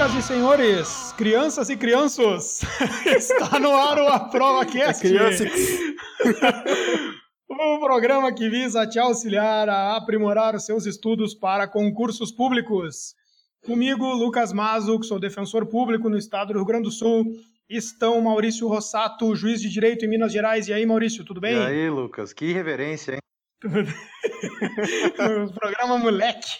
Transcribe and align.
Senhoras 0.00 0.14
e 0.14 0.22
senhores, 0.26 1.12
crianças 1.12 1.68
e 1.68 1.76
crianças, 1.76 2.62
está 3.04 3.58
no 3.58 3.70
ar 3.70 3.98
o 3.98 4.08
A 4.08 4.18
Prova 4.18 4.64
Cast. 4.64 5.06
É 5.06 5.10
criança... 5.10 5.44
o 7.46 7.80
programa 7.80 8.32
que 8.32 8.48
visa 8.48 8.86
te 8.86 8.98
auxiliar 8.98 9.68
a 9.68 9.98
aprimorar 9.98 10.56
os 10.56 10.64
seus 10.64 10.86
estudos 10.86 11.34
para 11.34 11.68
concursos 11.68 12.32
públicos. 12.32 13.14
Comigo, 13.62 14.06
Lucas 14.14 14.54
Mazo, 14.54 14.98
que 14.98 15.04
sou 15.04 15.20
defensor 15.20 15.66
público 15.66 16.08
no 16.08 16.16
estado 16.16 16.54
do 16.54 16.60
Rio 16.60 16.64
Grande 16.64 16.84
do 16.84 16.90
Sul. 16.90 17.26
Estão 17.68 18.18
Maurício 18.22 18.66
Rossato, 18.68 19.36
juiz 19.36 19.60
de 19.60 19.68
direito 19.68 20.06
em 20.06 20.08
Minas 20.08 20.32
Gerais. 20.32 20.66
E 20.66 20.72
aí, 20.72 20.86
Maurício, 20.86 21.26
tudo 21.26 21.42
bem? 21.42 21.56
E 21.56 21.62
aí, 21.62 21.90
Lucas, 21.90 22.32
que 22.32 22.54
reverência, 22.54 23.16
hein? 23.16 23.20
o 25.46 25.52
programa 25.52 25.98
Moleque. 25.98 26.56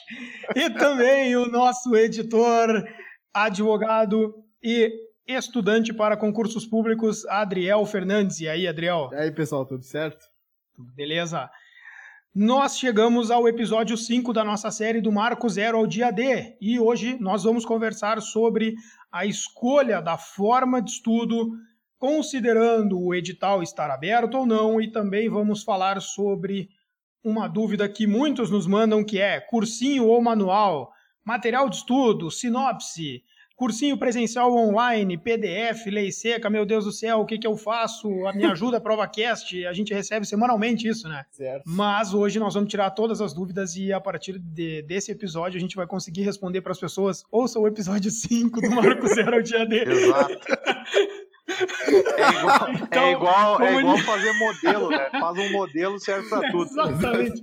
E 0.55 0.69
também 0.69 1.35
o 1.37 1.47
nosso 1.47 1.97
editor, 1.97 2.85
advogado 3.33 4.35
e 4.63 4.93
estudante 5.27 5.93
para 5.93 6.17
concursos 6.17 6.67
públicos, 6.67 7.25
Adriel 7.27 7.85
Fernandes. 7.87 8.41
E 8.41 8.49
aí, 8.49 8.67
Adriel? 8.67 9.11
E 9.13 9.17
aí, 9.17 9.31
pessoal, 9.31 9.65
tudo 9.65 9.85
certo? 9.85 10.25
Beleza. 10.95 11.51
Nós 12.35 12.79
chegamos 12.79 13.31
ao 13.31 13.49
episódio 13.49 13.97
5 13.97 14.33
da 14.33 14.45
nossa 14.45 14.71
série 14.71 15.01
do 15.01 15.11
Marco 15.11 15.49
Zero 15.49 15.79
ao 15.79 15.87
Dia 15.87 16.11
D. 16.11 16.57
E 16.61 16.79
hoje 16.79 17.17
nós 17.21 17.43
vamos 17.43 17.65
conversar 17.65 18.23
sobre 18.23 18.75
a 19.11 19.27
escolha 19.27 20.01
da 20.01 20.17
forma 20.17 20.81
de 20.81 20.91
estudo, 20.91 21.51
considerando 21.99 23.01
o 23.01 23.15
edital 23.15 23.63
estar 23.63 23.91
aberto 23.91 24.35
ou 24.35 24.47
não, 24.47 24.81
e 24.81 24.91
também 24.91 25.29
vamos 25.29 25.65
falar 25.65 26.01
sobre 26.01 26.69
uma 27.23 27.49
dúvida 27.49 27.89
que 27.89 28.07
muitos 28.07 28.51
nos 28.51 28.67
mandam 28.67 29.05
que 29.05 29.21
é 29.21 29.41
cursinho 29.41 30.07
ou 30.07 30.23
manual, 30.23 30.93
material 31.25 31.69
de 31.69 31.77
estudo, 31.77 32.31
sinopse, 32.31 33.23
cursinho 33.61 33.99
presencial 33.99 34.51
online, 34.57 35.19
PDF, 35.19 35.85
lei 35.89 36.11
seca, 36.11 36.49
meu 36.49 36.65
Deus 36.65 36.87
do 36.87 36.93
céu, 36.93 37.21
o 37.21 37.27
que, 37.27 37.37
que 37.39 37.47
eu 37.47 37.59
faço? 37.59 38.09
A 38.27 38.33
minha 38.33 38.53
ajuda, 38.53 38.81
ProvaCast, 38.81 39.67
a 39.67 39.73
gente 39.75 39.93
recebe 39.93 40.25
semanalmente 40.25 40.89
isso, 40.89 41.07
né? 41.07 41.27
Certo. 41.31 41.65
Mas 41.67 42.15
hoje 42.15 42.39
nós 42.39 42.55
vamos 42.55 42.71
tirar 42.71 42.91
todas 42.93 43.21
as 43.21 43.35
dúvidas 43.35 43.77
e 43.77 43.93
a 43.93 44.01
partir 44.01 44.39
de, 44.39 44.81
desse 44.81 45.13
episódio 45.13 45.59
a 45.59 45.61
gente 45.61 45.77
vai 45.77 45.87
conseguir 45.87 46.23
responder 46.23 46.63
para 46.63 46.73
as 46.73 46.81
pessoas. 46.81 47.23
Ouça 47.31 47.61
o 47.61 47.69
episódio 47.69 48.11
5 48.11 48.63
do 48.63 48.71
Marco 48.71 49.07
Zero 49.09 49.35
ao 49.35 49.43
dia 49.43 49.67
D. 49.67 49.85
Exato. 49.85 50.41
É 52.17 52.31
igual, 52.39 52.73
então, 52.73 53.03
é 53.03 53.13
igual, 53.13 53.63
é 53.63 53.79
igual 53.79 53.99
fazer 53.99 54.33
modelo, 54.39 54.89
né? 54.89 55.11
Faz 55.11 55.39
um 55.39 55.53
modelo, 55.53 56.01
serve 56.01 56.31
para 56.31 56.51
tudo. 56.51 56.65
Exatamente. 56.73 57.43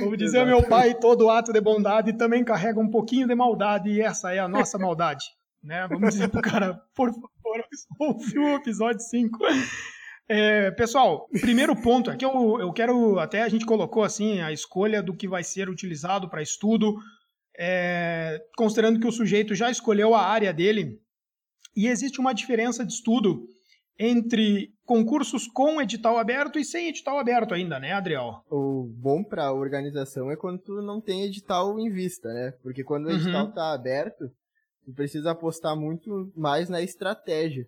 Como 0.00 0.16
dizia 0.16 0.44
meu 0.44 0.62
pai, 0.62 0.94
todo 0.94 1.30
ato 1.30 1.52
de 1.52 1.60
bondade 1.60 2.12
também 2.14 2.44
carrega 2.44 2.80
um 2.80 2.90
pouquinho 2.90 3.26
de 3.26 3.34
maldade, 3.34 3.90
e 3.90 4.00
essa 4.00 4.32
é 4.32 4.38
a 4.38 4.48
nossa 4.48 4.78
maldade. 4.78 5.24
Né? 5.62 5.86
Vamos 5.88 6.14
dizer 6.14 6.28
pro 6.28 6.40
cara, 6.40 6.80
por 6.94 7.12
favor, 7.12 7.64
ouviu 7.98 8.42
o 8.42 8.56
episódio 8.56 9.00
5. 9.00 9.38
É, 10.28 10.70
pessoal, 10.72 11.28
primeiro 11.40 11.74
ponto 11.76 12.10
é 12.10 12.16
que 12.16 12.24
eu, 12.24 12.58
eu 12.60 12.72
quero, 12.72 13.18
até 13.18 13.42
a 13.42 13.48
gente 13.48 13.64
colocou 13.64 14.02
assim, 14.02 14.40
a 14.40 14.52
escolha 14.52 15.02
do 15.02 15.14
que 15.14 15.28
vai 15.28 15.44
ser 15.44 15.68
utilizado 15.68 16.28
para 16.28 16.42
estudo, 16.42 16.96
é, 17.58 18.40
considerando 18.56 18.98
que 18.98 19.06
o 19.06 19.12
sujeito 19.12 19.54
já 19.54 19.70
escolheu 19.70 20.14
a 20.14 20.22
área 20.22 20.52
dele, 20.52 21.00
e 21.76 21.86
existe 21.86 22.20
uma 22.20 22.32
diferença 22.32 22.84
de 22.84 22.92
estudo 22.92 23.46
entre 23.98 24.75
concursos 24.86 25.46
com 25.46 25.80
edital 25.80 26.16
aberto 26.18 26.58
e 26.58 26.64
sem 26.64 26.88
edital 26.88 27.18
aberto 27.18 27.52
ainda, 27.52 27.78
né, 27.78 27.92
Adriel? 27.92 28.42
O 28.50 28.84
bom 28.84 29.22
para 29.22 29.46
a 29.46 29.52
organização 29.52 30.30
é 30.30 30.36
quando 30.36 30.60
tu 30.60 30.80
não 30.80 31.00
tem 31.00 31.24
edital 31.24 31.78
em 31.78 31.90
vista, 31.90 32.32
né? 32.32 32.52
Porque 32.62 32.82
quando 32.82 33.06
o 33.06 33.10
edital 33.10 33.48
está 33.48 33.68
uhum. 33.68 33.74
aberto, 33.74 34.30
tu 34.84 34.92
precisa 34.94 35.32
apostar 35.32 35.76
muito 35.76 36.32
mais 36.34 36.68
na 36.68 36.80
estratégia. 36.80 37.66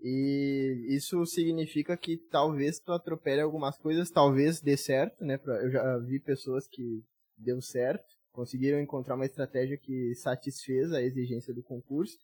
E 0.00 0.86
isso 0.90 1.24
significa 1.24 1.96
que 1.96 2.18
talvez 2.30 2.78
tu 2.78 2.92
atropele 2.92 3.40
algumas 3.40 3.78
coisas, 3.78 4.10
talvez 4.10 4.60
dê 4.60 4.76
certo, 4.76 5.24
né? 5.24 5.40
Eu 5.46 5.70
já 5.70 5.98
vi 5.98 6.20
pessoas 6.20 6.68
que 6.68 7.02
deu 7.38 7.60
certo, 7.62 8.04
conseguiram 8.32 8.78
encontrar 8.80 9.14
uma 9.14 9.24
estratégia 9.24 9.78
que 9.78 10.14
satisfez 10.14 10.92
a 10.92 11.02
exigência 11.02 11.54
do 11.54 11.62
concurso 11.62 12.18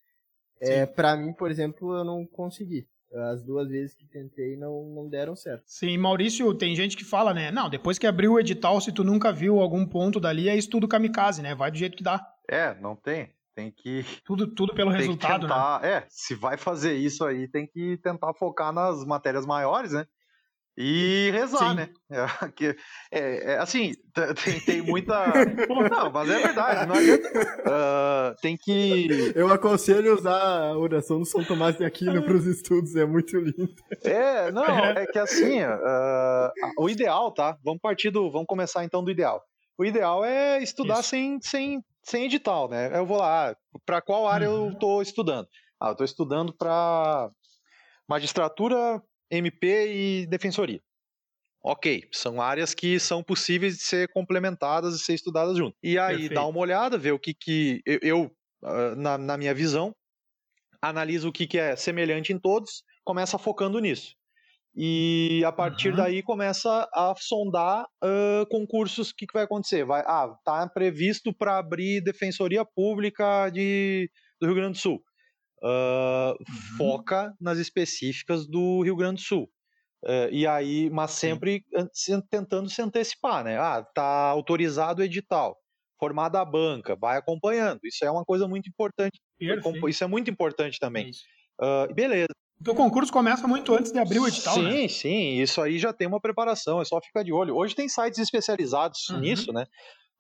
é, 0.61 0.85
para 0.85 1.17
mim, 1.17 1.33
por 1.33 1.51
exemplo, 1.51 1.97
eu 1.97 2.05
não 2.05 2.27
consegui. 2.27 2.87
As 3.13 3.43
duas 3.43 3.69
vezes 3.69 3.95
que 3.95 4.07
tentei 4.07 4.57
não, 4.57 4.85
não 4.85 5.09
deram 5.09 5.35
certo. 5.35 5.65
Sim, 5.67 5.99
Maurício, 5.99 6.55
tem 6.55 6.77
gente 6.77 6.97
que 6.97 7.05
fala, 7.05 7.35
né? 7.35 7.51
Não, 7.51 7.69
depois 7.69 7.99
que 7.99 8.07
abriu 8.07 8.35
o 8.35 8.41
edital, 8.41 8.81
se 8.81 8.93
tu 8.93 9.03
nunca 9.03 9.33
viu 9.33 9.61
algum 9.61 9.85
ponto 9.85 10.21
dali, 10.21 10.49
é 10.49 10.57
estudo 10.57 10.87
kamikaze, 10.87 11.43
né? 11.43 11.55
Vai 11.55 11.73
do 11.73 11.79
jeito 11.79 11.97
que 11.97 12.05
dá. 12.05 12.25
É, 12.49 12.75
não 12.81 12.95
tem. 12.95 13.33
Tem 13.55 13.73
que. 13.73 14.05
Tudo, 14.25 14.47
tudo 14.47 14.75
pelo 14.75 14.91
resultado, 14.95 15.43
tentar, 15.43 15.81
né? 15.83 15.89
É, 15.89 16.07
se 16.09 16.37
vai 16.37 16.57
fazer 16.57 16.95
isso 16.95 17.25
aí, 17.25 17.49
tem 17.49 17.67
que 17.67 17.99
tentar 17.99 18.33
focar 18.35 18.73
nas 18.73 19.05
matérias 19.05 19.45
maiores, 19.45 19.93
né? 19.93 20.07
E 20.83 21.31
rezar, 21.31 21.71
Sim. 21.71 21.75
né? 21.75 21.89
É, 22.11 22.49
que, 22.49 22.77
é, 23.13 23.53
é, 23.53 23.59
assim, 23.59 23.93
tem, 24.43 24.61
tem 24.61 24.83
muita. 24.83 25.27
não, 25.91 26.11
mas 26.11 26.31
é 26.31 26.41
verdade, 26.41 26.87
não 26.87 26.97
adianta. 26.97 27.29
Uh, 27.61 28.41
tem 28.41 28.57
que. 28.57 29.33
Eu 29.37 29.53
aconselho 29.53 30.15
usar 30.15 30.71
a 30.71 30.77
oração 30.77 31.19
do 31.19 31.27
São 31.27 31.45
Tomás 31.45 31.77
de 31.77 31.85
Aquino 31.85 32.23
para 32.23 32.35
os 32.35 32.47
estudos, 32.47 32.97
é 32.97 33.05
muito 33.05 33.37
lindo. 33.37 33.75
É, 34.03 34.51
não, 34.51 34.65
é 34.65 35.07
que 35.07 35.19
assim, 35.19 35.63
uh, 35.63 36.51
o 36.79 36.89
ideal, 36.89 37.31
tá? 37.33 37.57
Vamos 37.63 37.81
partir 37.81 38.11
do. 38.11 38.31
Vamos 38.31 38.47
começar 38.47 38.83
então 38.83 39.05
do 39.05 39.11
ideal. 39.11 39.41
O 39.79 39.85
ideal 39.85 40.25
é 40.25 40.63
estudar 40.63 41.03
sem, 41.03 41.39
sem, 41.43 41.85
sem 42.03 42.25
edital, 42.25 42.69
né? 42.69 42.91
Eu 42.93 43.07
vou 43.07 43.19
lá, 43.19 43.55
para 43.85 44.01
qual 44.01 44.27
área 44.27 44.51
uhum. 44.51 44.67
eu 44.67 44.73
estou 44.73 45.03
estudando? 45.03 45.47
Ah, 45.81 45.89
eu 45.89 45.93
estou 45.93 46.05
estudando 46.05 46.53
para 46.53 47.31
magistratura 48.09 49.01
MP 49.31 49.87
e 49.89 50.27
defensoria. 50.27 50.81
Ok, 51.63 52.09
são 52.11 52.41
áreas 52.41 52.73
que 52.73 52.99
são 52.99 53.23
possíveis 53.23 53.77
de 53.77 53.83
ser 53.83 54.09
complementadas 54.09 54.95
e 54.95 54.99
ser 54.99 55.15
estudadas 55.15 55.59
junto. 55.59 55.77
E 55.83 55.99
aí 55.99 56.17
Perfeito. 56.17 56.35
dá 56.35 56.47
uma 56.47 56.59
olhada, 56.59 56.97
ver 56.97 57.13
o 57.13 57.19
que 57.19 57.35
que 57.35 57.83
eu, 57.85 57.99
eu 58.03 58.37
ah, 58.65 58.95
na, 58.97 59.19
na, 59.19 59.37
minha 59.37 59.55
visão, 59.55 59.95
analiso 60.81 61.29
o 61.29 61.33
que, 61.33 61.47
que 61.47 61.59
é 61.59 61.77
semelhante 61.77 62.33
em 62.33 62.39
todos, 62.39 62.83
começa 63.05 63.39
focando 63.39 63.79
nisso. 63.79 64.15
E 64.75 65.43
a 65.45 65.53
partir 65.53 65.91
uhum. 65.91 65.97
daí 65.97 66.23
começa 66.23 66.89
a 66.95 67.13
sondar 67.19 67.85
uh, 68.03 68.47
concursos, 68.49 69.11
o 69.11 69.17
que, 69.17 69.27
que 69.27 69.35
vai 69.35 69.43
acontecer? 69.43 69.85
Vai, 69.85 70.01
ah, 70.07 70.35
tá 70.45 70.67
previsto 70.69 71.35
para 71.35 71.59
abrir 71.59 72.01
defensoria 72.01 72.65
pública 72.65 73.51
de, 73.51 74.09
do 74.41 74.47
Rio 74.47 74.55
Grande 74.55 74.79
do 74.79 74.79
Sul 74.79 75.03
uh, 75.63 76.33
uhum. 76.33 76.77
foca 76.77 77.35
nas 77.41 77.59
específicas 77.59 78.47
do 78.47 78.83
Rio 78.83 78.97
Grande 78.97 79.23
do 79.23 79.27
Sul. 79.27 79.51
Uh, 80.03 80.33
e 80.33 80.47
aí, 80.47 80.89
mas 80.91 81.11
sempre 81.11 81.63
Sim. 81.93 82.23
tentando 82.31 82.71
se 82.71 82.81
antecipar, 82.81 83.45
né? 83.45 83.59
Ah, 83.59 83.85
tá 83.95 84.29
autorizado 84.29 85.03
o 85.03 85.05
edital, 85.05 85.57
formada 85.99 86.41
a 86.41 86.45
banca, 86.45 86.97
vai 86.97 87.19
acompanhando. 87.19 87.81
Isso 87.85 88.05
é 88.05 88.11
uma 88.11 88.25
coisa 88.25 88.49
muito 88.49 88.69
importante. 88.69 89.21
Perfeito. 89.39 89.89
Isso 89.89 90.03
é 90.03 90.07
muito 90.07 90.31
importante 90.31 90.79
também. 90.79 91.11
Uh, 91.61 91.93
beleza. 91.95 92.35
O 92.67 92.75
concurso 92.75 93.11
começa 93.11 93.47
muito 93.47 93.75
antes 93.75 93.91
de 93.91 93.99
abrir 93.99 94.19
o 94.19 94.29
edital, 94.29 94.55
sim, 94.55 94.63
né? 94.63 94.71
Sim, 94.71 94.89
sim. 94.89 95.41
Isso 95.41 95.63
aí 95.63 95.79
já 95.79 95.95
tem 95.95 96.07
uma 96.07 96.21
preparação, 96.21 96.81
é 96.81 96.85
só 96.85 97.01
ficar 97.01 97.23
de 97.23 97.33
olho. 97.33 97.57
Hoje 97.57 97.75
tem 97.75 97.89
sites 97.89 98.19
especializados 98.19 99.09
uhum. 99.09 99.21
nisso, 99.21 99.51
né? 99.51 99.65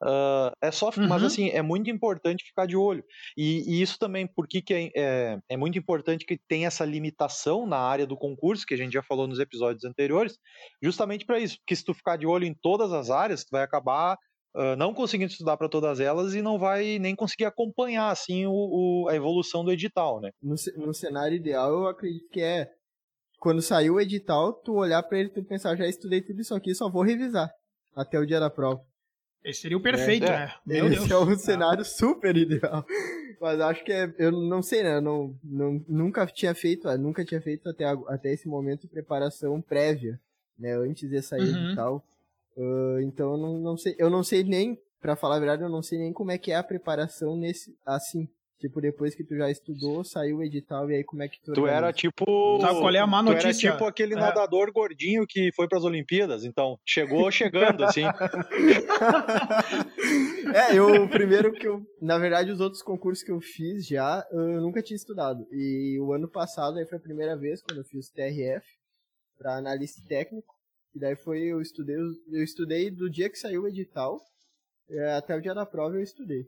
Uh, 0.03 0.51
é 0.63 0.71
só, 0.71 0.89
uhum. 0.97 1.07
mas 1.07 1.23
assim, 1.23 1.51
é 1.51 1.61
muito 1.61 1.91
importante 1.91 2.45
ficar 2.45 2.67
de 2.67 2.77
olho. 2.77 3.05
E, 3.37 3.65
e 3.67 3.83
isso 3.83 3.99
também, 3.99 4.27
porque 4.27 4.63
que 4.63 4.73
é, 4.73 4.91
é, 4.97 5.39
é, 5.51 5.57
muito 5.57 5.79
importante 5.79 6.25
que 6.25 6.39
tenha 6.49 6.69
essa 6.69 6.85
limitação 6.85 7.67
na 7.67 7.79
área 7.79 8.07
do 8.07 8.17
concurso, 8.17 8.65
que 8.65 8.75
a 8.75 8.77
gente 8.77 8.93
já 8.93 9.03
falou 9.03 9.27
nos 9.27 9.39
episódios 9.39 9.85
anteriores, 9.85 10.39
justamente 10.83 11.27
para 11.27 11.39
isso. 11.39 11.59
Porque 11.59 11.77
se 11.77 11.85
tu 11.85 11.93
ficar 11.93 12.17
de 12.17 12.27
olho 12.27 12.45
em 12.45 12.55
todas 12.55 12.93
as 12.93 13.11
áreas, 13.11 13.45
tu 13.45 13.51
vai 13.51 13.63
acabar 13.63 14.17
uh, 14.55 14.77
não 14.77 14.95
conseguindo 14.95 15.31
estudar 15.31 15.57
para 15.57 15.69
todas 15.69 16.01
elas 16.01 16.35
e 16.35 16.41
não 16.41 16.59
vai 16.59 16.99
nem 16.99 17.15
conseguir 17.15 17.45
acompanhar 17.45 18.11
assim 18.11 18.47
o, 18.47 18.53
o 18.53 19.09
a 19.09 19.15
evolução 19.15 19.65
do 19.65 19.73
edital, 19.73 20.21
né? 20.21 20.31
No, 20.43 20.55
no 20.77 20.95
cenário 20.95 21.37
ideal, 21.37 21.71
eu 21.71 21.89
acredito 21.89 22.29
que 22.31 22.41
é 22.41 22.71
quando 23.39 23.63
saiu 23.63 23.95
o 23.95 24.01
edital, 24.01 24.53
tu 24.53 24.75
olhar 24.75 25.03
para 25.03 25.19
ele 25.19 25.33
e 25.35 25.43
pensar, 25.43 25.77
já 25.77 25.87
estudei 25.87 26.21
tudo 26.21 26.41
isso 26.41 26.55
aqui, 26.55 26.75
só 26.75 26.91
vou 26.91 27.03
revisar 27.03 27.51
até 27.97 28.19
o 28.19 28.27
dia 28.27 28.39
da 28.39 28.51
prova. 28.51 28.90
Esse 29.45 29.63
seria 29.63 29.77
o 29.77 29.81
perfeito, 29.81 30.27
é, 30.27 30.31
né? 30.31 30.55
Meu 30.67 30.87
esse 30.87 31.09
Deus. 31.09 31.11
é 31.11 31.19
um 31.19 31.37
cenário 31.37 31.85
super 31.85 32.37
ideal. 32.37 32.85
Mas 33.41 33.59
acho 33.61 33.83
que 33.83 33.93
é, 33.93 34.13
eu 34.19 34.31
não 34.31 34.63
sei, 34.63 34.83
né? 34.83 34.97
Eu 34.97 35.01
não, 35.01 35.35
não, 35.43 35.85
nunca 35.89 36.27
tinha 36.27 36.55
feito, 36.55 36.87
nunca 36.99 37.25
tinha 37.25 37.41
feito 37.41 37.69
até, 37.69 37.85
até 37.85 38.33
esse 38.33 38.47
momento 38.47 38.87
preparação 38.87 39.61
prévia, 39.63 40.21
né? 40.59 40.75
Antes 40.77 41.09
de 41.09 41.23
sair 41.23 41.55
uhum. 41.55 41.73
e 41.73 41.75
tal. 41.75 42.05
Uh, 42.57 43.01
então 43.01 43.33
eu 43.33 43.39
não, 43.39 43.59
não 43.59 43.77
sei, 43.77 43.95
eu 43.99 44.11
não 44.11 44.23
sei 44.23 44.45
nem, 44.45 44.79
para 45.01 45.17
falar 45.17 45.37
a 45.37 45.39
verdade, 45.39 45.63
eu 45.63 45.71
não 45.71 45.83
sei 45.83 45.99
nem 45.99 46.13
como 46.13 46.31
é 46.31 46.37
que 46.37 46.53
é 46.53 46.57
a 46.57 46.63
preparação 46.63 47.35
nesse 47.37 47.75
assim. 47.87 48.29
Tipo, 48.61 48.81
depois 48.81 49.15
que 49.15 49.25
tu 49.25 49.35
já 49.37 49.51
estudou, 49.51 50.05
saiu 50.05 50.37
o 50.37 50.43
edital 50.43 50.91
e 50.91 50.97
aí 50.97 51.05
como 51.05 51.23
é 51.23 51.29
que 51.29 51.41
tu. 51.41 51.55
Tu 51.55 51.67
era 51.67 51.91
tipo. 51.95 52.59
Sabe 52.61 52.79
qual 52.79 52.95
é 52.95 52.99
a 52.99 53.07
má 53.07 53.23
notícia? 53.23 53.53
Tu 53.53 53.67
era 53.67 53.73
tipo 53.77 53.85
aquele 53.87 54.13
é. 54.13 54.17
nadador 54.17 54.71
gordinho 54.71 55.27
que 55.27 55.51
foi 55.57 55.67
para 55.67 55.79
as 55.79 55.85
Olimpíadas, 55.85 56.45
então. 56.45 56.79
Chegou 56.85 57.31
chegando, 57.33 57.83
assim. 57.85 58.03
é, 60.55 60.77
eu, 60.77 61.05
o 61.05 61.09
primeiro 61.09 61.51
que 61.53 61.67
eu. 61.67 61.83
Na 62.03 62.19
verdade, 62.19 62.51
os 62.51 62.61
outros 62.61 62.83
concursos 62.83 63.25
que 63.25 63.33
eu 63.33 63.41
fiz 63.41 63.87
já, 63.87 64.23
eu 64.31 64.61
nunca 64.61 64.83
tinha 64.83 64.97
estudado. 64.97 65.47
E 65.51 65.99
o 65.99 66.13
ano 66.13 66.29
passado 66.29 66.79
aí 66.79 66.85
foi 66.85 66.99
a 66.99 67.03
primeira 67.03 67.35
vez 67.37 67.63
quando 67.63 67.79
eu 67.79 67.85
fiz 67.85 68.09
o 68.09 68.13
TRF 68.13 68.67
para 69.39 69.57
analista 69.57 70.03
técnico. 70.07 70.55
E 70.95 70.99
daí 71.01 71.17
foi, 71.17 71.45
eu 71.45 71.63
estudei, 71.63 71.97
eu 71.97 72.43
estudei 72.43 72.91
do 72.91 73.09
dia 73.09 73.31
que 73.31 73.39
saiu 73.39 73.63
o 73.63 73.69
edital 73.69 74.21
é, 74.91 75.13
até 75.13 75.37
o 75.37 75.41
dia 75.41 75.55
da 75.55 75.65
prova 75.65 75.95
eu 75.95 76.03
estudei. 76.03 76.47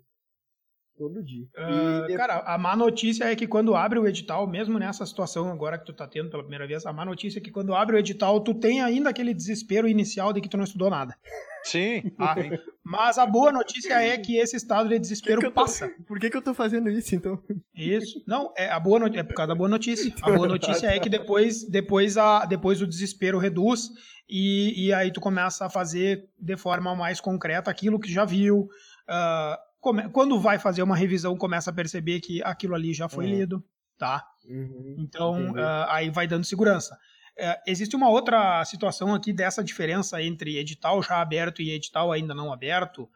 Todo 0.96 1.22
dia. 1.22 1.46
Uh, 1.56 2.00
depois... 2.02 2.16
Cara, 2.16 2.42
a 2.46 2.58
má 2.58 2.76
notícia 2.76 3.24
é 3.24 3.34
que 3.34 3.46
quando 3.46 3.74
abre 3.74 3.98
o 3.98 4.06
edital, 4.06 4.46
mesmo 4.46 4.78
nessa 4.78 5.06
situação 5.06 5.50
agora 5.50 5.78
que 5.78 5.86
tu 5.86 5.92
tá 5.92 6.06
tendo 6.06 6.30
pela 6.30 6.42
primeira 6.42 6.66
vez, 6.66 6.84
a 6.84 6.92
má 6.92 7.04
notícia 7.04 7.38
é 7.38 7.42
que 7.42 7.50
quando 7.50 7.74
abre 7.74 7.96
o 7.96 7.98
edital, 7.98 8.40
tu 8.40 8.54
tem 8.54 8.82
ainda 8.82 9.08
aquele 9.10 9.32
desespero 9.32 9.88
inicial 9.88 10.32
de 10.32 10.40
que 10.40 10.48
tu 10.48 10.56
não 10.56 10.64
estudou 10.64 10.90
nada. 10.90 11.16
Sim. 11.64 12.02
Ah, 12.18 12.36
mas 12.84 13.18
a 13.18 13.26
boa 13.26 13.50
notícia 13.50 13.94
é 13.94 14.16
que 14.18 14.36
esse 14.36 14.56
estado 14.56 14.88
de 14.88 14.98
desespero 14.98 15.40
que 15.40 15.48
que 15.48 15.52
passa. 15.52 15.88
Tô... 15.88 16.02
Por 16.04 16.18
que, 16.18 16.30
que 16.30 16.36
eu 16.36 16.42
tô 16.42 16.52
fazendo 16.54 16.88
isso, 16.90 17.14
então? 17.14 17.40
Isso. 17.74 18.22
Não, 18.26 18.52
é, 18.56 18.68
a 18.68 18.78
boa 18.78 18.98
no... 18.98 19.06
é 19.06 19.22
por 19.22 19.34
causa 19.34 19.48
da 19.48 19.54
boa 19.54 19.68
notícia. 19.68 20.12
A 20.22 20.30
boa 20.30 20.46
notícia 20.46 20.88
é 20.88 20.98
que 20.98 21.08
depois, 21.08 21.64
depois, 21.68 22.16
a... 22.16 22.44
depois 22.44 22.80
o 22.82 22.86
desespero 22.86 23.38
reduz 23.38 23.90
e, 24.28 24.86
e 24.86 24.92
aí 24.92 25.12
tu 25.12 25.20
começa 25.20 25.66
a 25.66 25.70
fazer 25.70 26.28
de 26.38 26.56
forma 26.56 26.94
mais 26.94 27.20
concreta 27.20 27.70
aquilo 27.70 28.00
que 28.00 28.12
já 28.12 28.24
viu. 28.24 28.68
Uh, 29.08 29.71
come... 29.82 30.08
Quando 30.08 30.40
vai 30.40 30.58
fazer 30.58 30.82
uma 30.82 30.96
revisão, 30.96 31.36
começa 31.36 31.70
a 31.70 31.74
perceber 31.74 32.20
que 32.20 32.42
aquilo 32.42 32.74
ali 32.74 32.94
já 32.94 33.08
foi 33.08 33.26
uhum. 33.26 33.30
lido, 33.30 33.64
tá? 33.98 34.26
Uhum. 34.48 34.96
Então, 34.98 35.52
uh, 35.52 35.86
aí 35.88 36.08
vai 36.08 36.26
dando 36.26 36.44
segurança. 36.44 36.94
Uh, 37.38 37.60
existe 37.66 37.94
uma 37.94 38.08
outra 38.08 38.64
situação 38.64 39.12
aqui 39.12 39.32
dessa 39.32 39.62
diferença 39.62 40.22
entre 40.22 40.56
edital 40.56 41.02
já 41.02 41.20
aberto 41.20 41.60
e 41.60 41.70
edital 41.70 42.10
ainda 42.12 42.34
não 42.34 42.52
aberto, 42.52 43.06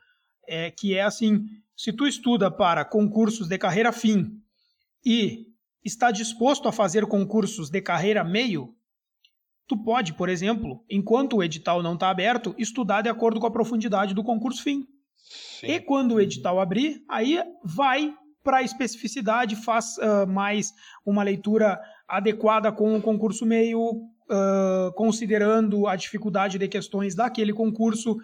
é, 0.47 0.71
que 0.71 0.95
é 0.95 1.03
assim, 1.03 1.47
se 1.75 1.93
tu 1.93 2.07
estuda 2.07 2.51
para 2.51 2.85
concursos 2.85 3.49
de 3.49 3.57
carreira 3.57 3.93
fim 3.93 4.43
e 5.05 5.47
está 5.85 6.11
disposto 6.11 6.69
a 6.69 6.73
fazer 6.73 7.07
concursos 7.07 7.71
de 7.71 7.81
carreira 7.81 8.25
meio, 8.25 8.77
Tu 9.69 9.77
pode, 9.77 10.15
por 10.15 10.29
exemplo, 10.29 10.85
enquanto 10.89 11.37
o 11.37 11.43
edital 11.43 11.83
não 11.83 11.95
está 11.95 12.09
aberto, 12.09 12.55
estudar 12.57 13.03
de 13.03 13.09
acordo 13.09 13.41
com 13.41 13.47
a 13.47 13.51
profundidade 13.51 14.15
do 14.15 14.23
concurso 14.23 14.63
fim. 14.63 14.87
Sim. 15.29 15.67
E 15.67 15.81
quando 15.81 16.15
o 16.15 16.21
edital 16.21 16.61
abrir, 16.61 17.03
aí 17.09 17.43
vai 17.65 18.15
para 18.45 18.59
a 18.59 18.63
especificidade, 18.63 19.57
faz 19.57 19.97
uh, 19.99 20.27
mais 20.27 20.73
uma 21.05 21.23
leitura 21.25 21.81
adequada 22.07 22.71
com 22.71 22.97
o 22.97 23.03
concurso 23.03 23.45
meio, 23.45 23.91
uh, 23.91 24.93
considerando 24.95 25.89
a 25.89 25.97
dificuldade 25.97 26.57
de 26.57 26.69
questões 26.69 27.17
daquele 27.17 27.53
concurso. 27.53 28.17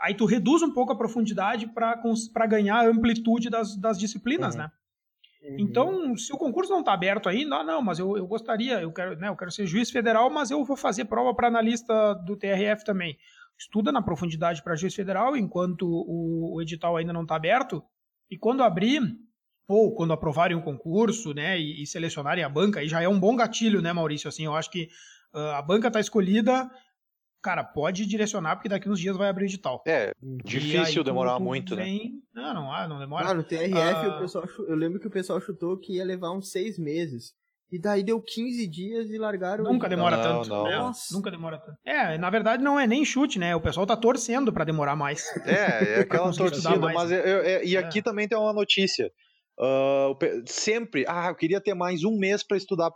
Aí 0.00 0.14
tu 0.14 0.24
reduz 0.24 0.62
um 0.62 0.72
pouco 0.72 0.92
a 0.92 0.98
profundidade 0.98 1.68
para 1.68 2.46
ganhar 2.46 2.78
a 2.78 2.88
amplitude 2.88 3.48
das, 3.48 3.76
das 3.76 3.96
disciplinas, 3.96 4.54
uhum. 4.54 4.62
né? 4.62 4.70
Uhum. 5.42 5.56
Então, 5.60 6.16
se 6.16 6.32
o 6.32 6.36
concurso 6.36 6.72
não 6.72 6.80
está 6.80 6.92
aberto 6.92 7.28
ainda, 7.28 7.62
não, 7.62 7.80
mas 7.80 8.00
eu, 8.00 8.16
eu 8.16 8.26
gostaria, 8.26 8.80
eu 8.80 8.92
quero, 8.92 9.16
né, 9.16 9.28
eu 9.28 9.36
quero 9.36 9.52
ser 9.52 9.66
juiz 9.66 9.90
federal, 9.90 10.28
mas 10.28 10.50
eu 10.50 10.64
vou 10.64 10.76
fazer 10.76 11.04
prova 11.04 11.32
para 11.32 11.46
analista 11.46 12.14
do 12.14 12.36
TRF 12.36 12.84
também. 12.84 13.16
Estuda 13.58 13.90
na 13.90 14.00
profundidade 14.00 14.62
para 14.62 14.76
juiz 14.76 14.94
federal, 14.94 15.36
enquanto 15.36 15.82
o, 15.82 16.54
o 16.54 16.62
edital 16.62 16.96
ainda 16.96 17.12
não 17.12 17.22
está 17.22 17.34
aberto, 17.34 17.82
e 18.30 18.38
quando 18.38 18.62
abrir, 18.62 19.02
ou 19.66 19.94
quando 19.94 20.12
aprovarem 20.12 20.56
o 20.56 20.62
concurso, 20.62 21.34
né, 21.34 21.58
e, 21.58 21.82
e, 21.82 21.86
selecionarem 21.86 22.44
a 22.44 22.48
banca, 22.48 22.80
aí 22.80 22.88
já 22.88 23.02
é 23.02 23.08
um 23.08 23.18
bom 23.18 23.34
gatilho, 23.34 23.82
né, 23.82 23.92
Maurício? 23.92 24.28
Assim, 24.28 24.44
eu 24.44 24.54
acho 24.54 24.70
que 24.70 24.88
uh, 25.34 25.38
a 25.56 25.62
banca 25.62 25.88
está 25.88 25.98
escolhida, 25.98 26.70
cara, 27.42 27.64
pode 27.64 28.06
direcionar, 28.06 28.56
porque 28.56 28.68
daqui 28.68 28.88
uns 28.88 29.00
dias 29.00 29.16
vai 29.16 29.28
abrir 29.28 29.46
edital. 29.46 29.82
É, 29.86 30.12
difícil 30.44 31.02
demorar 31.02 31.40
muito, 31.40 31.74
né? 31.74 31.84
vem... 31.84 32.22
né? 32.32 32.42
Não, 32.42 32.54
não, 32.54 32.72
ah, 32.72 32.86
não 32.86 32.98
demora. 32.98 33.28
Ah, 33.28 33.34
no 33.34 33.42
TRF 33.42 33.74
ah... 33.74 34.16
o 34.16 34.20
pessoal, 34.20 34.44
eu 34.68 34.76
lembro 34.76 35.00
que 35.00 35.06
o 35.06 35.10
pessoal 35.10 35.40
chutou 35.40 35.78
que 35.78 35.96
ia 35.96 36.04
levar 36.04 36.30
uns 36.30 36.50
seis 36.50 36.78
meses. 36.78 37.34
E 37.70 37.78
daí 37.78 38.02
deu 38.02 38.20
15 38.20 38.66
dias 38.66 39.10
e 39.10 39.18
largaram. 39.18 39.64
Nunca 39.64 39.88
demora 39.88 40.16
não, 40.16 40.22
tanto. 40.22 40.48
Não. 40.48 40.66
É, 40.66 40.92
nunca 41.12 41.30
demora 41.30 41.58
tanto. 41.58 41.78
É, 41.84 42.16
na 42.16 42.30
verdade 42.30 42.62
não 42.62 42.80
é 42.80 42.86
nem 42.86 43.04
chute, 43.04 43.38
né? 43.38 43.54
O 43.54 43.60
pessoal 43.60 43.86
tá 43.86 43.96
torcendo 43.96 44.52
para 44.52 44.64
demorar 44.64 44.96
mais. 44.96 45.24
É, 45.44 45.98
é 45.98 46.00
aquela 46.00 46.32
torcida. 46.32 46.76
Mas 46.76 47.10
eu, 47.10 47.18
eu, 47.18 47.38
eu, 47.42 47.64
e 47.64 47.76
é. 47.76 47.78
aqui 47.78 48.00
também 48.00 48.26
tem 48.26 48.38
uma 48.38 48.52
notícia. 48.52 49.10
Uh, 49.60 50.16
sempre, 50.46 51.04
ah, 51.08 51.28
eu 51.30 51.34
queria 51.34 51.60
ter 51.60 51.74
mais 51.74 52.04
um 52.04 52.16
mês 52.16 52.44
para 52.44 52.56
estudar 52.56 52.92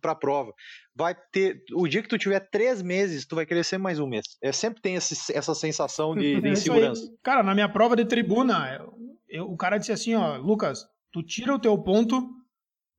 para 0.00 0.12
a 0.12 0.14
prova. 0.14 0.52
Vai 0.94 1.16
ter, 1.32 1.62
o 1.72 1.88
dia 1.88 2.02
que 2.02 2.08
tu 2.08 2.18
tiver 2.18 2.40
três 2.50 2.82
meses, 2.82 3.26
tu 3.26 3.34
vai 3.34 3.46
querer 3.46 3.64
sempre 3.64 3.84
mais 3.84 3.98
um 3.98 4.06
mês. 4.06 4.26
É, 4.42 4.52
sempre 4.52 4.82
tem 4.82 4.96
esse, 4.96 5.32
essa 5.36 5.54
sensação 5.54 6.14
de, 6.14 6.40
de 6.42 6.46
é 6.46 6.52
insegurança. 6.52 7.02
Cara, 7.22 7.42
na 7.42 7.54
minha 7.54 7.70
prova 7.70 7.96
de 7.96 8.04
tribuna, 8.04 8.86
eu, 9.30 9.50
o 9.50 9.56
cara 9.56 9.78
disse 9.78 9.92
assim, 9.92 10.14
ó, 10.14 10.36
Lucas, 10.36 10.84
tu 11.10 11.22
tira 11.22 11.54
o 11.54 11.58
teu 11.58 11.76
ponto 11.82 12.28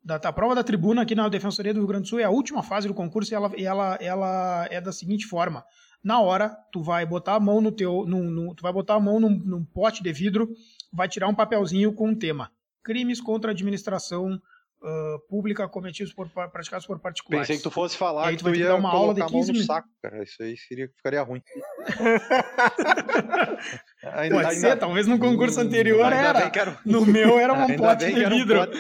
da, 0.05 0.19
da 0.19 0.31
prova 0.31 0.53
da 0.53 0.63
tribuna 0.63 1.01
aqui 1.01 1.15
na 1.15 1.27
Defensoria 1.27 1.73
do 1.73 1.79
Rio 1.79 1.87
Grande 1.87 2.03
do 2.03 2.09
Sul, 2.09 2.19
é 2.19 2.23
a 2.23 2.29
última 2.29 2.61
fase 2.61 2.87
do 2.87 2.93
concurso 2.93 3.33
e 3.33 3.35
ela, 3.35 3.51
e 3.57 3.63
ela, 3.65 3.97
ela 3.99 4.67
é 4.69 4.79
da 4.79 4.91
seguinte 4.91 5.25
forma. 5.25 5.65
Na 6.03 6.21
hora, 6.21 6.55
tu 6.71 6.83
vai 6.83 7.03
botar 7.03 7.33
a 7.33 7.39
mão 7.39 7.59
no 7.59 7.71
teu, 7.71 8.05
no 8.05 8.53
tu 8.53 8.61
vai 8.61 8.71
botar 8.71 8.93
a 8.93 8.99
mão 8.99 9.19
num, 9.19 9.31
num 9.31 9.65
pote 9.65 10.03
de 10.03 10.13
vidro, 10.13 10.47
vai 10.93 11.09
tirar 11.09 11.27
um 11.27 11.33
papelzinho 11.33 11.91
com 11.91 12.09
um 12.09 12.15
tema 12.15 12.51
crimes 12.85 13.19
contra 13.19 13.49
a 13.49 13.53
administração 13.53 14.39
uh, 14.85 15.19
pública 15.27 15.67
cometidos 15.67 16.13
por 16.13 16.29
praticados 16.29 16.85
por 16.85 16.99
particulares. 16.99 17.47
Pensei 17.47 17.57
que 17.57 17.63
tu 17.63 17.71
fosse 17.71 17.97
falar 17.97 18.31
que 18.31 18.37
tu, 18.37 18.45
tu 18.45 18.55
ia 18.55 18.67
dar 18.67 18.75
uma 18.75 18.91
aula 18.91 19.13
de 19.13 19.25
15 19.25 19.51
minutos. 19.51 19.65
saco, 19.65 19.89
cara. 20.01 20.23
Isso 20.23 20.41
aí 20.41 20.55
seria, 20.55 20.89
ficaria 20.95 21.21
ruim. 21.23 21.41
ainda, 24.03 24.35
Pode 24.35 24.47
ainda, 24.47 24.69
ser, 24.69 24.77
talvez 24.77 25.07
no 25.07 25.17
concurso 25.17 25.59
anterior 25.59 26.13
era. 26.13 26.39
era. 26.39 26.79
No 26.85 27.05
meu 27.05 27.39
era 27.39 27.53
um 27.53 27.65
pote 27.75 28.05
de 28.05 28.25
vidro. 28.25 28.61
Um 28.61 28.65
pote. 28.65 28.77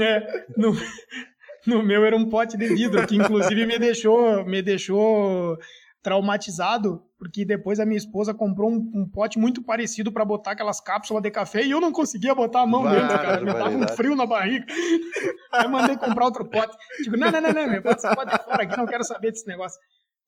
é, 0.02 0.46
no, 0.56 0.74
no 1.66 1.82
meu 1.82 2.04
era 2.04 2.16
um 2.16 2.28
pote 2.28 2.56
de 2.56 2.68
vidro, 2.68 3.06
que 3.06 3.16
inclusive 3.16 3.66
me 3.66 3.78
deixou, 3.78 4.44
me 4.44 4.62
deixou 4.62 5.58
traumatizado, 6.02 7.02
porque 7.18 7.44
depois 7.44 7.80
a 7.80 7.86
minha 7.86 7.98
esposa 7.98 8.32
comprou 8.32 8.70
um, 8.70 8.90
um 8.94 9.08
pote 9.08 9.38
muito 9.38 9.62
parecido 9.62 10.12
para 10.12 10.24
botar 10.24 10.52
aquelas 10.52 10.80
cápsulas 10.80 11.22
de 11.22 11.30
café 11.30 11.62
e 11.64 11.70
eu 11.70 11.80
não 11.80 11.92
conseguia 11.92 12.34
botar 12.34 12.60
a 12.60 12.66
mão 12.66 12.84
Vai, 12.84 13.00
dentro, 13.00 13.16
cara. 13.16 13.40
Me 13.40 13.52
dava 13.52 13.70
um 13.70 13.88
frio 13.88 14.14
na 14.14 14.24
barriga. 14.24 14.64
Aí 15.52 15.64
eu 15.64 15.70
mandei 15.70 15.96
comprar 15.96 16.26
outro 16.26 16.48
pote. 16.48 16.76
Digo, 17.02 17.16
não, 17.16 17.30
não, 17.30 17.40
não, 17.40 17.52
não, 17.52 17.68
meu 17.68 17.82
você 17.82 18.14
pode 18.14 18.34
ir 18.34 18.44
fora 18.44 18.62
aqui, 18.62 18.76
não 18.76 18.86
quero 18.86 19.04
saber 19.04 19.32
desse 19.32 19.46
negócio. 19.46 19.78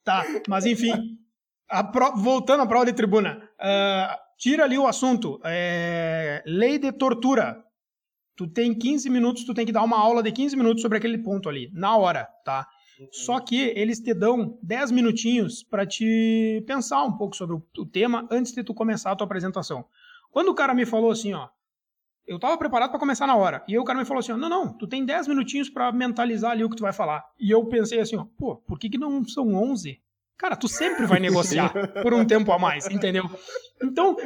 Tá, 0.04 0.25
mas 0.49 0.66
enfim, 0.66 0.92
pro... 1.92 2.16
voltando 2.16 2.62
à 2.62 2.66
prova 2.66 2.87
de 2.87 2.92
tribuna, 2.92 3.38
uh, 3.61 4.16
tira 4.38 4.64
ali 4.64 4.78
o 4.78 4.87
assunto. 4.87 5.40
É... 5.44 6.42
Lei 6.44 6.78
de 6.78 6.90
tortura. 6.92 7.62
Tu 8.37 8.49
tem 8.49 8.75
15 8.75 9.11
minutos, 9.11 9.44
tu 9.44 9.52
tem 9.52 9.66
que 9.66 9.73
dar 9.73 9.83
uma 9.83 9.99
aula 9.99 10.23
de 10.23 10.33
15 10.33 10.56
minutos 10.56 10.80
sobre 10.80 10.97
aquele 10.97 11.18
ponto 11.18 11.47
ali, 11.47 11.71
na 11.75 11.94
hora, 11.97 12.26
tá? 12.42 12.66
Só 13.11 13.40
que 13.40 13.73
eles 13.76 14.00
te 14.00 14.12
dão 14.12 14.59
10 14.62 14.90
minutinhos 14.90 15.62
para 15.62 15.87
te 15.87 16.62
pensar 16.66 17.02
um 17.04 17.16
pouco 17.16 17.37
sobre 17.37 17.57
o 17.57 17.87
tema 17.87 18.26
antes 18.30 18.52
de 18.52 18.62
tu 18.62 18.75
começar 18.75 19.12
a 19.12 19.16
tua 19.16 19.25
apresentação. 19.25 19.85
Quando 20.30 20.49
o 20.49 20.54
cara 20.54 20.75
me 20.75 20.87
falou 20.87 21.11
assim, 21.11 21.33
ó, 21.33 21.49
eu 22.30 22.37
estava 22.37 22.57
preparado 22.57 22.90
para 22.90 22.99
começar 23.00 23.26
na 23.26 23.35
hora. 23.35 23.64
E 23.66 23.73
aí 23.73 23.78
o 23.78 23.85
cara 23.85 23.99
me 23.99 24.04
falou 24.04 24.21
assim: 24.21 24.30
ó, 24.30 24.37
não, 24.37 24.49
não, 24.49 24.73
tu 24.73 24.87
tem 24.87 25.04
10 25.04 25.26
minutinhos 25.26 25.69
para 25.69 25.90
mentalizar 25.90 26.52
ali 26.52 26.62
o 26.62 26.71
que 26.71 26.76
tu 26.76 26.83
vai 26.83 26.92
falar. 26.92 27.25
E 27.38 27.50
eu 27.50 27.64
pensei 27.66 27.99
assim: 27.99 28.16
ó, 28.16 28.25
pô, 28.38 28.57
por 28.57 28.78
que, 28.78 28.88
que 28.88 28.99
não 28.99 29.25
são 29.25 29.52
11? 29.52 30.00
Cara, 30.38 30.57
tu 30.57 30.69
sempre 30.69 31.04
vai 31.07 31.19
negociar 31.19 31.71
por 32.02 32.14
um 32.14 32.25
tempo 32.25 32.50
a 32.52 32.59
mais, 32.59 32.87
entendeu? 32.87 33.25
Então, 33.83 34.16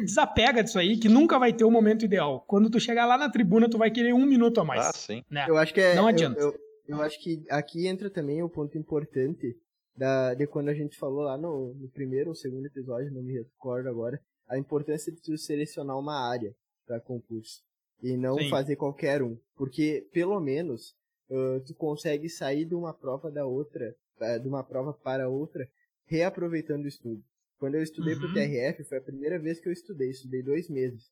desapega 0.00 0.62
disso 0.62 0.78
aí, 0.78 0.96
que 0.96 1.08
nunca 1.08 1.38
vai 1.38 1.52
ter 1.52 1.64
o 1.64 1.70
momento 1.70 2.04
ideal. 2.04 2.42
Quando 2.46 2.70
tu 2.70 2.80
chegar 2.80 3.04
lá 3.04 3.18
na 3.18 3.28
tribuna, 3.28 3.68
tu 3.68 3.76
vai 3.76 3.90
querer 3.90 4.14
um 4.14 4.24
minuto 4.24 4.60
a 4.60 4.64
mais. 4.64 4.86
Ah, 4.86 4.92
sim. 4.94 5.24
Né? 5.28 5.44
Eu 5.48 5.58
acho 5.58 5.74
que 5.74 5.80
é. 5.80 5.94
Não 5.94 6.06
adianta. 6.06 6.40
Eu, 6.40 6.52
eu 6.52 6.60
eu 6.88 7.02
acho 7.02 7.22
que 7.22 7.44
aqui 7.50 7.86
entra 7.86 8.10
também 8.10 8.42
o 8.42 8.48
ponto 8.48 8.76
importante 8.78 9.54
da, 9.94 10.32
de 10.34 10.46
quando 10.46 10.68
a 10.68 10.74
gente 10.74 10.96
falou 10.96 11.20
lá 11.20 11.36
no, 11.36 11.74
no 11.74 11.88
primeiro 11.90 12.30
ou 12.30 12.34
segundo 12.34 12.66
episódio, 12.66 13.12
não 13.12 13.22
me 13.22 13.34
recordo 13.34 13.88
agora, 13.88 14.20
a 14.48 14.56
importância 14.56 15.12
de 15.12 15.20
tu 15.20 15.36
selecionar 15.36 15.98
uma 15.98 16.14
área 16.14 16.54
para 16.86 17.00
concurso 17.00 17.60
e 18.02 18.16
não 18.16 18.38
Sim. 18.38 18.48
fazer 18.48 18.76
qualquer 18.76 19.22
um, 19.22 19.36
porque 19.54 20.08
pelo 20.12 20.40
menos 20.40 20.94
uh, 21.28 21.60
tu 21.66 21.74
consegue 21.74 22.28
sair 22.30 22.64
de 22.64 22.74
uma 22.74 22.94
prova 22.94 23.30
da 23.30 23.44
outra, 23.44 23.94
uh, 24.20 24.40
de 24.40 24.48
uma 24.48 24.64
prova 24.64 24.94
para 24.94 25.28
outra, 25.28 25.68
reaproveitando 26.06 26.84
o 26.84 26.88
estudo. 26.88 27.22
Quando 27.58 27.74
eu 27.74 27.82
estudei 27.82 28.14
uhum. 28.14 28.20
pro 28.20 28.32
TRF, 28.32 28.84
foi 28.84 28.98
a 28.98 29.02
primeira 29.02 29.38
vez 29.38 29.60
que 29.60 29.68
eu 29.68 29.72
estudei, 29.72 30.10
estudei 30.10 30.42
dois 30.42 30.70
meses. 30.70 31.10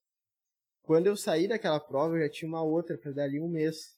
Quando 0.82 1.08
eu 1.08 1.16
saí 1.16 1.48
daquela 1.48 1.80
prova, 1.80 2.14
eu 2.14 2.20
já 2.20 2.30
tinha 2.30 2.48
uma 2.48 2.62
outra 2.62 2.96
para 2.96 3.10
dar 3.10 3.24
ali 3.24 3.40
um 3.40 3.48
mês 3.48 3.95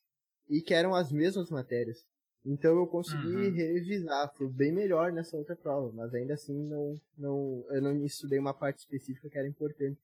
e 0.48 0.60
que 0.60 0.74
eram 0.74 0.94
as 0.94 1.12
mesmas 1.12 1.50
matérias. 1.50 2.04
Então 2.44 2.76
eu 2.76 2.86
consegui 2.86 3.34
uhum. 3.34 3.52
revisar, 3.52 4.32
foi 4.34 4.48
bem 4.48 4.72
melhor 4.72 5.12
nessa 5.12 5.36
outra 5.36 5.56
prova, 5.56 5.92
mas 5.92 6.14
ainda 6.14 6.34
assim 6.34 6.56
não, 6.66 6.94
não, 7.16 7.64
eu 7.70 7.82
não 7.82 8.04
estudei 8.04 8.38
uma 8.38 8.54
parte 8.54 8.78
específica 8.78 9.28
que 9.28 9.38
era 9.38 9.48
importante. 9.48 9.98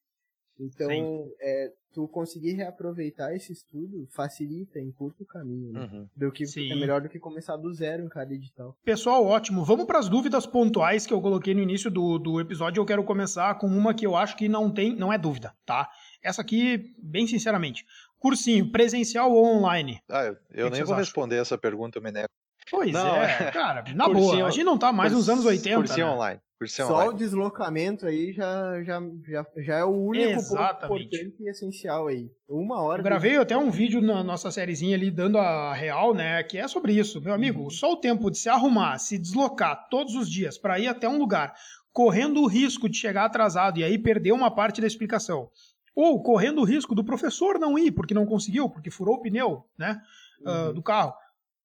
Então, 0.58 1.28
é, 1.40 1.72
tu 1.92 2.06
conseguir 2.06 2.52
reaproveitar 2.52 3.34
esse 3.34 3.52
estudo 3.52 4.06
facilita, 4.12 4.78
encurta 4.78 5.22
o 5.22 5.26
caminho, 5.26 5.72
né? 5.72 5.90
uhum. 5.92 6.08
do 6.16 6.30
que 6.30 6.46
Sim. 6.46 6.70
é 6.70 6.76
melhor 6.76 7.00
do 7.00 7.08
que 7.08 7.18
começar 7.18 7.56
do 7.56 7.72
zero 7.72 8.04
em 8.04 8.08
cada 8.08 8.32
edital. 8.32 8.76
Pessoal, 8.84 9.24
ótimo. 9.24 9.64
Vamos 9.64 9.84
para 9.84 9.98
as 9.98 10.08
dúvidas 10.08 10.46
pontuais 10.46 11.06
que 11.06 11.12
eu 11.12 11.20
coloquei 11.20 11.54
no 11.54 11.60
início 11.60 11.90
do, 11.90 12.18
do 12.18 12.40
episódio. 12.40 12.80
Eu 12.80 12.86
quero 12.86 13.02
começar 13.02 13.58
com 13.58 13.66
uma 13.66 13.94
que 13.94 14.06
eu 14.06 14.14
acho 14.14 14.36
que 14.36 14.48
não 14.48 14.70
tem, 14.70 14.94
não 14.94 15.12
é 15.12 15.18
dúvida, 15.18 15.52
tá? 15.66 15.90
Essa 16.22 16.42
aqui, 16.42 16.94
bem 17.02 17.26
sinceramente, 17.26 17.84
cursinho 18.24 18.72
presencial 18.72 19.30
ou 19.30 19.44
online? 19.44 20.00
Ah, 20.10 20.24
eu, 20.24 20.36
eu 20.50 20.70
nem 20.70 20.82
vou 20.82 20.94
acham? 20.94 20.96
responder 20.96 21.36
essa 21.36 21.58
pergunta, 21.58 22.00
Meneco. 22.00 22.30
Pois 22.70 22.90
não, 22.90 23.16
é, 23.16 23.50
cara, 23.52 23.84
na 23.94 24.08
boa, 24.08 24.46
a 24.46 24.50
gente 24.50 24.64
não 24.64 24.78
tá 24.78 24.90
mais 24.90 25.12
nos 25.12 25.28
anos 25.28 25.44
80. 25.44 25.76
Cursinho 25.76 26.06
né? 26.06 26.12
online. 26.12 26.40
Cursinho 26.58 26.88
Só 26.88 26.94
online. 26.94 27.12
o 27.12 27.16
deslocamento 27.18 28.06
aí 28.06 28.32
já, 28.32 28.82
já, 28.82 29.02
já, 29.28 29.46
já 29.58 29.74
é 29.76 29.84
o 29.84 29.90
único 29.90 30.30
Exatamente. 30.30 30.88
ponto 30.88 31.02
importante 31.02 31.42
e 31.42 31.50
essencial 31.50 32.06
aí. 32.06 32.30
Uma 32.48 32.80
hora. 32.80 33.00
Eu 33.00 33.04
gravei 33.04 33.32
de... 33.32 33.36
até 33.36 33.58
um 33.58 33.70
vídeo 33.70 34.00
na 34.00 34.24
nossa 34.24 34.50
sériezinha 34.50 34.96
ali, 34.96 35.10
dando 35.10 35.36
a 35.36 35.74
real, 35.74 36.14
né? 36.14 36.42
Que 36.44 36.56
é 36.56 36.66
sobre 36.66 36.94
isso. 36.94 37.20
Meu 37.20 37.34
amigo, 37.34 37.64
uhum. 37.64 37.70
só 37.70 37.92
o 37.92 37.96
tempo 37.96 38.30
de 38.30 38.38
se 38.38 38.48
arrumar, 38.48 38.96
se 38.98 39.18
deslocar 39.18 39.86
todos 39.90 40.14
os 40.14 40.30
dias 40.30 40.56
para 40.56 40.78
ir 40.78 40.86
até 40.86 41.06
um 41.06 41.18
lugar, 41.18 41.54
correndo 41.92 42.40
o 42.40 42.46
risco 42.46 42.88
de 42.88 42.96
chegar 42.96 43.26
atrasado 43.26 43.78
e 43.78 43.84
aí 43.84 43.98
perder 43.98 44.32
uma 44.32 44.50
parte 44.50 44.80
da 44.80 44.86
explicação. 44.86 45.50
Ou 45.94 46.22
correndo 46.22 46.60
o 46.60 46.64
risco 46.64 46.94
do 46.94 47.04
professor 47.04 47.58
não 47.58 47.78
ir, 47.78 47.92
porque 47.92 48.14
não 48.14 48.26
conseguiu, 48.26 48.68
porque 48.68 48.90
furou 48.90 49.16
o 49.16 49.20
pneu 49.22 49.64
né, 49.78 50.00
ah, 50.44 50.50
uhum. 50.50 50.70
uh, 50.70 50.74
do 50.74 50.82
carro 50.82 51.14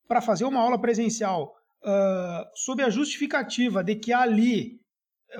para 0.07 0.21
fazer 0.21 0.45
uma 0.45 0.59
aula 0.59 0.79
presencial 0.79 1.55
uh, 1.83 2.50
sob 2.55 2.81
a 2.83 2.89
justificativa 2.89 3.83
de 3.83 3.95
que 3.95 4.12
ali 4.12 4.79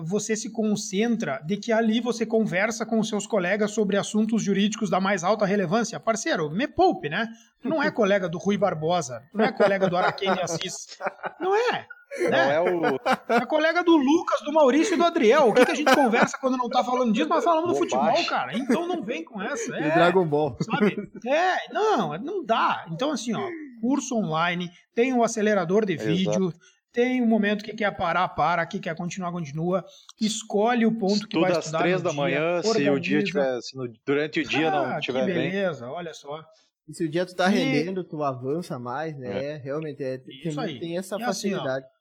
você 0.04 0.36
se 0.36 0.52
concentra, 0.52 1.40
de 1.40 1.58
que 1.58 1.72
ali 1.72 2.00
você 2.00 2.26
conversa 2.26 2.86
com 2.86 3.00
os 3.00 3.10
seus 3.10 3.26
colegas 3.26 3.72
sobre 3.72 3.98
assuntos 3.98 4.44
jurídicos 4.44 4.90
da 4.90 5.00
mais 5.00 5.24
alta 5.24 5.46
relevância. 5.46 6.00
Parceiro, 6.00 6.50
me 6.52 6.68
poupe, 6.68 7.10
né? 7.10 7.28
Tu 7.60 7.68
não 7.68 7.82
é 7.82 7.90
colega 7.92 8.30
do 8.30 8.38
Rui 8.38 8.58
Barbosa, 8.58 9.24
tu 9.32 9.38
não 9.38 9.46
é 9.46 9.52
colega 9.52 9.90
do 9.90 9.98
Araquém 9.98 10.30
Assis. 10.30 10.98
Não 11.40 11.56
é. 11.56 11.88
Né? 12.18 12.30
Não 12.30 12.52
é 12.52 12.62
o. 12.62 13.00
É 13.30 13.46
colega 13.46 13.84
do 13.84 13.96
Lucas, 13.96 14.42
do 14.42 14.52
Maurício 14.52 14.96
e 14.96 14.98
do 14.98 15.04
Adriel. 15.04 15.50
O 15.50 15.54
que, 15.54 15.66
que 15.66 15.72
a 15.72 15.76
gente 15.76 15.94
conversa 15.94 16.38
quando 16.40 16.58
não 16.58 16.70
tá 16.70 16.84
falando 16.84 17.14
disso, 17.14 17.30
mas 17.30 17.44
falamos 17.44 17.72
do 17.72 17.76
futebol, 17.76 18.26
cara. 18.26 18.58
Então 18.58 18.88
não 18.88 19.04
vem 19.04 19.24
com 19.24 19.42
essa. 19.42 19.76
É, 19.76 19.88
e 19.88 19.92
Dragon 19.92 20.26
Ball. 20.26 20.58
Sabe? 20.62 20.98
É, 21.26 21.72
não, 21.72 22.18
não 22.18 22.44
dá. 22.44 22.86
Então, 22.92 23.12
assim, 23.12 23.36
ó, 23.36 23.48
curso 23.82 24.16
online, 24.16 24.70
tem 24.96 25.14
o 25.14 25.24
acelerador 25.24 25.86
de 25.86 25.96
vídeo. 25.96 26.50
Exato. 26.50 26.60
Tem 26.92 27.22
um 27.22 27.28
momento 27.28 27.64
que 27.64 27.74
quer 27.74 27.96
parar, 27.96 28.28
para, 28.30 28.66
que 28.66 28.80
quer 28.80 28.96
continuar, 28.96 29.32
continua. 29.32 29.86
Escolhe 30.20 30.88
o 30.88 30.92
ponto 30.92 31.14
Estuda 31.14 31.30
que 31.30 31.40
vai 31.40 31.52
estudar. 31.52 31.78
às 31.78 31.84
três 31.84 32.02
da 32.02 32.12
manhã, 32.12 32.62
dia, 32.62 32.74
se 32.74 32.90
o 32.90 33.00
dia 33.00 33.24
tiver, 33.24 33.62
se 33.62 33.78
no, 33.78 33.88
durante 34.04 34.40
o 34.40 34.44
dia 34.44 34.70
ah, 34.70 34.94
não 34.94 35.00
tiver 35.00 35.26
beleza, 35.26 35.40
bem. 35.40 35.52
beleza, 35.52 35.88
olha 35.88 36.14
só. 36.14 36.44
E 36.88 36.94
se 36.96 37.06
o 37.06 37.10
dia 37.10 37.24
tu 37.28 37.36
tá 37.36 37.52
e... 37.52 37.56
rendendo, 37.56 38.04
tu 38.04 38.24
avança 38.24 38.80
mais, 38.80 39.16
né? 39.16 39.54
É. 39.54 39.58
Realmente, 39.58 40.04
é, 40.04 40.18
tem, 40.18 40.80
tem, 40.80 40.98
essa 40.98 41.18
e 41.18 41.24
facilidade. 41.24 41.86
Assim, 41.86 41.96
ó, 41.96 41.99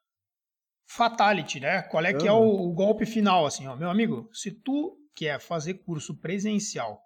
fatality, 0.89 1.61
né? 1.61 1.83
Qual 1.83 2.05
é 2.05 2.15
que 2.15 2.27
é 2.27 2.33
o, 2.33 2.43
o, 2.43 2.73
golpe 2.73 3.05
final, 3.05 3.47
assim, 3.47 3.67
ó, 3.67 3.77
meu 3.77 3.91
amigo? 3.91 4.29
Se 4.33 4.51
tu 4.51 4.97
quer 5.15 5.39
fazer 5.39 5.75
curso 5.75 6.19
presencial, 6.19 7.01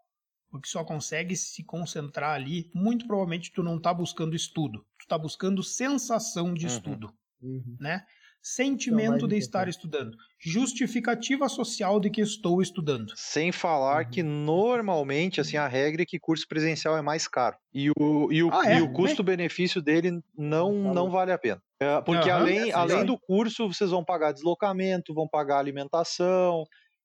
porque 0.51 0.69
só 0.69 0.85
consegue 0.85 1.35
se 1.35 1.65
concentrar 1.65 2.35
ali, 2.35 2.71
muito 2.75 3.07
provavelmente 3.07 3.51
tu 3.53 3.63
não 3.63 3.81
tá 3.81 3.93
buscando 3.93 4.37
estudo, 4.37 4.87
tu 4.99 5.07
tá 5.09 5.19
buscando 5.19 5.63
sensação 5.63 6.55
de 6.55 6.67
uhum. 6.67 6.73
estudo, 6.73 7.15
uhum. 7.43 7.77
né? 7.81 8.07
Sentimento 8.43 9.29
de 9.29 9.37
estar 9.37 9.69
estudando, 9.69 10.17
justificativa 10.41 11.49
social 11.49 12.01
de 12.01 12.11
que 12.11 12.21
estou 12.21 12.61
estudando. 12.61 13.13
Sem 13.15 13.53
falar 13.53 14.05
uhum. 14.05 14.11
que 14.11 14.23
normalmente, 14.23 15.41
assim, 15.41 15.57
a 15.57 15.69
regra 15.69 16.03
é 16.03 16.05
que 16.05 16.19
curso 16.19 16.47
presencial 16.49 16.97
é 16.99 17.03
mais 17.03 17.29
caro 17.29 17.57
e 17.73 17.91
o, 17.91 18.33
e 18.33 18.43
o, 18.43 18.53
ah, 18.53 18.69
é? 18.69 18.79
e 18.79 18.83
o 18.83 18.93
custo-benefício 18.93 19.81
dele 19.81 20.21
não, 20.37 20.93
não 20.93 21.09
vale 21.09 21.31
a 21.31 21.39
pena. 21.39 21.63
É, 21.81 22.01
porque 22.01 22.29
uhum, 22.29 22.37
além, 22.37 22.71
é 22.71 22.75
além 22.75 23.05
do 23.05 23.17
curso, 23.17 23.69
vocês 23.69 23.91
vão 23.91 24.05
pagar 24.05 24.33
deslocamento, 24.33 25.15
vão 25.15 25.29
pagar 25.29 25.59
alimentação. 25.59 26.65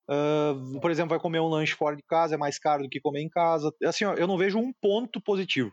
Uh, 0.09 0.79
por 0.79 0.89
exemplo, 0.89 1.09
vai 1.09 1.19
comer 1.19 1.41
um 1.41 1.47
lanche 1.47 1.73
fora 1.73 1.95
de 1.95 2.03
casa, 2.03 2.35
é 2.35 2.37
mais 2.37 2.57
caro 2.57 2.83
do 2.83 2.89
que 2.89 2.99
comer 2.99 3.21
em 3.21 3.29
casa. 3.29 3.71
Assim, 3.83 4.05
ó, 4.05 4.13
eu 4.13 4.25
não 4.25 4.37
vejo 4.37 4.57
um 4.57 4.71
ponto 4.81 5.21
positivo. 5.21 5.71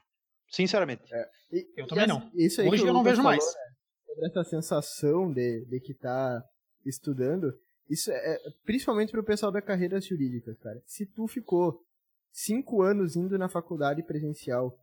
Sinceramente. 0.50 1.02
É. 1.12 1.26
E, 1.52 1.66
eu 1.76 1.86
também 1.86 2.06
não. 2.06 2.30
Isso 2.34 2.60
aí 2.60 2.68
Hoje 2.68 2.86
eu 2.86 2.92
não 2.92 3.02
vejo 3.02 3.16
falou, 3.16 3.30
mais. 3.30 3.44
Né? 3.44 3.73
Essa 4.18 4.44
sensação 4.44 5.32
de, 5.32 5.64
de 5.64 5.80
que 5.80 5.94
tá 5.94 6.42
estudando, 6.84 7.52
isso 7.88 8.10
é, 8.10 8.14
é 8.14 8.38
principalmente 8.64 9.10
para 9.10 9.20
o 9.20 9.24
pessoal 9.24 9.50
da 9.50 9.62
carreira 9.62 10.00
jurídica, 10.00 10.54
cara. 10.62 10.80
Se 10.86 11.06
tu 11.06 11.26
ficou 11.26 11.80
cinco 12.32 12.82
anos 12.82 13.16
indo 13.16 13.38
na 13.38 13.48
faculdade 13.48 14.02
presencial 14.02 14.76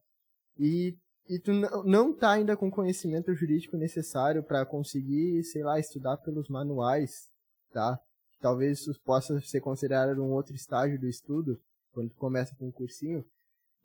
e 0.57 0.95
e 1.29 1.39
tu 1.39 1.51
não 1.85 2.13
tá 2.13 2.31
ainda 2.31 2.57
com 2.57 2.67
o 2.67 2.71
conhecimento 2.71 3.33
jurídico 3.33 3.77
necessário 3.77 4.43
para 4.43 4.65
conseguir, 4.65 5.43
sei 5.45 5.63
lá, 5.63 5.79
estudar 5.79 6.17
pelos 6.17 6.49
manuais, 6.49 7.29
tá? 7.71 7.97
Talvez 8.41 8.79
isso 8.79 8.99
possa 9.05 9.39
ser 9.39 9.61
considerado 9.61 10.21
um 10.21 10.31
outro 10.31 10.53
estágio 10.53 10.99
do 10.99 11.07
estudo, 11.07 11.57
quando 11.93 12.09
tu 12.09 12.17
começa 12.17 12.55
com 12.55 12.67
um 12.67 12.71
cursinho. 12.71 13.23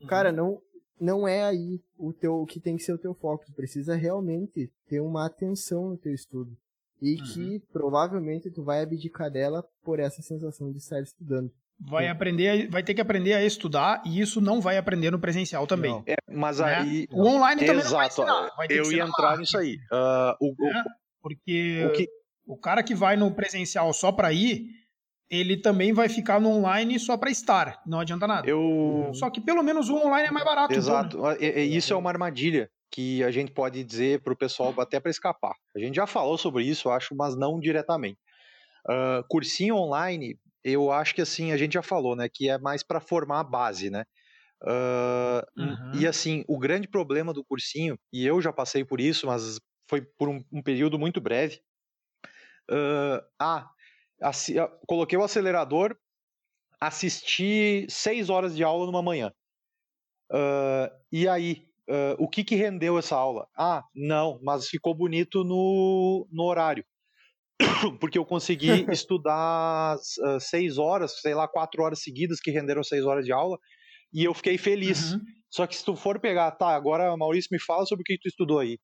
Uhum. 0.01 0.07
Cara, 0.09 0.33
não 0.33 0.61
não 1.01 1.27
é 1.27 1.43
aí 1.43 1.81
o 1.99 2.13
teu 2.13 2.35
o 2.43 2.47
que 2.47 2.61
tem 2.61 2.77
que 2.77 2.83
ser 2.83 2.93
o 2.93 2.99
teu 2.99 3.15
foco, 3.15 3.45
tu 3.47 3.53
precisa 3.53 3.95
realmente 3.95 4.71
ter 4.89 5.01
uma 5.01 5.27
atenção 5.27 5.91
no 5.91 5.97
teu 5.97 6.13
estudo. 6.13 6.57
E 7.01 7.17
uhum. 7.17 7.25
que 7.27 7.59
provavelmente 7.73 8.51
tu 8.51 8.63
vai 8.63 8.83
abdicar 8.83 9.31
dela 9.31 9.63
por 9.83 10.01
essa 10.01 10.23
sensação 10.23 10.73
de 10.73 10.79
estar 10.79 11.01
estudando 11.01 11.53
vai 11.79 12.09
aprender, 12.09 12.69
vai 12.69 12.83
ter 12.83 12.95
que 12.95 13.01
aprender 13.01 13.35
a 13.35 13.45
estudar 13.45 14.03
e 14.05 14.21
isso 14.21 14.41
não 14.41 14.61
vai 14.61 14.77
aprender 14.79 15.11
no 15.11 15.19
presencial 15.19 15.67
também. 15.67 16.03
É, 16.07 16.17
mas 16.29 16.59
né? 16.59 16.75
aí 16.75 17.09
o 17.11 17.27
online 17.27 17.61
também 17.61 17.81
Exato, 17.81 17.91
não 17.91 17.99
vai 17.99 18.07
ensinar, 18.07 18.57
vai 18.57 18.67
eu 18.71 18.93
ia 18.93 19.05
entrar 19.05 19.39
nisso 19.39 19.59
aí. 19.59 19.77
Uh, 19.93 20.37
o, 20.41 20.67
é, 20.67 20.85
porque 21.21 21.85
o, 21.87 21.93
que... 21.93 22.09
o 22.47 22.57
cara 22.57 22.83
que 22.83 22.95
vai 22.95 23.17
no 23.17 23.31
presencial 23.33 23.93
só 23.93 24.11
para 24.11 24.33
ir, 24.33 24.69
ele 25.31 25.57
também 25.57 25.93
vai 25.93 26.09
ficar 26.09 26.41
no 26.41 26.51
online 26.51 26.99
só 26.99 27.17
para 27.17 27.31
estar. 27.31 27.83
Não 27.87 28.01
adianta 28.01 28.27
nada. 28.27 28.49
Eu... 28.49 29.11
Só 29.15 29.31
que 29.31 29.41
pelo 29.41 29.63
menos 29.63 29.89
o 29.89 29.97
online 29.97 30.29
é 30.29 30.31
mais 30.31 30.45
barato. 30.45 30.75
Exato. 30.75 31.17
Então, 31.19 31.31
né? 31.31 31.65
Isso 31.65 31.93
é 31.93 31.97
uma 31.97 32.11
armadilha 32.11 32.71
que 32.91 33.23
a 33.25 33.31
gente 33.31 33.53
pode 33.53 33.83
dizer 33.83 34.23
para 34.23 34.33
o 34.33 34.37
pessoal 34.37 34.75
até 34.79 35.01
para 35.01 35.11
escapar. 35.11 35.55
A 35.75 35.79
gente 35.79 35.97
já 35.97 36.07
falou 36.07 36.39
sobre 36.39 36.65
isso, 36.65 36.89
acho, 36.89 37.15
mas 37.17 37.37
não 37.37 37.59
diretamente. 37.59 38.19
Uh, 38.89 39.27
cursinho 39.29 39.75
online 39.77 40.39
eu 40.67 40.91
acho 40.91 41.15
que 41.15 41.23
assim, 41.23 41.53
a 41.53 41.57
gente 41.57 41.75
já 41.75 41.83
falou, 41.83 42.17
né, 42.17 42.29
que 42.29 42.49
é 42.49 42.59
mais 42.59 42.83
para 42.83 42.99
formar 42.99 43.39
a 43.39 43.45
base, 43.45 43.89
né? 43.89 44.05
Uh, 44.65 45.61
uhum. 45.61 46.01
E 46.01 46.07
assim, 46.09 46.45
o 46.49 46.59
grande 46.59 46.89
problema 46.89 47.33
do 47.33 47.45
cursinho, 47.45 47.97
e 48.13 48.27
eu 48.27 48.43
já 48.43 48.53
passei 48.53 48.85
por 48.85 49.01
isso, 49.01 49.29
mas 49.29 49.61
foi 49.89 50.03
por 50.19 50.29
um, 50.29 50.43
um 50.53 50.61
período 50.61 50.99
muito 50.99 51.21
breve. 51.21 51.61
Uh, 52.69 53.23
ah, 53.41 53.69
coloquei 54.87 55.19
o 55.19 55.23
acelerador, 55.23 55.97
assisti 56.81 57.87
seis 57.89 58.31
horas 58.31 58.57
de 58.57 58.63
aula 58.63 58.87
numa 58.87 59.03
manhã. 59.03 59.33
Uh, 60.31 60.91
e 61.13 61.29
aí, 61.29 61.65
o 62.19 62.29
que, 62.29 62.43
que 62.43 62.57
rendeu 62.57 62.99
essa 62.99 63.15
aula? 63.15 63.47
Ah, 63.57 63.85
não, 63.95 64.41
mas 64.43 64.69
ficou 64.69 64.95
bonito 64.95 65.45
no, 65.45 66.27
no 66.33 66.43
horário. 66.45 66.85
porque 68.01 68.19
eu 68.19 68.25
consegui 68.25 68.69
estudar 68.93 69.97
uh, 69.97 70.41
seis 70.41 70.79
horas, 70.79 71.21
sei 71.21 71.35
lá, 71.35 71.49
quatro 71.49 71.83
horas 71.83 72.01
seguidas 72.03 72.41
que 72.41 72.51
renderam 72.51 72.83
seis 72.83 73.05
horas 73.05 73.25
de 73.25 73.33
aula 73.33 73.59
e 74.13 74.25
eu 74.25 74.35
fiquei 74.35 74.59
feliz. 74.59 75.13
Uhum. 75.13 75.21
Só 75.51 75.67
que 75.67 75.77
se 75.77 75.85
tu 75.85 75.97
for 75.97 76.19
pegar, 76.21 76.51
tá, 76.53 76.69
agora 76.69 77.17
Maurício 77.17 77.49
me 77.51 77.61
fala 77.61 77.87
sobre 77.87 78.03
o 78.03 78.05
que 78.05 78.19
tu 78.19 78.29
estudou 78.29 78.59
aí. 78.59 78.79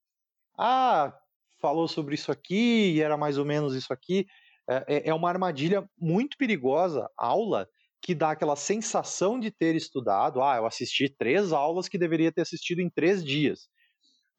Ah, 0.59 1.13
falou 1.61 1.87
sobre 1.87 2.15
isso 2.15 2.33
aqui 2.33 2.95
e 2.95 3.01
era 3.01 3.17
mais 3.17 3.39
ou 3.39 3.45
menos 3.45 3.75
isso 3.75 3.93
aqui. 3.93 4.27
É, 4.73 4.85
é, 4.89 5.09
é 5.09 5.15
uma 5.15 5.29
armadilha 5.29 5.85
muito 5.99 6.37
perigosa, 6.37 7.09
aula, 7.17 7.67
que 8.01 8.15
dá 8.15 8.31
aquela 8.33 8.57
sensação 8.57 9.39
de 9.39 9.51
ter 9.51 9.75
estudado. 9.75 10.43
Ah, 10.43 10.57
eu 10.57 10.67
assisti 10.67 11.09
três 11.09 11.53
aulas 11.53 11.89
que 11.89 11.99
deveria 11.99 12.33
ter 12.33 12.43
assistido 12.43 12.81
em 12.81 12.91
três 12.91 13.25
dias 13.25 13.69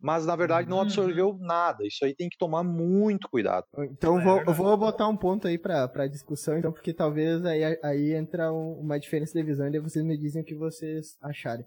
mas 0.04 0.26
na 0.26 0.36
verdade 0.36 0.70
não 0.70 0.82
absorveu 0.82 1.38
nada. 1.40 1.88
Isso 1.88 2.04
aí 2.04 2.14
tem 2.14 2.28
que 2.28 2.38
tomar 2.38 2.62
muito 2.62 3.30
cuidado. 3.30 3.66
Então 3.90 4.20
é 4.20 4.24
vou, 4.24 4.42
eu 4.42 4.54
vou 4.54 4.76
botar 4.76 5.08
um 5.08 5.16
ponto 5.16 5.48
aí 5.48 5.58
para 5.58 6.08
discussão, 6.08 6.58
então, 6.58 6.74
porque 6.74 6.94
talvez 6.94 7.44
aí, 7.46 7.80
aí 7.82 8.14
entra 8.14 8.52
um, 8.52 8.74
uma 8.82 9.00
diferença 9.00 9.32
de 9.34 9.42
visão 9.42 9.66
e 9.74 9.80
vocês 9.80 10.04
me 10.04 10.18
dizem 10.18 10.42
o 10.42 10.46
que 10.46 10.54
vocês 10.54 11.16
acharem. 11.22 11.66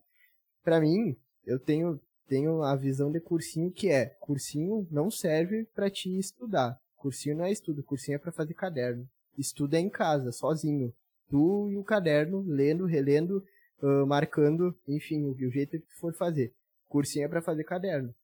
Para 0.62 0.78
mim, 0.78 1.16
eu 1.46 1.58
tenho, 1.58 1.98
tenho 2.28 2.62
a 2.62 2.76
visão 2.76 3.10
de 3.10 3.20
cursinho 3.20 3.72
que 3.72 3.88
é, 3.88 4.04
cursinho 4.20 4.86
não 4.90 5.10
serve 5.10 5.64
para 5.74 5.88
te 5.88 6.18
estudar. 6.18 6.78
Cursinho 6.96 7.36
não 7.36 7.44
é 7.44 7.52
estudo, 7.52 7.82
cursinho 7.82 8.16
é 8.16 8.18
para 8.18 8.32
fazer 8.32 8.54
caderno. 8.54 9.08
Estudo 9.38 9.74
é 9.74 9.80
em 9.80 9.90
casa, 9.90 10.32
sozinho. 10.32 10.92
Tu 11.28 11.70
e 11.70 11.76
o 11.76 11.84
caderno, 11.84 12.42
lendo, 12.46 12.84
relendo, 12.86 13.44
uh, 13.82 14.06
marcando, 14.06 14.74
enfim, 14.88 15.22
o, 15.24 15.30
o 15.32 15.50
jeito 15.50 15.78
que 15.78 15.94
for 16.00 16.14
fazer. 16.14 16.52
Cursinho 16.88 17.26
é 17.26 17.28
para 17.28 17.42
fazer 17.42 17.64
caderno 17.64 18.14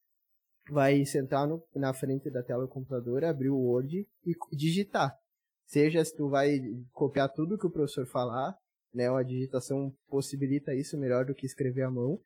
vai 0.71 1.05
sentar 1.05 1.47
no, 1.47 1.63
na 1.75 1.93
frente 1.93 2.31
da 2.31 2.43
tela 2.43 2.63
do 2.63 2.69
computador, 2.69 3.25
abrir 3.25 3.51
o 3.51 3.59
Word 3.59 4.07
e 4.25 4.35
digitar. 4.53 5.17
Seja 5.67 6.05
se 6.05 6.15
tu 6.15 6.29
vai 6.29 6.61
copiar 6.93 7.33
tudo 7.33 7.59
que 7.59 7.67
o 7.67 7.71
professor 7.71 8.07
falar, 8.07 8.55
né? 8.93 9.11
Uma 9.11 9.25
digitação 9.25 9.93
possibilita 10.09 10.75
isso 10.75 10.99
melhor 10.99 11.25
do 11.25 11.35
que 11.35 11.47
escrever 11.47 11.83
à 11.83 11.91
mão. 11.91 12.21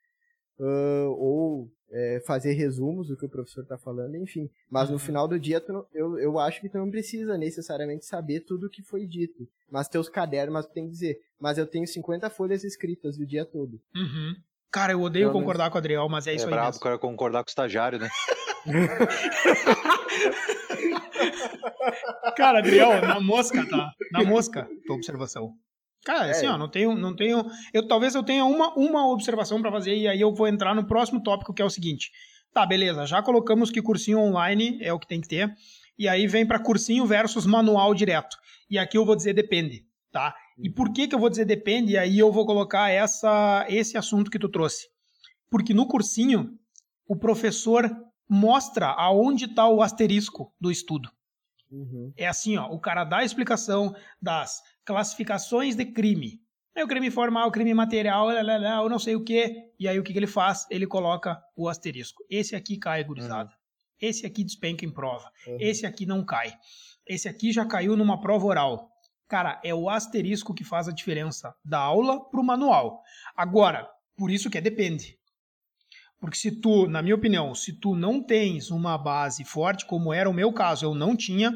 Uh, 0.59 1.11
ou 1.11 1.71
é, 1.91 2.21
fazer 2.25 2.53
resumos 2.53 3.07
do 3.07 3.15
que 3.15 3.25
o 3.25 3.29
professor 3.29 3.61
está 3.61 3.77
falando, 3.77 4.15
enfim. 4.15 4.49
Mas 4.69 4.89
no 4.89 4.95
uhum. 4.95 4.99
final 4.99 5.27
do 5.27 5.39
dia, 5.39 5.63
não, 5.67 5.85
eu, 5.93 6.19
eu 6.19 6.39
acho 6.39 6.61
que 6.61 6.69
tu 6.69 6.77
não 6.77 6.89
precisa 6.89 7.37
necessariamente 7.37 8.05
saber 8.05 8.41
tudo 8.41 8.67
o 8.67 8.69
que 8.69 8.81
foi 8.81 9.05
dito. 9.05 9.47
Mas 9.69 9.87
teus 9.87 10.09
cadernos, 10.09 10.53
mas 10.53 10.65
tu 10.65 10.73
tem 10.73 10.85
que 10.85 10.91
dizer, 10.91 11.19
mas 11.39 11.57
eu 11.57 11.65
tenho 11.65 11.87
50 11.87 12.29
folhas 12.29 12.63
escritas 12.63 13.17
do 13.17 13.25
dia 13.25 13.45
todo. 13.45 13.79
Uhum. 13.95 14.35
Cara, 14.71 14.93
eu 14.93 15.01
odeio 15.01 15.29
Pelo 15.29 15.39
concordar 15.39 15.65
menos... 15.65 15.71
com 15.71 15.77
o 15.77 15.79
Adriel, 15.79 16.09
mas 16.09 16.27
é, 16.27 16.31
é 16.31 16.35
isso 16.35 16.45
aí. 16.45 16.51
É 16.51 16.55
brabo, 16.55 16.79
cara, 16.79 16.97
concordar 16.97 17.43
com 17.43 17.47
o 17.47 17.51
estagiário, 17.51 17.99
né? 17.99 18.09
cara, 22.35 22.59
Adriel, 22.59 23.01
na 23.01 23.21
mosca, 23.21 23.65
tá? 23.67 23.91
Na 24.11 24.23
mosca, 24.23 24.69
tua 24.85 24.97
observação. 24.97 25.53
Cara, 26.07 26.27
é. 26.27 26.31
assim, 26.31 26.47
ó, 26.47 26.57
não 26.57 26.69
tenho, 26.69 26.95
não 26.95 27.13
tenho, 27.13 27.45
eu 27.73 27.85
talvez 27.85 28.15
eu 28.15 28.23
tenha 28.23 28.45
uma, 28.45 28.73
uma 28.75 29.11
observação 29.11 29.61
para 29.61 29.69
fazer 29.69 29.93
e 29.93 30.07
aí 30.07 30.21
eu 30.21 30.33
vou 30.33 30.47
entrar 30.47 30.73
no 30.73 30.87
próximo 30.87 31.21
tópico 31.21 31.53
que 31.53 31.61
é 31.61 31.65
o 31.65 31.69
seguinte. 31.69 32.11
Tá, 32.53 32.65
beleza, 32.65 33.05
já 33.05 33.21
colocamos 33.21 33.69
que 33.69 33.81
cursinho 33.81 34.17
online 34.17 34.79
é 34.81 34.93
o 34.93 34.99
que 34.99 35.05
tem 35.05 35.19
que 35.19 35.27
ter. 35.27 35.53
E 35.99 36.07
aí 36.07 36.25
vem 36.25 36.45
para 36.45 36.59
cursinho 36.59 37.05
versus 37.05 37.45
manual 37.45 37.93
direto. 37.93 38.37
E 38.69 38.79
aqui 38.79 38.97
eu 38.97 39.03
vou 39.03 39.17
dizer 39.17 39.33
depende, 39.33 39.83
tá? 40.09 40.33
E 40.57 40.69
por 40.69 40.93
que 40.93 41.09
que 41.09 41.13
eu 41.13 41.19
vou 41.19 41.29
dizer 41.29 41.43
depende? 41.43 41.91
E 41.91 41.97
aí 41.97 42.17
eu 42.17 42.31
vou 42.31 42.45
colocar 42.45 42.89
essa 42.89 43.65
esse 43.67 43.97
assunto 43.97 44.31
que 44.31 44.39
tu 44.39 44.47
trouxe. 44.47 44.87
Porque 45.51 45.73
no 45.73 45.87
cursinho 45.87 46.57
o 47.05 47.17
professor 47.17 47.83
mostra 48.29 48.87
aonde 48.87 49.43
está 49.43 49.67
o 49.67 49.81
asterisco 49.81 50.53
do 50.57 50.71
estudo. 50.71 51.09
Uhum. 51.71 52.13
É 52.15 52.27
assim, 52.27 52.57
ó, 52.57 52.67
o 52.67 52.79
cara 52.79 53.03
dá 53.03 53.17
a 53.17 53.25
explicação 53.25 53.95
das 54.21 54.61
classificações 54.85 55.75
de 55.75 55.85
crime. 55.85 56.41
É 56.75 56.83
o 56.83 56.87
crime 56.87 57.09
formal, 57.09 57.47
o 57.47 57.51
crime 57.51 57.73
material, 57.73 58.27
ou 58.83 58.89
não 58.89 58.99
sei 58.99 59.15
o 59.15 59.23
que. 59.23 59.71
E 59.79 59.87
aí 59.87 59.99
o 59.99 60.03
que, 60.03 60.13
que, 60.13 60.19
ele 60.19 60.27
faz? 60.27 60.67
Ele 60.69 60.85
coloca 60.85 61.41
o 61.55 61.67
asterisco. 61.67 62.23
Esse 62.29 62.55
aqui 62.55 62.77
cai, 62.77 63.03
gurizada. 63.03 63.49
Uhum. 63.49 63.55
Esse 63.99 64.25
aqui 64.25 64.43
despenca 64.43 64.85
em 64.85 64.91
prova. 64.91 65.31
Uhum. 65.47 65.57
Esse 65.59 65.85
aqui 65.85 66.05
não 66.05 66.23
cai. 66.23 66.53
Esse 67.05 67.27
aqui 67.27 67.51
já 67.51 67.65
caiu 67.65 67.97
numa 67.97 68.21
prova 68.21 68.45
oral. 68.45 68.91
Cara, 69.27 69.59
é 69.63 69.73
o 69.73 69.89
asterisco 69.89 70.53
que 70.53 70.63
faz 70.63 70.87
a 70.87 70.91
diferença 70.91 71.53
da 71.65 71.79
aula 71.79 72.29
pro 72.29 72.43
manual. 72.43 73.01
Agora, 73.35 73.89
por 74.15 74.29
isso 74.29 74.49
que 74.49 74.57
é 74.57 74.61
depende. 74.61 75.17
Porque 76.19 76.37
se 76.37 76.51
tu, 76.51 76.87
na 76.87 77.01
minha 77.01 77.15
opinião, 77.15 77.53
se 77.53 77.73
tu 77.73 77.95
não 77.95 78.21
tens 78.21 78.71
uma 78.71 78.97
base 78.97 79.43
forte, 79.43 79.85
como 79.85 80.13
era 80.13 80.29
o 80.29 80.33
meu 80.33 80.51
caso, 80.51 80.85
eu 80.85 80.95
não 80.95 81.15
tinha, 81.15 81.53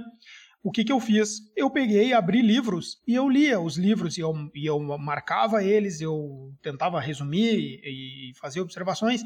o 0.64 0.72
que, 0.72 0.84
que 0.84 0.92
eu 0.92 1.00
fiz? 1.00 1.40
Eu 1.56 1.72
peguei, 1.72 2.14
abri 2.14 2.42
livros 2.42 3.02
e 3.08 3.16
eu 3.16 3.28
lia 3.28 3.60
os 3.60 3.78
livros 3.78 4.18
e 4.18 4.22
eu, 4.22 4.34
e 4.54 4.66
eu 4.66 4.80
marcava 5.00 5.64
eles, 5.64 6.00
eu 6.02 6.54
tentava 6.62 7.00
resumir 7.00 7.82
e, 7.84 8.30
e 8.30 8.34
fazer 8.36 8.62
observações, 8.62 9.22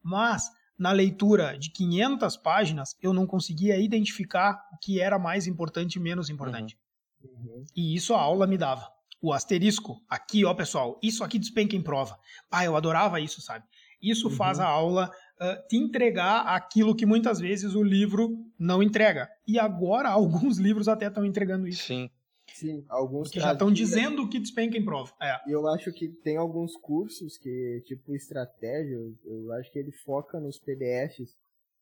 mas 0.00 0.48
na 0.78 0.92
leitura 0.92 1.58
de 1.58 1.70
500 1.70 2.36
páginas 2.36 2.96
eu 3.02 3.12
não 3.12 3.26
conseguia 3.26 3.78
identificar 3.78 4.60
o 4.72 4.78
que 4.78 5.00
era 5.00 5.18
mais 5.18 5.46
importante 5.46 5.96
e 5.96 6.00
menos 6.00 6.30
importante. 6.30 6.76
Uhum. 6.76 6.86
Uhum. 7.28 7.64
E 7.74 7.94
isso 7.94 8.14
a 8.14 8.20
aula 8.20 8.46
me 8.46 8.56
dava. 8.56 8.88
O 9.20 9.32
asterisco, 9.32 10.00
aqui, 10.08 10.44
ó, 10.44 10.54
pessoal, 10.54 11.00
isso 11.02 11.24
aqui 11.24 11.38
despenca 11.38 11.74
em 11.74 11.82
prova. 11.82 12.18
Ah, 12.50 12.64
eu 12.64 12.76
adorava 12.76 13.18
isso, 13.20 13.40
sabe? 13.40 13.64
Isso 14.00 14.28
uhum. 14.28 14.34
faz 14.34 14.60
a 14.60 14.66
aula 14.66 15.10
uh, 15.40 15.68
te 15.68 15.76
entregar 15.76 16.42
aquilo 16.46 16.94
que 16.94 17.06
muitas 17.06 17.38
vezes 17.40 17.74
o 17.74 17.82
livro 17.82 18.36
não 18.58 18.82
entrega. 18.82 19.28
E 19.46 19.58
agora 19.58 20.08
alguns 20.10 20.58
livros 20.58 20.88
até 20.88 21.06
estão 21.06 21.24
entregando 21.24 21.66
isso. 21.66 21.84
Sim. 21.84 22.10
Sim, 22.54 22.84
alguns 22.88 23.28
que 23.28 23.40
já 23.40 23.52
estão 23.52 23.70
dizendo 23.70 24.28
que 24.28 24.38
despenca 24.38 24.78
em 24.78 24.84
prova. 24.84 25.12
É. 25.20 25.36
Eu 25.46 25.66
acho 25.68 25.92
que 25.92 26.08
tem 26.08 26.36
alguns 26.36 26.76
cursos 26.76 27.36
que, 27.36 27.82
tipo, 27.84 28.14
estratégia, 28.14 28.96
eu 29.24 29.52
acho 29.52 29.70
que 29.70 29.78
ele 29.78 29.90
foca 29.90 30.40
nos 30.40 30.58
PDFs. 30.58 31.36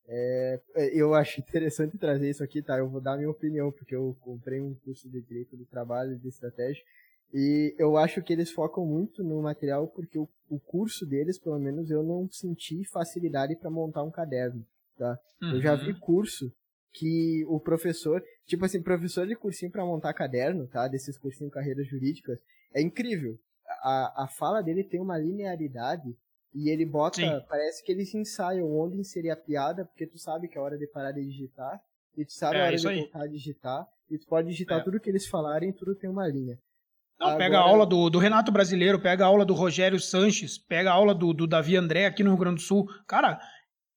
É, 0.09 0.61
eu 0.93 1.15
acho 1.15 1.41
interessante 1.41 1.97
trazer 1.97 2.31
isso 2.31 2.43
aqui, 2.43 2.61
tá? 2.61 2.79
Eu 2.79 2.89
vou 2.89 3.01
dar 3.01 3.13
a 3.13 3.17
minha 3.17 3.31
opinião, 3.31 3.71
porque 3.71 3.95
eu 3.95 4.17
comprei 4.21 4.61
um 4.61 4.75
curso 4.75 5.09
de 5.09 5.21
direito 5.21 5.57
do 5.57 5.65
trabalho 5.65 6.19
de 6.19 6.29
estratégia 6.29 6.83
e 7.37 7.75
eu 7.77 7.97
acho 7.97 8.23
que 8.23 8.33
eles 8.33 8.53
focam 8.53 8.87
muito 8.87 9.25
no 9.25 9.43
material 9.43 9.89
porque 9.89 10.17
o, 10.17 10.29
o 10.49 10.61
curso 10.61 11.05
deles, 11.05 11.37
pelo 11.37 11.59
menos, 11.59 11.91
eu 11.91 12.01
não 12.01 12.29
senti 12.31 12.85
facilidade 12.85 13.57
para 13.57 13.69
montar 13.69 14.05
um 14.05 14.11
caderno, 14.11 14.65
tá? 14.97 15.19
Uhum. 15.43 15.55
Eu 15.55 15.61
já 15.61 15.75
vi 15.75 15.91
uhum. 15.91 15.99
curso 15.99 16.53
que 16.93 17.45
o 17.49 17.59
professor, 17.59 18.23
tipo 18.47 18.65
assim, 18.65 18.81
professor 18.81 19.27
de 19.27 19.35
cursinho 19.35 19.73
para 19.73 19.85
montar 19.85 20.15
caderno, 20.15 20.69
tá? 20.69 20.87
Desses 20.87 21.19
cursinhos 21.19 21.53
carreiras 21.53 21.89
jurídicas, 21.89 22.39
é 22.73 22.81
incrível. 22.81 23.37
A, 23.83 24.25
a 24.25 24.29
fala 24.29 24.63
dele 24.63 24.85
tem 24.85 25.01
uma 25.01 25.19
linearidade 25.19 26.17
e 26.55 26.71
ele 26.71 26.87
bota, 26.87 27.17
Sim. 27.17 27.45
parece 27.49 27.83
que 27.83 27.91
eles 27.91 28.15
ensaiam 28.15 28.71
onde 28.79 28.97
inserir 28.97 29.31
a 29.31 29.37
piada, 29.37 29.85
porque 29.85 30.07
tu 30.07 30.19
sabe 30.19 30.47
que 30.47 30.57
é 30.57 30.61
hora 30.61 30.79
de 30.79 30.87
parar 30.87 31.11
de 31.11 31.25
digitar, 31.25 31.81
e 32.17 32.25
tu 32.25 32.33
sabe 32.33 32.59
é, 32.59 32.61
a 32.61 32.67
hora 32.67 32.77
de 32.77 32.95
voltar 32.95 33.23
a 33.23 33.27
digitar, 33.27 33.89
e 34.09 34.17
tu 34.17 34.27
pode 34.29 34.47
digitar 34.47 34.79
é. 34.79 34.85
tudo 34.85 35.01
que 35.01 35.11
eles 35.11 35.27
falarem, 35.27 35.73
tudo 35.73 35.97
tem 35.97 36.09
uma 36.09 36.29
linha. 36.29 36.57
Não, 37.19 37.29
Agora... 37.29 37.45
pega 37.45 37.59
a 37.59 37.63
aula 37.63 37.87
do, 37.87 38.11
do, 38.11 38.19
Renato 38.19 38.51
Brasileiro, 38.51 39.01
pega 39.01 39.25
a 39.25 39.27
aula 39.27 39.45
do 39.45 39.55
Rogério 39.55 40.01
Sanches, 40.01 40.59
pega 40.59 40.91
a 40.91 40.95
aula 40.95 41.15
do, 41.15 41.33
do 41.33 41.47
Davi 41.47 41.77
André 41.77 42.07
aqui 42.07 42.23
no 42.23 42.31
Rio 42.31 42.39
Grande 42.39 42.57
do 42.57 42.63
Sul. 42.63 42.87
Cara, 43.07 43.41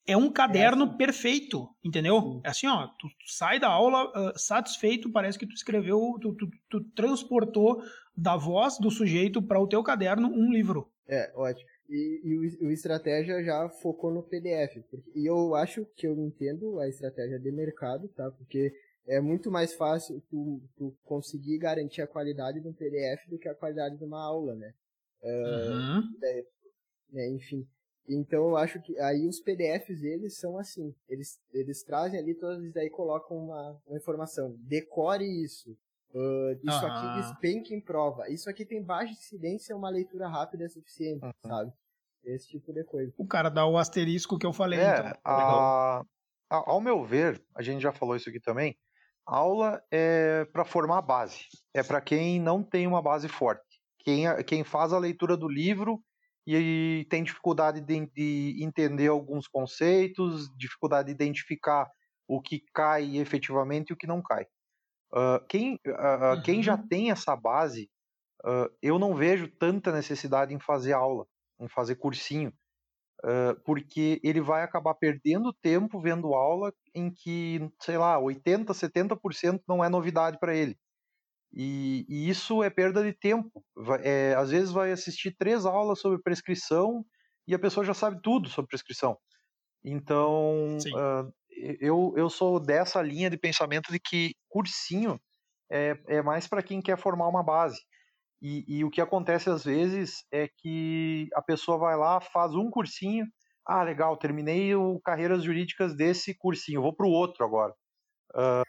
é 0.07 0.15
um 0.15 0.31
caderno 0.31 0.85
é 0.85 0.87
assim. 0.87 0.97
perfeito, 0.97 1.69
entendeu? 1.83 2.21
Sim. 2.21 2.41
É 2.45 2.49
assim, 2.49 2.67
ó, 2.67 2.87
tu, 2.99 3.07
sai 3.25 3.59
da 3.59 3.67
aula 3.67 4.05
uh, 4.05 4.39
satisfeito, 4.39 5.11
parece 5.11 5.37
que 5.37 5.45
tu 5.45 5.53
escreveu, 5.53 5.99
tu, 6.21 6.33
tu, 6.33 6.49
tu 6.69 6.83
transportou 6.95 7.81
da 8.15 8.37
voz 8.37 8.79
do 8.79 8.89
sujeito 8.89 9.41
para 9.41 9.59
o 9.59 9.67
teu 9.67 9.83
caderno 9.83 10.29
um 10.29 10.51
livro. 10.51 10.89
É, 11.07 11.31
ótimo. 11.35 11.67
E, 11.89 12.21
e 12.23 12.35
o, 12.35 12.67
o, 12.67 12.71
estratégia 12.71 13.43
já 13.43 13.69
focou 13.69 14.11
no 14.11 14.23
PDF. 14.23 14.83
Porque, 14.89 15.11
e 15.15 15.25
eu 15.25 15.55
acho 15.55 15.85
que 15.95 16.07
eu 16.07 16.17
entendo 16.19 16.79
a 16.79 16.87
estratégia 16.87 17.39
de 17.39 17.51
mercado, 17.51 18.07
tá? 18.09 18.29
Porque 18.31 18.73
é 19.07 19.21
muito 19.21 19.49
mais 19.49 19.73
fácil 19.73 20.21
tu, 20.29 20.61
tu 20.75 20.95
conseguir 21.05 21.57
garantir 21.57 22.01
a 22.01 22.07
qualidade 22.07 22.59
de 22.59 22.67
um 22.67 22.73
PDF 22.73 23.25
do 23.29 23.37
que 23.39 23.47
a 23.47 23.55
qualidade 23.55 23.97
de 23.97 24.03
uma 24.03 24.21
aula, 24.21 24.53
né? 24.55 24.73
Uhum. 25.23 26.03
É, 26.23 26.45
né, 27.11 27.29
enfim. 27.29 27.67
Então 28.07 28.49
eu 28.49 28.57
acho 28.57 28.81
que 28.81 28.97
aí 28.99 29.27
os 29.27 29.39
PDFs 29.39 30.03
eles 30.03 30.37
são 30.37 30.57
assim, 30.57 30.93
eles, 31.09 31.39
eles 31.53 31.83
trazem 31.83 32.19
ali 32.19 32.35
todos 32.35 32.63
e 32.65 32.73
daí 32.73 32.89
colocam 32.89 33.37
uma, 33.37 33.81
uma 33.85 33.97
informação, 33.97 34.55
decore 34.59 35.25
isso, 35.43 35.71
uh, 36.13 36.53
isso 36.63 36.85
uhum. 36.85 36.91
aqui 36.91 37.21
despenca 37.21 37.73
em 37.73 37.81
prova, 37.81 38.29
isso 38.29 38.49
aqui 38.49 38.65
tem 38.65 38.81
baixa 38.81 39.11
incidência, 39.11 39.75
uma 39.75 39.89
leitura 39.89 40.27
rápida 40.27 40.65
é 40.65 40.69
suficiente, 40.69 41.25
uhum. 41.25 41.31
sabe? 41.45 41.73
Esse 42.23 42.47
tipo 42.47 42.73
de 42.73 42.83
coisa. 42.83 43.13
O 43.17 43.25
cara 43.25 43.49
dá 43.49 43.65
o 43.65 43.77
asterisco 43.77 44.37
que 44.37 44.45
eu 44.45 44.51
falei. 44.51 44.79
É, 44.79 44.99
então. 44.99 45.21
a, 45.23 46.01
a, 46.49 46.71
ao 46.71 46.81
meu 46.81 47.03
ver, 47.05 47.41
a 47.55 47.61
gente 47.61 47.81
já 47.81 47.91
falou 47.93 48.17
isso 48.17 48.27
aqui 48.27 48.39
também, 48.39 48.75
Aula 49.27 49.83
é 49.91 50.45
para 50.53 50.63
formar 50.63 50.99
a 50.99 51.01
base, 51.01 51.45
é 51.75 51.83
para 51.83 51.99
quem 51.99 52.39
não 52.39 52.63
tem 52.63 52.87
uma 52.87 53.01
base 53.01 53.27
forte. 53.27 53.61
Quem, 53.99 54.23
quem 54.45 54.63
faz 54.63 54.93
a 54.93 54.97
leitura 54.97 55.35
do 55.35 55.49
livro 55.49 56.01
e 56.47 57.05
tem 57.09 57.23
dificuldade 57.23 57.81
de, 57.81 58.05
de 58.15 58.63
entender 58.63 59.07
alguns 59.07 59.49
conceitos, 59.49 60.49
dificuldade 60.55 61.07
de 61.07 61.11
identificar 61.13 61.91
o 62.25 62.41
que 62.41 62.63
cai 62.73 63.17
efetivamente 63.17 63.89
e 63.89 63.93
o 63.93 63.97
que 63.97 64.07
não 64.07 64.21
cai. 64.21 64.45
Uh, 65.11 65.45
quem, 65.49 65.75
uh, 65.85 66.35
uhum. 66.35 66.41
quem 66.43 66.63
já 66.63 66.77
tem 66.77 67.11
essa 67.11 67.35
base, 67.35 67.89
uh, 68.45 68.73
eu 68.81 68.97
não 68.97 69.13
vejo 69.13 69.49
tanta 69.59 69.91
necessidade 69.91 70.53
em 70.53 70.59
fazer 70.59 70.93
aula, 70.93 71.25
em 71.59 71.67
fazer 71.67 71.95
cursinho 71.95 72.53
uh, 73.23 73.59
porque 73.63 74.19
ele 74.23 74.41
vai 74.41 74.63
acabar 74.63 74.93
perdendo 74.95 75.53
tempo 75.53 75.99
vendo 75.99 76.33
aula 76.33 76.73
em 76.93 77.11
que, 77.11 77.59
sei 77.81 77.97
lá, 77.97 78.19
80%, 78.19 78.67
70% 78.67 79.61
não 79.67 79.83
é 79.83 79.89
novidade 79.89 80.37
para 80.39 80.55
ele. 80.55 80.77
E, 81.53 82.05
e, 82.09 82.29
isso 82.29 82.61
é 82.61 82.69
perda 82.69 83.03
de 83.03 83.13
tempo. 83.13 83.63
Vai, 83.75 84.01
é, 84.03 84.35
às 84.35 84.51
vezes 84.51 84.71
vai 84.71 84.91
assistir 84.91 85.35
três 85.37 85.65
aulas 85.65 85.99
sobre 85.99 86.21
prescrição 86.21 87.05
e 87.47 87.55
a 87.55 87.59
pessoa 87.59 87.85
já 87.85 87.93
sabe 87.93 88.19
tudo 88.21 88.49
sobre 88.49 88.69
prescrição. 88.69 89.17
Então, 89.83 90.77
uh, 90.77 91.33
eu, 91.79 92.13
eu 92.17 92.29
sou 92.29 92.59
dessa 92.59 93.01
linha 93.01 93.29
de 93.29 93.37
pensamento 93.37 93.91
de 93.91 93.99
que 93.99 94.35
cursinho 94.49 95.19
é, 95.71 95.97
é 96.07 96.21
mais 96.21 96.47
para 96.47 96.63
quem 96.63 96.81
quer 96.81 96.97
formar 96.97 97.27
uma 97.27 97.43
base. 97.43 97.79
E, 98.41 98.63
e, 98.67 98.83
o 98.85 98.89
que 98.89 99.01
acontece 99.01 99.49
às 99.49 99.63
vezes 99.63 100.23
é 100.31 100.47
que 100.47 101.27
a 101.33 101.41
pessoa 101.41 101.77
vai 101.77 101.97
lá, 101.97 102.21
faz 102.21 102.53
um 102.53 102.69
cursinho, 102.69 103.25
ah, 103.65 103.83
legal, 103.83 104.15
terminei 104.17 104.75
o 104.75 104.99
carreiras 105.03 105.43
jurídicas 105.43 105.95
desse 105.95 106.37
cursinho, 106.37 106.81
vou 106.81 106.95
para 106.95 107.07
o 107.07 107.11
outro 107.11 107.43
agora. 107.43 107.73
Uh, 108.33 108.61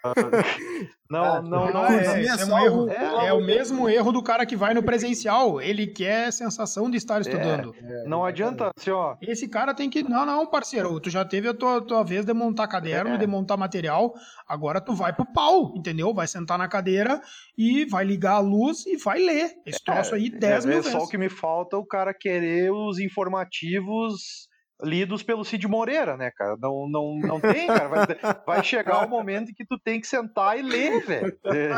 não, 1.11 1.25
ah, 1.25 1.43
não, 1.43 1.73
não, 1.73 1.87
é, 1.87 2.23
é, 2.23 2.27
é, 2.27 2.45
um 2.45 2.59
erro, 2.59 2.91
é, 2.91 3.27
é, 3.27 3.33
o 3.33 3.41
mesmo 3.41 3.89
erro 3.89 4.13
do 4.13 4.23
cara 4.23 4.47
que 4.47 4.57
vai 4.57 4.73
no 4.73 4.83
presencial. 4.83 5.61
Ele 5.61 5.87
quer 5.87 6.33
sensação 6.33 6.91
de 6.91 6.97
estar 6.97 7.21
estudando. 7.21 7.75
É, 7.83 8.05
não 8.07 8.25
adianta, 8.25 8.71
assim, 8.77 8.91
ó. 8.91 9.17
Esse 9.21 9.49
cara 9.49 9.75
tem 9.75 9.91
que. 9.91 10.03
Não, 10.03 10.25
não, 10.25 10.47
parceiro. 10.47 11.01
Tu 11.01 11.11
já 11.11 11.25
teve 11.25 11.49
a 11.49 11.55
tua, 11.55 11.81
tua 11.81 12.03
vez 12.05 12.25
de 12.25 12.33
montar 12.33 12.69
caderno, 12.69 13.15
é. 13.15 13.19
de 13.19 13.27
montar 13.27 13.57
material. 13.57 14.15
Agora 14.47 14.81
tu 14.81 14.95
vai 14.95 15.13
pro 15.13 15.31
pau, 15.33 15.75
entendeu? 15.77 16.15
Vai 16.15 16.27
sentar 16.27 16.57
na 16.59 16.69
cadeira 16.69 17.21
e 17.57 17.85
vai 17.87 18.05
ligar 18.05 18.35
a 18.35 18.41
luz 18.41 18.87
e 18.87 18.97
vai 18.97 19.19
ler. 19.19 19.53
Esse 19.67 19.83
troço 19.83 20.15
aí 20.15 20.31
10 20.31 20.65
mil 20.67 20.77
vezes. 20.77 20.95
É 20.95 20.99
só 20.99 21.05
o 21.05 21.09
que 21.09 21.19
me 21.19 21.29
falta 21.29 21.77
o 21.77 21.87
cara 21.87 22.15
querer 22.15 22.71
os 22.71 22.99
informativos 22.99 24.48
lidos 24.83 25.23
pelo 25.23 25.45
Cid 25.45 25.67
Moreira, 25.67 26.17
né, 26.17 26.31
cara? 26.31 26.57
Não, 26.57 26.89
não, 26.89 27.19
não 27.19 27.41
tem, 27.41 27.67
cara. 27.67 27.89
Vai, 27.89 28.07
vai 28.47 28.65
chegar 28.65 29.05
o 29.05 29.09
momento 29.09 29.51
em 29.51 29.55
que 29.55 29.67
tu 29.67 29.79
tem 29.79 30.01
que 30.01 30.07
sentar 30.07 30.59
e 30.59 30.63
ler, 30.63 31.05
velho. 31.05 31.39
É, 31.47 31.71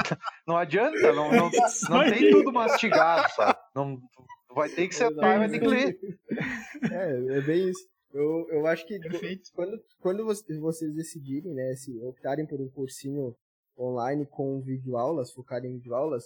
não 0.46 0.56
adianta, 0.56 1.12
não, 1.12 1.30
não, 1.30 1.50
não 1.88 2.10
tem 2.10 2.30
tudo 2.30 2.52
mastigado, 2.52 3.30
sabe? 3.34 3.58
Não, 3.74 3.98
vai 4.54 4.68
ter 4.68 4.88
que 4.88 4.94
sentar 4.94 5.36
e 5.36 5.38
vai 5.38 5.48
ter 5.48 5.60
que 5.60 5.66
ler. 5.66 5.98
É, 6.90 7.38
é 7.38 7.40
bem 7.40 7.68
isso. 7.68 7.88
Eu, 8.12 8.46
eu 8.50 8.66
acho 8.66 8.86
que 8.86 8.98
Perfeito. 8.98 9.50
quando, 9.54 9.84
quando 10.00 10.24
vocês 10.60 10.94
decidirem, 10.94 11.54
né, 11.54 11.74
se 11.74 11.96
optarem 12.02 12.46
por 12.46 12.60
um 12.60 12.68
cursinho 12.68 13.34
online 13.78 14.26
com 14.26 14.60
videoaulas, 14.60 15.32
focarem 15.32 15.70
em 15.70 15.76
videoaulas, 15.76 16.24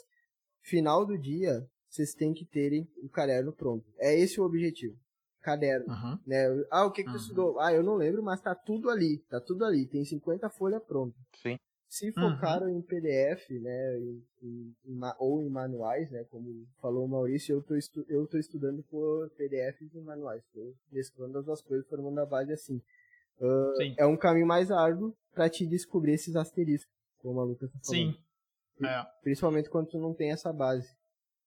final 0.62 1.04
do 1.04 1.18
dia, 1.18 1.62
vocês 1.90 2.14
têm 2.14 2.32
que 2.32 2.46
terem 2.46 2.88
o 3.02 3.08
caderno 3.08 3.52
pronto. 3.52 3.84
É 3.98 4.18
esse 4.18 4.40
o 4.40 4.44
objetivo 4.44 4.96
caderno, 5.44 5.92
uhum. 5.92 6.18
né? 6.26 6.46
Ah, 6.70 6.87
o 6.87 6.90
que 6.90 7.04
que 7.04 7.11
tu 7.11 7.16
estudou? 7.16 7.61
Ah, 7.61 7.72
eu 7.72 7.83
não 7.83 7.96
lembro, 7.96 8.22
mas 8.22 8.40
tá 8.40 8.54
tudo 8.54 8.88
ali, 8.88 9.18
tá 9.28 9.38
tudo 9.38 9.64
ali, 9.64 9.87
tem 9.87 10.04
50 10.04 10.48
folhas 10.48 10.83
prontas. 10.83 11.20
Sim. 11.42 11.59
Se 11.87 12.11
focaram 12.11 12.66
uhum. 12.66 12.78
em 12.78 12.83
PDF, 12.83 13.50
né, 13.50 13.98
em, 13.98 14.24
em, 14.42 14.76
em, 14.87 15.00
ou 15.18 15.42
em 15.42 15.48
manuais, 15.48 16.11
né, 16.11 16.24
como 16.24 16.66
falou 16.80 17.04
o 17.04 17.09
Maurício, 17.09 17.54
eu 17.54 17.62
tô, 17.62 17.76
estu 17.76 18.04
eu 18.09 18.26
tô 18.26 18.37
estudando 18.38 18.83
por 18.85 19.30
PDFs 19.37 19.94
e 19.94 20.00
manuais, 20.00 20.42
tô 20.52 20.74
mesclando 20.90 21.38
as 21.38 21.44
duas 21.44 21.62
coisas, 21.62 21.87
formando 21.87 22.18
a 22.18 22.26
base 22.26 22.52
assim. 22.52 22.80
Uh, 23.38 23.94
é 23.98 24.07
um 24.07 24.16
caminho 24.16 24.46
mais 24.46 24.70
árduo 24.70 25.14
para 25.33 25.48
te 25.48 25.66
descobrir 25.66 26.14
esses 26.14 26.35
asteriscos, 26.35 26.92
como 27.18 27.38
a 27.40 27.44
Lucas 27.44 27.70
tá 27.70 27.78
falando. 27.85 28.12
Sim. 28.12 28.18
É. 28.83 29.07
Principalmente 29.22 29.70
quando 29.70 29.88
tu 29.88 29.98
não 29.98 30.14
tem 30.14 30.33
essa 30.33 30.52
base. 30.52 30.88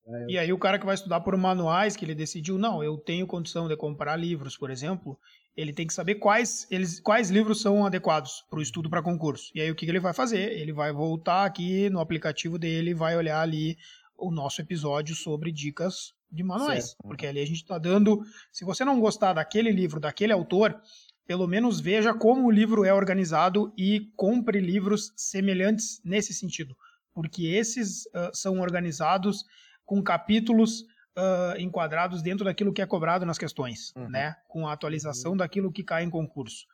É, 0.07 0.25
e 0.29 0.37
aí 0.37 0.53
o 0.53 0.57
cara 0.57 0.79
que 0.79 0.85
vai 0.85 0.95
estudar 0.95 1.19
por 1.19 1.35
manuais, 1.35 1.95
que 1.95 2.05
ele 2.05 2.15
decidiu, 2.15 2.57
não, 2.57 2.83
eu 2.83 2.97
tenho 2.97 3.27
condição 3.27 3.67
de 3.67 3.75
comprar 3.75 4.15
livros, 4.15 4.57
por 4.57 4.69
exemplo, 4.69 5.19
ele 5.55 5.73
tem 5.73 5.87
que 5.87 5.93
saber 5.93 6.15
quais, 6.15 6.67
eles, 6.69 6.99
quais 6.99 7.29
livros 7.29 7.61
são 7.61 7.85
adequados 7.85 8.45
para 8.49 8.59
o 8.59 8.61
estudo 8.61 8.89
para 8.89 9.01
concurso. 9.01 9.51
E 9.55 9.61
aí 9.61 9.71
o 9.71 9.75
que, 9.75 9.85
que 9.85 9.91
ele 9.91 9.99
vai 9.99 10.13
fazer? 10.13 10.51
Ele 10.51 10.71
vai 10.71 10.93
voltar 10.93 11.45
aqui 11.45 11.89
no 11.89 11.99
aplicativo 11.99 12.59
dele, 12.59 12.93
vai 12.93 13.17
olhar 13.17 13.41
ali 13.41 13.75
o 14.15 14.31
nosso 14.31 14.61
episódio 14.61 15.15
sobre 15.15 15.51
dicas 15.51 16.13
de 16.31 16.43
manuais. 16.43 16.89
Certo. 16.89 17.03
Porque 17.03 17.25
ali 17.25 17.39
a 17.39 17.45
gente 17.45 17.61
está 17.61 17.77
dando. 17.77 18.21
Se 18.51 18.63
você 18.63 18.85
não 18.85 18.99
gostar 18.99 19.33
daquele 19.33 19.71
livro, 19.71 19.99
daquele 19.99 20.31
autor, 20.31 20.79
pelo 21.25 21.47
menos 21.47 21.79
veja 21.79 22.13
como 22.13 22.45
o 22.45 22.51
livro 22.51 22.85
é 22.85 22.93
organizado 22.93 23.73
e 23.77 24.11
compre 24.15 24.59
livros 24.59 25.11
semelhantes 25.15 25.99
nesse 26.03 26.33
sentido. 26.33 26.75
Porque 27.13 27.47
esses 27.47 28.05
uh, 28.07 28.29
são 28.31 28.59
organizados 28.59 29.43
com 29.87 30.03
capítulos 30.03 30.81
uh, 30.81 31.57
enquadrados 31.57 32.21
dentro 32.21 32.45
daquilo 32.45 32.73
que 32.73 32.81
é 32.81 32.85
cobrado 32.85 33.25
nas 33.25 33.37
questões, 33.37 33.93
uhum. 33.95 34.09
né? 34.09 34.35
Com 34.47 34.67
a 34.67 34.73
atualização 34.73 35.31
uhum. 35.31 35.37
daquilo 35.37 35.71
que 35.71 35.83
cai 35.83 36.03
em 36.03 36.09
concurso. 36.09 36.67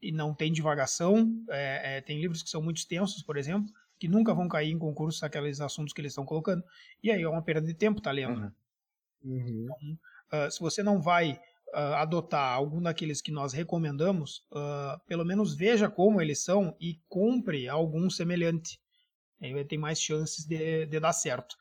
E 0.00 0.10
não 0.12 0.32
tem 0.32 0.50
divagação, 0.50 1.28
é, 1.50 1.96
é, 1.96 2.00
tem 2.00 2.18
livros 2.18 2.42
que 2.42 2.48
são 2.48 2.62
muito 2.62 2.78
extensos, 2.78 3.22
por 3.22 3.36
exemplo, 3.36 3.70
que 3.98 4.08
nunca 4.08 4.32
vão 4.32 4.48
cair 4.48 4.70
em 4.70 4.78
concurso 4.78 5.26
aqueles 5.26 5.60
assuntos 5.60 5.92
que 5.92 6.00
eles 6.00 6.12
estão 6.12 6.24
colocando. 6.24 6.64
E 7.02 7.10
aí 7.10 7.20
é 7.20 7.28
uma 7.28 7.42
perda 7.42 7.66
de 7.66 7.74
tempo 7.74 8.00
tá 8.00 8.12
lendo. 8.12 8.40
Uhum. 9.22 9.34
uhum. 9.34 9.66
Então, 10.28 10.46
uh, 10.46 10.50
se 10.50 10.60
você 10.60 10.82
não 10.82 11.02
vai 11.02 11.32
uh, 11.74 11.94
adotar 11.96 12.54
algum 12.54 12.80
daqueles 12.80 13.20
que 13.20 13.32
nós 13.32 13.52
recomendamos, 13.52 14.46
uh, 14.52 14.98
pelo 15.08 15.24
menos 15.24 15.54
veja 15.54 15.90
como 15.90 16.20
eles 16.20 16.42
são 16.42 16.74
e 16.80 17.00
compre 17.08 17.68
algum 17.68 18.08
semelhante. 18.08 18.80
Aí 19.42 19.52
vai 19.52 19.64
ter 19.64 19.76
mais 19.76 20.00
chances 20.00 20.46
de, 20.46 20.86
de 20.86 21.00
dar 21.00 21.12
certo. 21.12 21.56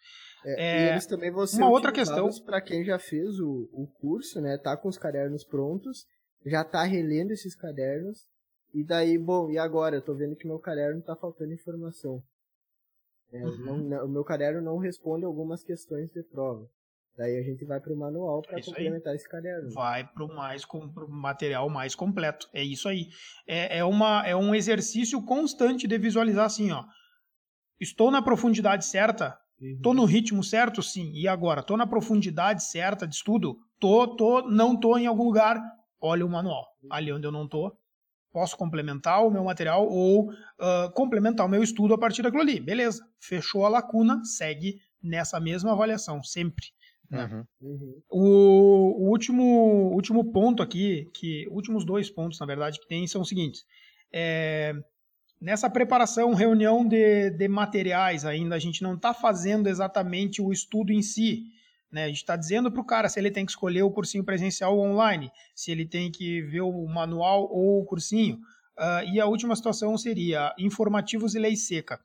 É, 0.46 0.64
é, 0.64 0.86
e 0.86 0.92
eles 0.92 1.06
também 1.06 1.32
vão 1.32 1.46
ser 1.46 1.58
uma 1.58 1.70
outra 1.70 1.92
questão 1.92 2.30
para 2.46 2.62
quem 2.62 2.84
já 2.84 2.98
fez 2.98 3.40
o, 3.40 3.70
o 3.74 3.88
curso, 4.00 4.40
né? 4.40 4.58
Tá 4.58 4.78
com 4.78 4.88
os 4.88 4.98
cadernos 4.98 5.44
prontos, 5.44 6.06
já 6.46 6.64
tá 6.64 6.84
relendo 6.84 7.32
esses 7.32 7.56
cadernos. 7.56 8.28
E 8.74 8.84
daí, 8.84 9.18
bom, 9.18 9.50
e 9.50 9.58
agora? 9.58 9.96
Eu 9.98 10.02
tô 10.02 10.14
vendo 10.14 10.36
que 10.36 10.48
meu 10.48 10.60
caderno 10.60 11.02
tá 11.02 11.16
faltando 11.16 11.54
informação. 11.54 12.22
É, 13.32 13.44
uhum. 13.44 13.58
não, 13.58 13.78
não, 13.78 14.06
o 14.06 14.10
meu 14.10 14.24
caderno 14.24 14.62
não 14.62 14.78
responde 14.78 15.26
algumas 15.26 15.64
questões 15.64 16.12
de 16.12 16.24
prova. 16.24 16.68
Daí 17.18 17.38
a 17.38 17.44
gente 17.44 17.66
vai 17.66 17.82
para 17.82 17.92
o 17.92 17.98
manual 17.98 18.42
para 18.42 18.64
complementar 18.64 19.12
aí. 19.12 19.18
esse 19.18 19.28
caderno. 19.28 19.70
Vai 19.72 20.08
para 20.08 20.24
o 20.24 20.34
mais 20.34 20.64
pro 20.66 21.10
material 21.10 21.70
mais 21.70 21.94
completo. 21.94 22.48
É 22.54 22.64
isso 22.64 22.88
aí. 22.88 23.10
É, 23.46 23.80
é, 23.80 23.84
uma, 23.84 24.26
é 24.26 24.34
um 24.36 24.56
exercício 24.56 25.22
constante 25.26 25.86
de 25.86 25.98
visualizar 25.98 26.46
assim, 26.46 26.72
ó. 26.72 26.86
Estou 27.78 28.10
na 28.10 28.22
profundidade 28.22 28.86
certa? 28.86 29.38
Uhum. 29.62 29.80
Tô 29.82 29.94
no 29.94 30.06
ritmo 30.06 30.44
certo? 30.44 30.82
Sim. 30.82 31.12
E 31.14 31.28
agora? 31.28 31.62
Tô 31.64 31.76
na 31.76 31.88
profundidade 31.88 32.64
certa 32.64 33.08
de 33.08 33.16
estudo? 33.16 33.60
Tô, 33.80 34.08
tô, 34.08 34.42
não 34.50 34.76
tô 34.76 34.98
em 34.98 35.08
algum 35.08 35.24
lugar. 35.24 35.62
Olha 36.02 36.26
o 36.26 36.30
manual. 36.30 36.66
Ali 36.90 37.12
onde 37.12 37.28
eu 37.28 37.32
não 37.32 37.48
tô, 37.48 37.76
posso 38.32 38.56
complementar 38.58 39.26
o 39.26 39.32
meu 39.32 39.44
material 39.44 39.88
ou 39.88 40.32
uh, 40.32 40.92
complementar 40.94 41.46
o 41.46 41.50
meu 41.50 41.62
estudo 41.62 41.94
a 41.94 41.98
partir 41.98 42.22
daquilo 42.22 42.42
ali. 42.42 42.60
Beleza. 42.60 43.06
Fechou 43.20 43.66
a 43.66 43.70
lacuna, 43.70 44.24
segue 44.24 44.80
nessa 45.02 45.40
mesma 45.40 45.72
avaliação, 45.72 46.24
sempre. 46.24 46.68
Né? 47.10 47.26
Uhum. 47.26 47.46
Uhum. 47.62 48.02
O, 48.10 49.06
o, 49.06 49.10
último, 49.10 49.92
último 49.94 50.32
ponto 50.32 50.62
aqui, 50.62 51.10
que 51.14 51.48
últimos 51.50 51.84
dois 51.84 52.10
pontos, 52.10 52.40
na 52.40 52.46
verdade, 52.46 52.80
que 52.80 52.88
tem 52.88 53.08
são 53.08 53.22
os 53.22 53.30
seguintes. 53.30 53.66
É, 54.12 54.74
Nessa 55.42 55.70
preparação, 55.70 56.34
reunião 56.34 56.86
de, 56.86 57.30
de 57.30 57.48
materiais 57.48 58.26
ainda, 58.26 58.56
a 58.56 58.60
gente 58.60 58.84
não 58.84 58.96
está 58.96 59.14
fazendo 59.14 59.68
exatamente 59.68 60.42
o 60.42 60.52
estudo 60.52 60.92
em 60.92 61.02
si. 61.02 61.46
Né? 61.90 62.04
A 62.04 62.08
gente 62.08 62.18
está 62.18 62.36
dizendo 62.36 62.70
para 62.70 62.82
o 62.82 62.86
cara 62.86 63.08
se 63.08 63.20
ele 63.20 63.32
tem 63.32 63.46
que 63.46 63.52
escolher 63.52 63.84
o 63.84 63.92
cursinho 63.92 64.24
presencial 64.24 64.78
ou 64.78 64.86
online, 64.86 65.32
se 65.56 65.72
ele 65.72 65.86
tem 65.86 66.12
que 66.12 66.42
ver 66.42 66.62
o 66.62 66.86
manual 66.88 67.50
ou 67.50 67.82
o 67.82 67.86
cursinho. 67.86 68.36
Uh, 68.78 69.14
e 69.14 69.20
a 69.20 69.26
última 69.26 69.56
situação 69.56 69.98
seria 69.98 70.54
informativos 70.60 71.36
e 71.36 71.40
lei 71.40 71.56
seca. 71.56 72.00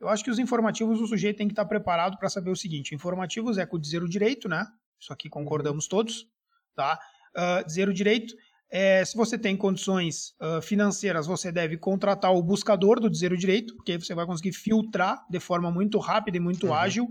Eu 0.00 0.08
acho 0.08 0.24
que 0.24 0.30
os 0.30 0.38
informativos 0.40 1.00
o 1.00 1.06
sujeito 1.06 1.36
tem 1.36 1.46
que 1.46 1.52
estar 1.52 1.64
tá 1.64 1.68
preparado 1.68 2.18
para 2.18 2.28
saber 2.28 2.50
o 2.50 2.56
seguinte: 2.56 2.94
informativos 2.94 3.58
é 3.58 3.66
com 3.66 3.78
dizer 3.78 4.02
o 4.02 4.08
direito, 4.08 4.48
né? 4.48 4.66
Isso 5.00 5.12
aqui 5.12 5.28
concordamos 5.28 5.86
todos, 5.86 6.26
tá? 6.74 6.98
Uh, 7.36 7.64
dizer 7.64 7.88
o 7.88 7.94
direito 7.94 8.34
é, 8.74 9.04
se 9.04 9.14
você 9.14 9.36
tem 9.36 9.54
condições 9.54 10.34
uh, 10.40 10.62
financeiras, 10.62 11.26
você 11.26 11.52
deve 11.52 11.76
contratar 11.76 12.32
o 12.32 12.42
buscador 12.42 12.98
do 12.98 13.10
Dizer 13.10 13.30
o 13.30 13.36
Direito, 13.36 13.76
porque 13.76 13.92
aí 13.92 13.98
você 13.98 14.14
vai 14.14 14.24
conseguir 14.24 14.52
filtrar 14.52 15.22
de 15.28 15.38
forma 15.38 15.70
muito 15.70 15.98
rápida 15.98 16.38
e 16.38 16.40
muito 16.40 16.68
uhum. 16.68 16.74
ágil 16.74 17.06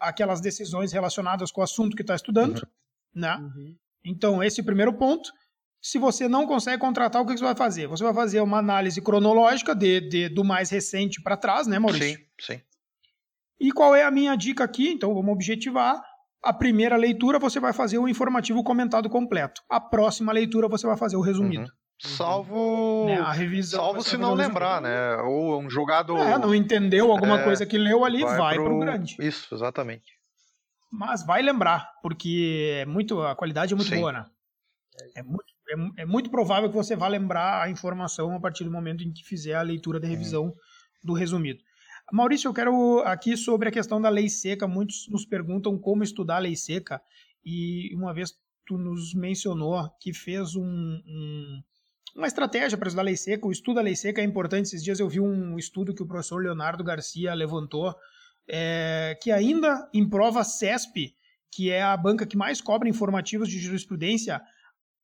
aquelas 0.00 0.40
decisões 0.40 0.90
relacionadas 0.90 1.52
com 1.52 1.60
o 1.60 1.64
assunto 1.64 1.94
que 1.94 2.02
está 2.02 2.14
estudando. 2.14 2.60
Uhum. 2.60 3.20
Né? 3.20 3.36
Uhum. 3.36 3.76
Então, 4.02 4.42
esse 4.42 4.60
é 4.60 4.62
o 4.62 4.64
primeiro 4.64 4.94
ponto. 4.94 5.30
Se 5.82 5.98
você 5.98 6.26
não 6.28 6.46
consegue 6.46 6.80
contratar, 6.80 7.20
o 7.20 7.26
que 7.26 7.36
você 7.36 7.44
vai 7.44 7.54
fazer? 7.54 7.86
Você 7.88 8.02
vai 8.02 8.14
fazer 8.14 8.40
uma 8.40 8.56
análise 8.56 8.98
cronológica 9.02 9.74
de, 9.74 10.00
de 10.00 10.28
do 10.30 10.42
mais 10.42 10.70
recente 10.70 11.20
para 11.22 11.36
trás, 11.36 11.66
né, 11.66 11.78
Maurício? 11.78 12.16
Sim, 12.40 12.54
sim. 12.54 12.60
E 13.60 13.70
qual 13.70 13.94
é 13.94 14.02
a 14.02 14.10
minha 14.10 14.34
dica 14.34 14.64
aqui? 14.64 14.88
Então, 14.88 15.12
vamos 15.12 15.34
objetivar 15.34 16.02
a 16.42 16.52
primeira 16.52 16.96
leitura 16.96 17.38
você 17.38 17.60
vai 17.60 17.72
fazer 17.72 17.98
o 17.98 18.08
informativo 18.08 18.64
comentado 18.64 19.08
completo. 19.08 19.62
A 19.70 19.80
próxima 19.80 20.32
leitura 20.32 20.68
você 20.68 20.86
vai 20.86 20.96
fazer 20.96 21.16
o 21.16 21.20
resumido. 21.20 21.64
Uhum. 21.64 21.68
Salvo. 21.98 23.06
Né, 23.06 23.18
a 23.18 23.30
revisão. 23.30 23.80
Salvo 23.80 24.02
se 24.02 24.16
não 24.16 24.34
lembrar, 24.34 24.80
né? 24.80 25.16
Ou 25.18 25.60
um 25.60 25.70
jogado. 25.70 26.16
É, 26.16 26.36
não 26.36 26.52
entendeu 26.52 27.12
alguma 27.12 27.40
é, 27.40 27.44
coisa 27.44 27.64
que 27.64 27.78
leu 27.78 28.04
ali, 28.04 28.22
vai, 28.22 28.36
vai 28.36 28.54
pro... 28.56 28.64
pro 28.64 28.78
grande. 28.80 29.16
Isso, 29.20 29.54
exatamente. 29.54 30.18
Mas 30.90 31.24
vai 31.24 31.40
lembrar, 31.40 31.88
porque 32.02 32.80
é 32.80 32.84
muito, 32.84 33.22
a 33.22 33.36
qualidade 33.36 33.72
é 33.72 33.76
muito 33.76 33.88
Sim. 33.88 34.00
boa, 34.00 34.12
né? 34.12 34.26
É 35.14 35.22
muito, 35.22 35.44
é, 35.70 36.02
é, 36.02 36.04
muito 36.04 36.28
provável 36.28 36.68
que 36.68 36.76
você 36.76 36.94
vá 36.96 37.08
lembrar 37.08 37.62
a 37.62 37.70
informação 37.70 38.34
a 38.34 38.40
partir 38.40 38.64
do 38.64 38.70
momento 38.70 39.02
em 39.02 39.12
que 39.12 39.24
fizer 39.24 39.54
a 39.54 39.62
leitura 39.62 39.98
da 39.98 40.06
revisão 40.06 40.48
hum. 40.48 40.54
do 41.02 41.14
resumido. 41.14 41.62
Maurício, 42.12 42.46
eu 42.46 42.52
quero 42.52 43.00
aqui 43.06 43.38
sobre 43.38 43.70
a 43.70 43.72
questão 43.72 43.98
da 43.98 44.10
lei 44.10 44.28
seca. 44.28 44.68
Muitos 44.68 45.08
nos 45.08 45.24
perguntam 45.24 45.78
como 45.78 46.02
estudar 46.02 46.36
a 46.36 46.40
lei 46.40 46.54
seca 46.54 47.00
e 47.42 47.90
uma 47.96 48.12
vez 48.12 48.34
tu 48.66 48.76
nos 48.76 49.14
mencionou 49.14 49.88
que 49.98 50.12
fez 50.12 50.54
um, 50.54 50.62
um, 50.62 51.62
uma 52.14 52.26
estratégia 52.26 52.76
para 52.76 52.88
estudar 52.88 53.00
a 53.00 53.06
lei 53.06 53.16
seca. 53.16 53.46
O 53.46 53.50
estudo 53.50 53.76
da 53.76 53.80
lei 53.80 53.96
seca 53.96 54.20
é 54.20 54.24
importante. 54.24 54.66
Esses 54.66 54.84
dias 54.84 55.00
eu 55.00 55.08
vi 55.08 55.20
um 55.20 55.58
estudo 55.58 55.94
que 55.94 56.02
o 56.02 56.06
professor 56.06 56.36
Leonardo 56.36 56.84
Garcia 56.84 57.32
levantou, 57.32 57.94
é, 58.46 59.18
que 59.22 59.30
ainda 59.32 59.88
em 59.94 60.06
prova 60.06 60.44
CESP, 60.44 61.16
que 61.50 61.70
é 61.70 61.82
a 61.82 61.96
banca 61.96 62.26
que 62.26 62.36
mais 62.36 62.60
cobra 62.60 62.90
informativos 62.90 63.48
de 63.48 63.58
jurisprudência, 63.58 64.42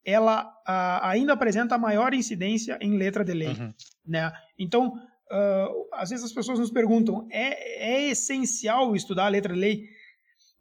ela 0.04 0.46
a, 0.66 1.08
ainda 1.08 1.32
apresenta 1.32 1.74
a 1.74 1.78
maior 1.78 2.12
incidência 2.12 2.78
em 2.82 2.98
letra 2.98 3.24
de 3.24 3.32
lei. 3.32 3.48
Uhum. 3.48 3.72
Né? 4.06 4.30
Então, 4.58 4.92
uh, 5.30 5.88
às 5.92 6.10
vezes 6.10 6.24
as 6.24 6.32
pessoas 6.32 6.58
nos 6.58 6.70
perguntam: 6.70 7.26
é, 7.30 8.06
é 8.06 8.10
essencial 8.10 8.94
estudar 8.94 9.26
a 9.26 9.28
letra 9.28 9.54
da 9.54 9.60
lei? 9.60 9.84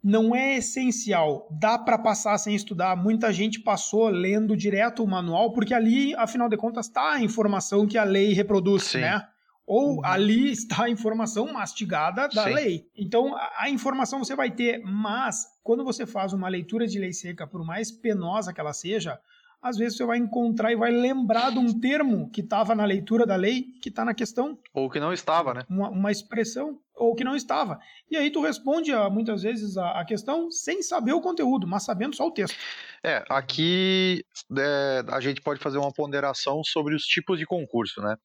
Não 0.02 0.34
é 0.34 0.58
essencial. 0.58 1.48
Dá 1.60 1.76
para 1.76 1.98
passar 1.98 2.38
sem 2.38 2.54
estudar. 2.54 2.96
Muita 2.96 3.32
gente 3.32 3.60
passou 3.60 4.08
lendo 4.08 4.56
direto 4.56 5.02
o 5.02 5.08
manual, 5.08 5.52
porque 5.52 5.74
ali, 5.74 6.14
afinal 6.14 6.48
de 6.48 6.56
contas, 6.56 6.86
está 6.86 7.14
a 7.14 7.20
informação 7.20 7.86
que 7.86 7.98
a 7.98 8.04
lei 8.04 8.32
reproduz, 8.32 8.84
Sim. 8.84 9.00
né? 9.00 9.26
Ou 9.66 9.96
uhum. 9.96 10.04
ali 10.04 10.50
está 10.50 10.84
a 10.84 10.90
informação 10.90 11.52
mastigada 11.52 12.28
da 12.28 12.44
Sim. 12.44 12.54
lei. 12.54 12.86
Então, 12.96 13.36
a, 13.36 13.64
a, 13.64 13.70
informação 13.70 14.20
você 14.20 14.34
vai 14.34 14.50
ter, 14.50 14.80
mas 14.82 15.46
quando 15.62 15.84
você 15.84 16.06
faz 16.06 16.32
uma 16.32 16.48
leitura 16.48 16.86
de 16.86 16.98
lei 16.98 17.12
seca, 17.12 17.46
por 17.46 17.62
mais 17.62 17.90
penosa 17.90 18.52
que 18.52 18.60
ela 18.60 18.72
seja, 18.72 19.20
às 19.62 19.76
vezes 19.76 19.96
você 19.96 20.04
vai 20.04 20.18
encontrar 20.18 20.72
e 20.72 20.76
vai 20.76 20.90
lembrar 20.90 21.50
de 21.50 21.58
um 21.58 21.78
termo 21.78 22.30
que 22.30 22.40
estava 22.40 22.74
na 22.74 22.84
leitura 22.84 23.26
da 23.26 23.36
lei 23.36 23.64
que 23.82 23.88
está 23.88 24.04
na 24.04 24.14
questão. 24.14 24.58
Ou 24.72 24.88
que 24.88 25.00
não 25.00 25.12
estava, 25.12 25.52
né? 25.52 25.62
Uma, 25.68 25.90
uma, 25.90 26.12
expressão, 26.12 26.78
ou 26.94 27.14
que 27.14 27.24
não 27.24 27.34
estava. 27.34 27.78
E 28.10 28.16
aí 28.16 28.30
tu 28.30 28.40
responde 28.40 28.92
a, 28.92 29.10
muitas 29.10 29.42
vezes 29.42 29.76
a, 29.76 30.00
a, 30.00 30.04
questão 30.04 30.50
sem 30.50 30.82
saber 30.82 31.12
o 31.12 31.20
conteúdo, 31.20 31.66
mas 31.66 31.84
sabendo 31.84 32.14
só 32.14 32.26
o 32.26 32.32
texto. 32.32 32.56
É, 33.02 33.24
aqui 33.28 34.24
é, 34.56 35.04
a 35.08 35.20
gente 35.20 35.40
pode 35.40 35.60
fazer 35.60 35.78
uma 35.78 35.92
ponderação 35.92 36.62
sobre 36.64 36.94
os 36.94 37.02
tipos 37.02 37.38
de 37.38 37.46
concurso, 37.46 38.00
né? 38.00 38.16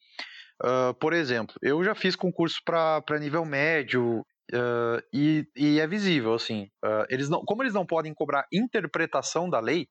Uh, 0.64 0.94
por 0.94 1.14
exemplo, 1.14 1.56
eu 1.62 1.84
já 1.84 1.96
fiz 1.96 2.16
concurso 2.16 2.62
para 2.64 3.20
nível 3.20 3.44
médio 3.44 4.20
uh, 4.54 5.04
e, 5.12 5.46
e, 5.56 5.80
é 5.80 5.88
visível, 5.88 6.34
assim, 6.34 6.70
uh, 6.86 7.06
eles 7.10 7.28
não, 7.28 7.44
como 7.44 7.64
eles 7.64 7.74
não 7.74 7.86
podem 7.86 8.14
cobrar 8.14 8.46
interpretação 8.52 9.50
da 9.50 9.60
lei, 9.60 9.88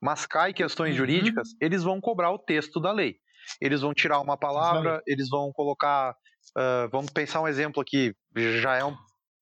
mas 0.00 0.26
cai 0.26 0.52
questões 0.52 0.90
uhum. 0.90 0.98
jurídicas, 0.98 1.48
eles 1.60 1.82
vão 1.82 2.00
cobrar 2.00 2.30
o 2.30 2.38
texto 2.38 2.80
da 2.80 2.92
lei. 2.92 3.16
Eles 3.60 3.80
vão 3.80 3.94
tirar 3.94 4.20
uma 4.20 4.36
palavra, 4.36 5.02
eles 5.06 5.28
vão 5.28 5.52
colocar. 5.52 6.14
Uh, 6.56 6.88
vamos 6.90 7.10
pensar 7.10 7.40
um 7.40 7.48
exemplo 7.48 7.80
aqui, 7.80 8.14
já 8.60 8.76
é 8.76 8.84
um. 8.84 8.96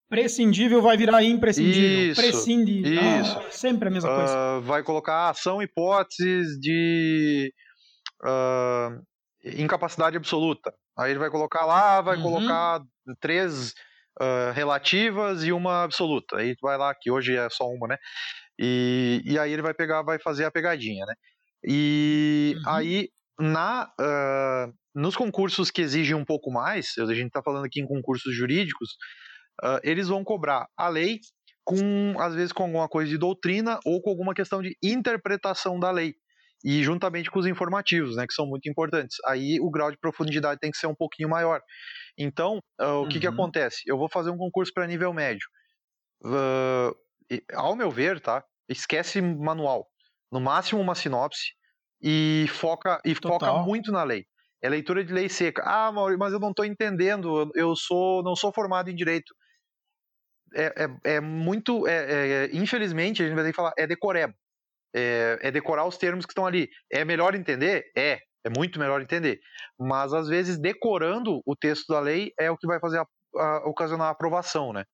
Prescindível 0.09 0.83
vai 0.83 0.97
virar 0.97 1.23
imprescindível. 1.23 2.13
Isso, 2.13 2.21
Prescinde. 2.21 2.83
Isso. 2.83 3.39
Ah, 3.39 3.51
sempre 3.51 3.89
a 3.89 3.91
mesma 3.91 4.13
uh, 4.13 4.17
coisa. 4.17 4.61
Vai 4.61 4.83
colocar 4.83 5.31
ação, 5.31 5.63
hipóteses 5.63 6.59
de 6.61 7.53
uh, 8.23 9.03
incapacidade 9.59 10.17
absoluta. 10.17 10.73
Aí 10.97 11.11
ele 11.11 11.19
vai 11.19 11.31
colocar 11.31 11.65
lá, 11.65 12.01
vai 12.01 12.17
uhum. 12.17 12.23
colocar 12.23 12.81
três 13.21 13.73
relativas 14.55 15.43
e 15.43 15.51
uma 15.51 15.83
absoluta. 15.83 16.37
Aí 16.37 16.55
tu 16.55 16.61
vai 16.63 16.79
lá, 16.79 16.95
que 16.95 17.11
hoje 17.11 17.37
é 17.37 17.49
só 17.51 17.67
uma, 17.67 17.89
né? 17.89 17.97
E, 18.59 19.23
e 19.25 19.39
aí 19.39 19.53
ele 19.53 19.63
vai 19.63 19.75
pegar, 19.75 20.03
vai 20.03 20.19
fazer 20.19 20.45
a 20.45 20.51
pegadinha, 20.51 21.05
né? 21.07 21.15
E 21.67 22.55
uhum. 22.57 22.73
aí, 22.73 23.09
na, 23.39 23.91
uh, 24.01 24.73
nos 24.95 25.17
concursos 25.17 25.71
que 25.71 25.81
exigem 25.81 26.15
um 26.15 26.25
pouco 26.25 26.51
mais, 26.51 26.93
a 26.99 27.15
gente 27.15 27.29
está 27.29 27.43
falando 27.43 27.65
aqui 27.65 27.81
em 27.81 27.87
concursos 27.87 28.35
jurídicos, 28.35 28.91
uh, 29.63 29.81
eles 29.83 30.09
vão 30.09 30.23
cobrar 30.23 30.67
a 30.77 30.89
lei 30.89 31.19
com, 31.65 32.15
às 32.19 32.35
vezes, 32.35 32.53
com 32.53 32.65
alguma 32.65 32.89
coisa 32.89 33.11
de 33.11 33.19
doutrina 33.19 33.81
ou 33.85 34.01
com 34.03 34.11
alguma 34.11 34.35
questão 34.35 34.61
de 34.61 34.77
interpretação 34.83 35.81
da 35.81 35.91
lei. 35.91 36.15
E 36.63 36.83
juntamente 36.83 37.31
com 37.31 37.39
os 37.39 37.47
informativos, 37.47 38.17
né, 38.17 38.27
que 38.27 38.33
são 38.33 38.47
muito 38.47 38.69
importantes. 38.71 39.17
Aí 39.27 39.59
o 39.61 39.71
grau 39.71 39.91
de 39.91 39.99
profundidade 39.99 40.61
tem 40.61 40.71
que 40.71 40.79
ser 40.79 40.87
um 40.87 40.95
pouquinho 40.95 41.29
maior. 41.29 41.61
Então, 42.19 42.59
uh, 42.81 42.85
o 42.85 43.03
uhum. 43.03 43.09
que, 43.09 43.21
que 43.21 43.27
uhum. 43.27 43.35
acontece? 43.35 43.83
Eu 43.87 43.99
vou 43.99 44.09
fazer 44.09 44.31
um 44.31 44.39
concurso 44.39 44.73
para 44.73 44.87
nível 44.87 45.13
médio. 45.13 45.47
Uh, 46.25 46.95
ao 47.55 47.77
meu 47.77 47.91
ver, 47.91 48.21
tá? 48.21 48.45
Esquece 48.69 49.21
manual. 49.21 49.89
No 50.31 50.41
máximo 50.41 50.81
uma 50.81 50.95
sinopse 50.95 51.53
e 52.03 52.47
foca 52.49 53.01
e 53.05 53.15
foca 53.15 53.53
muito 53.63 53.93
na 53.93 54.03
lei. 54.03 54.27
É 54.63 54.69
leitura 54.69 55.05
de 55.05 55.13
lei 55.13 55.29
seca. 55.29 55.63
Ah, 55.65 55.93
Maurício, 55.93 56.19
mas 56.19 56.33
eu 56.33 56.41
não 56.41 56.51
estou 56.51 56.65
entendendo. 56.65 57.51
Eu 57.55 57.77
sou 57.77 58.23
não 58.23 58.35
sou 58.35 58.53
formado 58.53 58.91
em 58.91 58.95
direito. 58.95 59.35
É, 60.55 60.85
é, 60.85 61.17
é 61.17 61.21
muito. 61.21 61.87
É, 61.87 62.47
é, 62.47 62.51
infelizmente, 62.53 63.23
a 63.23 63.27
gente 63.27 63.35
vai 63.35 63.45
ter 63.45 63.51
que 63.51 63.57
falar. 63.57 63.73
É 63.77 63.87
decoreba. 63.87 64.35
É, 64.95 65.39
é 65.43 65.51
decorar 65.51 65.85
os 65.85 65.99
termos 65.99 66.25
que 66.25 66.33
estão 66.33 66.47
ali. 66.47 66.69
É 66.91 67.05
melhor 67.05 67.35
entender? 67.35 67.91
É. 67.97 68.21
É 68.47 68.51
muito 68.51 68.79
melhor 68.79 69.01
entender. 69.01 69.41
Mas 69.79 70.13
às 70.13 70.29
vezes 70.29 70.59
decorando 70.59 71.41
o 71.47 71.57
texto 71.57 71.87
da 71.89 72.01
lei 72.01 72.31
é 72.39 72.51
o 72.51 72.57
que 72.59 72.67
vai 72.67 72.79
fazer 72.79 72.99
a, 72.99 73.07
a, 73.37 73.69
ocasionar 73.69 74.09
a 74.09 74.11
aprovação, 74.11 74.73
né? 74.73 74.85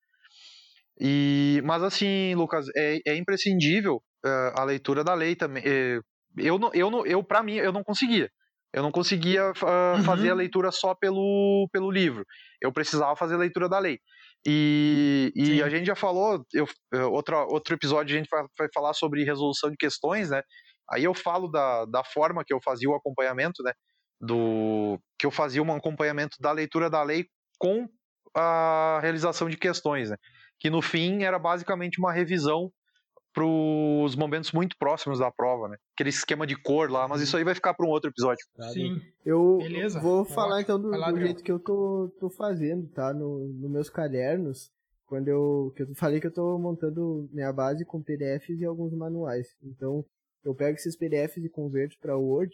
E, 0.98 1.62
mas 1.64 1.82
assim, 1.82 2.34
Lucas, 2.34 2.66
é, 2.76 2.98
é 3.06 3.16
imprescindível 3.16 4.02
uh, 4.24 4.60
a 4.60 4.64
leitura 4.64 5.04
da 5.04 5.14
lei 5.14 5.34
também. 5.34 5.62
É, 5.66 5.98
eu, 6.36 6.58
não, 6.58 6.70
eu, 6.74 6.90
não, 6.90 7.06
eu 7.06 7.22
para 7.22 7.42
mim, 7.42 7.54
eu 7.54 7.72
não 7.72 7.82
conseguia. 7.82 8.30
Eu 8.72 8.82
não 8.82 8.92
conseguia 8.92 9.50
uh, 9.50 9.96
uhum. 9.96 10.04
fazer 10.04 10.30
a 10.30 10.34
leitura 10.34 10.70
só 10.70 10.94
pelo, 10.94 11.68
pelo 11.72 11.90
livro. 11.90 12.24
Eu 12.60 12.72
precisava 12.72 13.16
fazer 13.16 13.34
a 13.34 13.38
leitura 13.38 13.68
da 13.68 13.78
lei. 13.78 13.98
E, 14.46 15.32
e 15.34 15.62
a 15.62 15.68
gente 15.68 15.86
já 15.86 15.94
falou, 15.94 16.44
eu, 16.54 16.66
outro, 17.10 17.36
outro 17.50 17.74
episódio 17.74 18.14
a 18.14 18.18
gente 18.18 18.28
vai, 18.30 18.42
vai, 18.58 18.68
falar 18.72 18.94
sobre 18.94 19.24
resolução 19.24 19.70
de 19.70 19.76
questões, 19.76 20.30
né? 20.30 20.42
Aí 20.90 21.04
eu 21.04 21.14
falo 21.14 21.48
da, 21.48 21.84
da 21.84 22.02
forma 22.02 22.44
que 22.44 22.54
eu 22.54 22.60
fazia 22.62 22.88
o 22.88 22.94
acompanhamento, 22.94 23.62
né? 23.62 23.72
Do, 24.20 24.98
que 25.18 25.26
eu 25.26 25.30
fazia 25.30 25.62
um 25.62 25.74
acompanhamento 25.74 26.36
da 26.40 26.52
leitura 26.52 26.88
da 26.88 27.02
lei 27.02 27.26
com 27.58 27.86
a 28.34 28.98
realização 29.02 29.48
de 29.48 29.56
questões, 29.56 30.10
né? 30.10 30.16
Que 30.60 30.70
no 30.70 30.82
fim 30.82 31.22
era 31.22 31.38
basicamente 31.38 31.98
uma 31.98 32.12
revisão 32.12 32.70
para 33.32 33.44
os 33.44 34.14
momentos 34.14 34.52
muito 34.52 34.76
próximos 34.76 35.20
da 35.20 35.30
prova, 35.30 35.68
né? 35.68 35.76
Aquele 35.94 36.10
esquema 36.10 36.46
de 36.46 36.56
cor 36.56 36.90
lá, 36.90 37.08
mas 37.08 37.22
isso 37.22 37.36
aí 37.36 37.44
vai 37.44 37.54
ficar 37.54 37.74
para 37.74 37.86
um 37.86 37.88
outro 37.88 38.10
episódio. 38.10 38.44
Sim. 38.72 39.00
Eu 39.24 39.58
Beleza. 39.58 40.00
vou 40.00 40.24
falar 40.24 40.60
então 40.60 40.80
do, 40.80 40.90
do 40.90 41.20
jeito 41.20 41.42
que 41.42 41.50
eu 41.50 41.58
tô, 41.58 42.12
tô 42.18 42.28
fazendo, 42.28 42.88
tá? 42.88 43.14
Nos 43.14 43.54
no 43.54 43.68
meus 43.68 43.88
cadernos, 43.88 44.70
quando 45.06 45.28
eu, 45.28 45.72
que 45.76 45.82
eu 45.82 45.94
falei 45.94 46.20
que 46.20 46.26
eu 46.26 46.32
tô 46.32 46.58
montando 46.58 47.28
minha 47.32 47.52
base 47.52 47.84
com 47.84 48.02
PDFs 48.02 48.60
e 48.60 48.64
alguns 48.64 48.92
manuais. 48.92 49.56
Então, 49.62 50.04
eu 50.44 50.54
pego 50.54 50.76
esses 50.76 50.96
PDFs 50.96 51.44
e 51.44 51.48
converto 51.48 51.96
para 52.00 52.16
Word. 52.16 52.52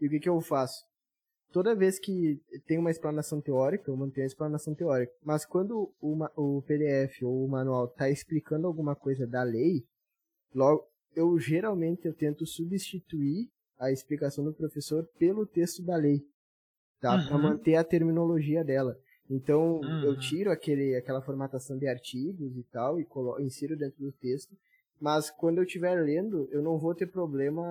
E 0.00 0.06
o 0.06 0.10
que 0.10 0.20
que 0.20 0.28
eu 0.28 0.40
faço? 0.40 0.84
Toda 1.52 1.74
vez 1.74 1.98
que 1.98 2.40
tem 2.66 2.78
uma 2.78 2.90
explanação 2.90 3.40
teórica, 3.40 3.90
eu 3.90 3.96
mantenho 3.96 4.24
a 4.24 4.28
explanação 4.28 4.74
teórica. 4.74 5.12
Mas 5.22 5.44
quando 5.44 5.92
o, 6.00 6.24
o 6.36 6.62
PDF 6.62 7.22
ou 7.22 7.44
o 7.44 7.48
manual 7.48 7.86
está 7.86 8.08
explicando 8.08 8.66
alguma 8.66 8.94
coisa 8.94 9.26
da 9.26 9.42
lei, 9.42 9.84
logo 10.54 10.86
eu 11.14 11.38
geralmente 11.38 12.06
eu 12.06 12.14
tento 12.14 12.46
substituir 12.46 13.48
a 13.78 13.90
explicação 13.90 14.44
do 14.44 14.52
professor 14.52 15.08
pelo 15.18 15.46
texto 15.46 15.82
da 15.82 15.96
lei, 15.96 16.22
tá? 17.00 17.16
Uhum. 17.16 17.28
Para 17.28 17.38
manter 17.38 17.74
a 17.76 17.84
terminologia 17.84 18.64
dela. 18.64 18.96
Então 19.30 19.80
uhum. 19.80 20.04
eu 20.04 20.18
tiro 20.18 20.50
aquele, 20.50 20.94
aquela 20.96 21.22
formatação 21.22 21.76
de 21.76 21.86
artigos 21.86 22.56
e 22.56 22.62
tal 22.64 23.00
e 23.00 23.04
colo 23.04 23.40
insiro 23.40 23.76
dentro 23.76 24.00
do 24.00 24.12
texto. 24.12 24.56
Mas 25.00 25.30
quando 25.30 25.58
eu 25.58 25.64
estiver 25.64 25.94
lendo, 25.94 26.48
eu 26.50 26.60
não 26.60 26.78
vou 26.78 26.94
ter 26.94 27.06
problema 27.06 27.64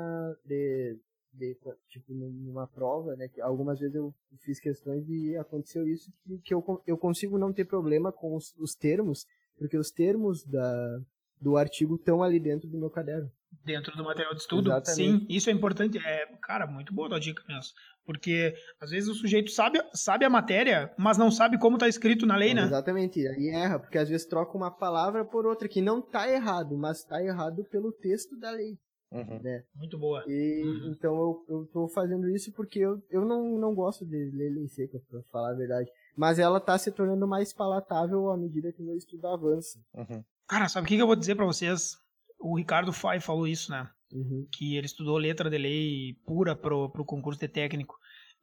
de, 0.45 0.97
de, 1.38 1.56
tipo, 1.89 2.13
numa 2.13 2.67
prova, 2.67 3.15
né? 3.15 3.28
Que 3.28 3.39
algumas 3.39 3.80
vezes 3.80 3.95
eu 3.95 4.13
fiz 4.39 4.60
questões 4.60 5.08
e 5.10 5.36
aconteceu 5.38 5.88
isso, 5.88 6.12
que, 6.23 6.38
que 6.39 6.54
eu, 6.54 6.82
eu 6.86 6.97
consigo 6.97 7.38
não 7.38 7.54
ter 7.54 7.65
problema 7.65 8.12
com 8.12 8.36
os, 8.36 8.54
os 8.58 8.76
termos, 8.76 9.26
porque 9.58 9.78
os 9.78 9.91
termos 9.91 10.43
da, 10.43 11.00
do 11.39 11.58
artigo 11.58 11.95
estão 11.95 12.23
ali 12.23 12.39
dentro 12.39 12.67
do 12.67 12.78
meu 12.78 12.89
caderno. 12.89 13.32
Dentro 13.63 13.95
do 13.95 14.04
material 14.04 14.34
de 14.34 14.41
estudo? 14.41 14.69
Exatamente. 14.69 15.19
Sim, 15.19 15.26
isso 15.30 15.50
é 15.50 15.54
importante. 15.54 15.97
É, 15.97 16.26
cara, 16.41 16.67
muito 16.67 16.93
boa 16.93 17.15
a 17.15 17.19
dica 17.19 17.43
mesmo. 17.47 17.73
Porque 18.06 18.54
às 18.80 18.89
vezes 18.89 19.10
o 19.10 19.13
sujeito 19.13 19.52
sabe, 19.52 19.82
sabe 19.93 20.23
a 20.23 20.30
matéria, 20.30 20.93
mas 20.97 21.17
não 21.17 21.30
sabe 21.30 21.60
como 21.60 21.76
está 21.76 21.88
escrito 21.88 22.26
na 22.26 22.38
lei, 22.38 22.54
né? 22.54 22.63
Exatamente, 22.63 23.26
aí 23.28 23.50
erra, 23.50 23.80
porque 23.80 23.97
às 23.97 24.08
vezes 24.08 24.26
troca 24.26 24.56
uma 24.56 24.71
palavra 24.71 25.26
por 25.26 25.45
outra, 25.45 25.67
que 25.67 25.82
não 25.82 26.00
está 26.00 26.30
errado, 26.32 26.78
mas 26.78 27.00
está 27.00 27.21
errado 27.21 27.65
pelo 27.65 27.91
texto 27.91 28.38
da 28.38 28.52
lei. 28.52 28.78
Uhum. 29.11 29.39
Né? 29.41 29.63
Muito 29.75 29.97
boa. 29.97 30.23
E, 30.27 30.63
uhum. 30.63 30.91
Então 30.91 31.15
eu, 31.15 31.45
eu 31.49 31.65
tô 31.67 31.87
fazendo 31.87 32.29
isso 32.29 32.51
porque 32.51 32.79
eu, 32.79 33.01
eu 33.09 33.25
não, 33.25 33.57
não 33.57 33.73
gosto 33.73 34.05
de 34.05 34.31
ler 34.31 34.49
lei 34.49 34.67
seca, 34.67 34.99
pra 35.09 35.21
falar 35.31 35.51
a 35.51 35.55
verdade. 35.55 35.89
Mas 36.15 36.39
ela 36.39 36.59
tá 36.59 36.77
se 36.77 36.91
tornando 36.91 37.27
mais 37.27 37.53
palatável 37.53 38.29
à 38.29 38.37
medida 38.37 38.71
que 38.73 38.81
o 38.81 38.85
meu 38.85 38.97
estudo 38.97 39.27
avança. 39.27 39.79
Uhum. 39.93 40.23
Cara, 40.47 40.67
sabe 40.67 40.85
o 40.85 40.87
que, 40.87 40.95
que 40.95 41.01
eu 41.01 41.07
vou 41.07 41.15
dizer 41.15 41.35
para 41.35 41.45
vocês? 41.45 41.97
O 42.39 42.57
Ricardo 42.57 42.91
Fai 42.91 43.19
falou 43.19 43.47
isso, 43.47 43.71
né? 43.71 43.89
Uhum. 44.11 44.47
Que 44.51 44.75
ele 44.75 44.85
estudou 44.85 45.17
letra 45.17 45.49
de 45.49 45.57
lei 45.57 46.15
pura 46.25 46.55
pro, 46.55 46.89
pro 46.89 47.05
concurso 47.05 47.39
de 47.39 47.47
técnico. 47.47 47.95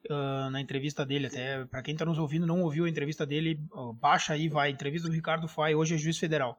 Uh, 0.07 0.51
na 0.51 0.61
entrevista 0.61 1.05
dele, 1.07 1.29
até 1.29 1.65
para 1.65 1.83
quem 1.83 1.97
tá 1.97 2.05
nos 2.05 2.19
ouvindo 2.19 2.47
não 2.47 2.61
ouviu 2.61 2.85
a 2.85 2.89
entrevista 2.91 3.25
dele, 3.25 3.59
uh, 3.73 3.91
baixa 3.95 4.35
aí, 4.35 4.51
vai, 4.51 4.69
entrevista 4.69 5.09
do 5.09 5.15
Ricardo 5.15 5.49
Fai, 5.49 5.75
hoje 5.75 5.95
é 5.95 5.99
juiz 5.99 6.19
federal. 6.19 6.59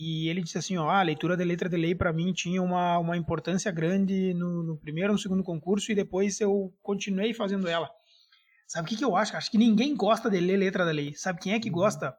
E 0.00 0.28
ele 0.28 0.42
disse 0.42 0.56
assim, 0.56 0.76
ó, 0.76 0.88
ah, 0.88 1.00
a 1.00 1.02
leitura 1.02 1.36
de 1.36 1.42
letra 1.42 1.68
de 1.68 1.76
lei 1.76 1.92
para 1.92 2.12
mim 2.12 2.32
tinha 2.32 2.62
uma, 2.62 2.98
uma 2.98 3.16
importância 3.16 3.72
grande 3.72 4.32
no, 4.32 4.62
no 4.62 4.76
primeiro, 4.76 5.12
no 5.12 5.18
segundo 5.18 5.42
concurso 5.42 5.90
e 5.90 5.94
depois 5.94 6.40
eu 6.40 6.72
continuei 6.80 7.34
fazendo 7.34 7.66
ela. 7.66 7.90
Sabe 8.68 8.86
o 8.86 8.88
que, 8.88 8.96
que 8.96 9.04
eu 9.04 9.16
acho? 9.16 9.36
Acho 9.36 9.50
que 9.50 9.58
ninguém 9.58 9.96
gosta 9.96 10.30
de 10.30 10.38
ler 10.38 10.56
letra 10.56 10.84
da 10.84 10.92
lei. 10.92 11.14
Sabe 11.14 11.40
quem 11.40 11.52
é 11.52 11.58
que 11.58 11.68
uhum. 11.68 11.74
gosta? 11.74 12.16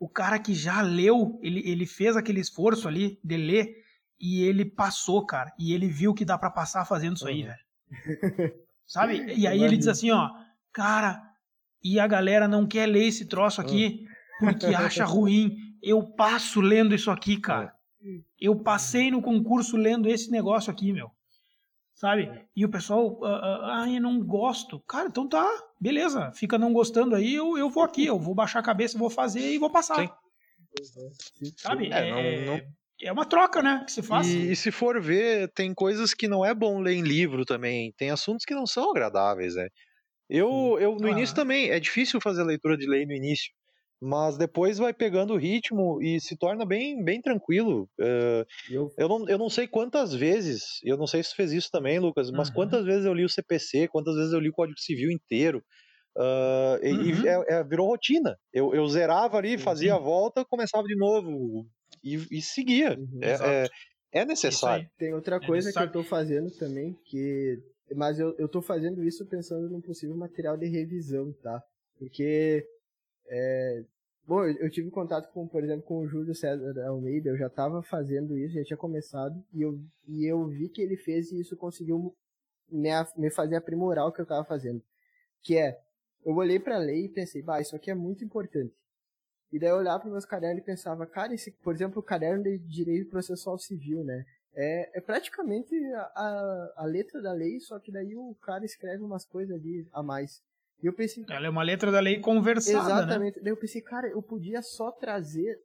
O 0.00 0.08
cara 0.08 0.38
que 0.38 0.54
já 0.54 0.80
leu, 0.80 1.38
ele, 1.42 1.60
ele 1.68 1.84
fez 1.84 2.16
aquele 2.16 2.40
esforço 2.40 2.88
ali 2.88 3.20
de 3.22 3.36
ler 3.36 3.74
e 4.18 4.44
ele 4.44 4.64
passou, 4.64 5.26
cara. 5.26 5.52
E 5.58 5.74
ele 5.74 5.88
viu 5.88 6.14
que 6.14 6.24
dá 6.24 6.38
para 6.38 6.50
passar 6.50 6.86
fazendo 6.86 7.16
isso 7.16 7.28
aí, 7.28 7.42
uhum. 7.42 7.48
velho. 7.48 8.54
Sabe? 8.86 9.18
E 9.36 9.46
aí 9.46 9.62
ele 9.62 9.76
diz 9.76 9.88
assim, 9.88 10.10
ó, 10.10 10.30
cara, 10.72 11.22
e 11.84 12.00
a 12.00 12.06
galera 12.06 12.48
não 12.48 12.66
quer 12.66 12.86
ler 12.86 13.04
esse 13.04 13.26
troço 13.26 13.60
aqui 13.60 14.06
porque 14.38 14.66
acha 14.74 15.04
ruim. 15.04 15.56
Eu 15.82 16.02
passo 16.02 16.60
lendo 16.60 16.94
isso 16.94 17.10
aqui, 17.10 17.40
cara. 17.40 17.74
Eu 18.40 18.56
passei 18.56 19.10
no 19.10 19.20
concurso 19.20 19.76
lendo 19.76 20.08
esse 20.08 20.30
negócio 20.30 20.70
aqui, 20.70 20.92
meu. 20.92 21.10
Sabe? 21.94 22.30
E 22.54 22.64
o 22.64 22.68
pessoal, 22.68 23.20
ah, 23.24 23.86
eu 23.88 24.00
não 24.00 24.20
gosto. 24.20 24.80
Cara, 24.80 25.08
então 25.08 25.28
tá, 25.28 25.48
beleza. 25.80 26.32
Fica 26.32 26.58
não 26.58 26.72
gostando 26.72 27.14
aí, 27.14 27.34
eu, 27.34 27.56
eu 27.58 27.68
vou 27.68 27.82
aqui, 27.82 28.06
eu 28.06 28.18
vou 28.18 28.34
baixar 28.34 28.60
a 28.60 28.62
cabeça, 28.62 28.98
vou 28.98 29.10
fazer 29.10 29.52
e 29.52 29.58
vou 29.58 29.70
passar. 29.70 29.96
Sim. 29.96 31.52
Sabe? 31.56 31.92
É, 31.92 32.08
é, 32.08 32.44
não, 32.44 32.56
não... 32.56 32.62
é, 33.00 33.12
uma 33.12 33.26
troca, 33.26 33.62
né? 33.62 33.82
Que 33.84 33.92
se 33.92 34.02
faz. 34.02 34.26
E, 34.26 34.52
e, 34.52 34.56
se 34.56 34.70
for 34.70 35.00
ver, 35.00 35.52
tem 35.52 35.74
coisas 35.74 36.14
que 36.14 36.26
não 36.26 36.44
é 36.44 36.54
bom 36.54 36.80
ler 36.80 36.94
em 36.94 37.02
livro 37.02 37.44
também. 37.44 37.92
Tem 37.96 38.10
assuntos 38.10 38.44
que 38.44 38.54
não 38.54 38.66
são 38.66 38.90
agradáveis, 38.90 39.54
né? 39.54 39.68
Eu, 40.28 40.78
eu 40.80 40.96
no 40.96 41.08
ah. 41.08 41.10
início 41.10 41.36
também, 41.36 41.70
é 41.70 41.78
difícil 41.78 42.20
fazer 42.20 42.42
leitura 42.42 42.76
de 42.76 42.88
lei 42.88 43.04
no 43.04 43.12
início 43.12 43.52
mas 44.04 44.36
depois 44.36 44.78
vai 44.78 44.92
pegando 44.92 45.34
o 45.34 45.36
ritmo 45.36 46.02
e 46.02 46.20
se 46.20 46.36
torna 46.36 46.66
bem, 46.66 47.04
bem 47.04 47.22
tranquilo. 47.22 47.88
Uh, 48.00 48.44
eu... 48.68 48.92
Eu, 48.98 49.08
não, 49.08 49.28
eu 49.28 49.38
não 49.38 49.48
sei 49.48 49.68
quantas 49.68 50.12
vezes, 50.12 50.80
eu 50.82 50.96
não 50.96 51.06
sei 51.06 51.22
se 51.22 51.32
fez 51.36 51.52
isso 51.52 51.70
também, 51.70 52.00
Lucas, 52.00 52.28
mas 52.32 52.48
uhum. 52.48 52.54
quantas 52.54 52.84
vezes 52.84 53.04
eu 53.04 53.14
li 53.14 53.24
o 53.24 53.28
CPC, 53.28 53.86
quantas 53.86 54.16
vezes 54.16 54.32
eu 54.32 54.40
li 54.40 54.48
o 54.48 54.52
Código 54.52 54.80
Civil 54.80 55.08
inteiro. 55.08 55.62
Uh, 56.16 56.82
uhum. 56.82 57.02
E, 57.04 57.28
é, 57.28 57.44
é, 57.54 57.64
virou 57.64 57.86
rotina. 57.86 58.36
Eu, 58.52 58.74
eu 58.74 58.84
zerava 58.88 59.38
ali, 59.38 59.56
fazia 59.56 59.94
a 59.94 59.98
volta, 59.98 60.44
começava 60.44 60.82
de 60.82 60.96
novo 60.96 61.64
e, 62.02 62.16
e 62.38 62.42
seguia. 62.42 62.98
Uhum, 62.98 63.20
é, 63.22 63.64
é, 63.64 63.68
é, 64.20 64.24
necessário. 64.24 64.84
Tem 64.98 65.14
outra 65.14 65.36
é 65.36 65.46
coisa 65.46 65.72
que 65.72 65.78
eu 65.78 65.86
estou 65.86 66.02
fazendo 66.02 66.50
também, 66.58 66.92
que 67.04 67.56
mas 67.94 68.18
eu, 68.18 68.34
eu 68.36 68.48
tô 68.48 68.60
fazendo 68.60 69.04
isso 69.04 69.24
pensando 69.26 69.70
num 69.70 69.80
possível 69.80 70.16
material 70.16 70.56
de 70.56 70.66
revisão, 70.66 71.32
tá? 71.40 71.62
Porque 71.98 72.66
é, 73.28 73.84
bom, 74.26 74.44
eu, 74.44 74.70
tive 74.70 74.90
contato 74.90 75.32
com, 75.32 75.46
por 75.46 75.62
exemplo, 75.62 75.82
com 75.82 75.98
o 75.98 76.08
Júlio 76.08 76.34
César 76.34 76.74
Almeida, 76.86 77.30
eu 77.30 77.36
já 77.36 77.46
estava 77.46 77.82
fazendo 77.82 78.36
isso, 78.36 78.54
já 78.54 78.64
tinha 78.64 78.76
começado, 78.76 79.42
e 79.52 79.62
eu, 79.62 79.80
e 80.06 80.24
eu 80.24 80.46
vi 80.46 80.68
que 80.68 80.80
ele 80.80 80.96
fez 80.96 81.32
e 81.32 81.40
isso 81.40 81.56
conseguiu 81.56 82.14
me, 82.70 82.90
me 83.16 83.30
fazer 83.30 83.56
aprimorar 83.56 84.06
o 84.06 84.12
que 84.12 84.20
eu 84.20 84.24
estava 84.24 84.44
fazendo. 84.44 84.82
Que 85.42 85.56
é, 85.58 85.80
eu 86.24 86.34
olhei 86.34 86.58
para 86.58 86.76
a 86.76 86.78
lei 86.78 87.06
e 87.06 87.08
pensei, 87.08 87.42
bah, 87.42 87.60
isso 87.60 87.76
aqui 87.76 87.90
é 87.90 87.94
muito 87.94 88.24
importante. 88.24 88.74
E 89.52 89.58
daí 89.58 89.68
eu 89.68 89.76
olhava 89.76 90.00
para 90.00 90.10
meus 90.10 90.24
cadernos 90.24 90.62
e 90.62 90.64
pensava, 90.64 91.06
cara, 91.06 91.34
esse, 91.34 91.50
por 91.50 91.74
exemplo, 91.74 91.98
o 92.00 92.02
caderno 92.02 92.42
de 92.42 92.58
direito 92.58 93.10
processual 93.10 93.58
civil, 93.58 94.02
né? 94.02 94.24
É, 94.54 94.98
é 94.98 95.00
praticamente 95.00 95.74
a, 95.94 96.00
a, 96.00 96.72
a 96.78 96.84
letra 96.86 97.20
da 97.20 97.32
lei, 97.32 97.60
só 97.60 97.78
que 97.78 97.92
daí 97.92 98.14
o 98.16 98.34
cara 98.40 98.64
escreve 98.64 99.02
umas 99.02 99.26
coisas 99.26 99.54
ali 99.54 99.86
a 99.92 100.02
mais. 100.02 100.42
E 100.82 100.86
eu 100.86 100.92
pensei. 100.92 101.24
Ela 101.30 101.46
é 101.46 101.50
uma 101.50 101.62
letra 101.62 101.90
da 101.92 102.00
lei 102.00 102.18
conversada. 102.18 102.88
Né? 102.88 103.02
Exatamente. 103.02 103.36
Né? 103.36 103.42
Daí 103.44 103.52
eu 103.52 103.56
pensei, 103.56 103.80
cara, 103.80 104.08
eu 104.08 104.22
podia 104.22 104.60
só 104.62 104.90
trazer 104.90 105.58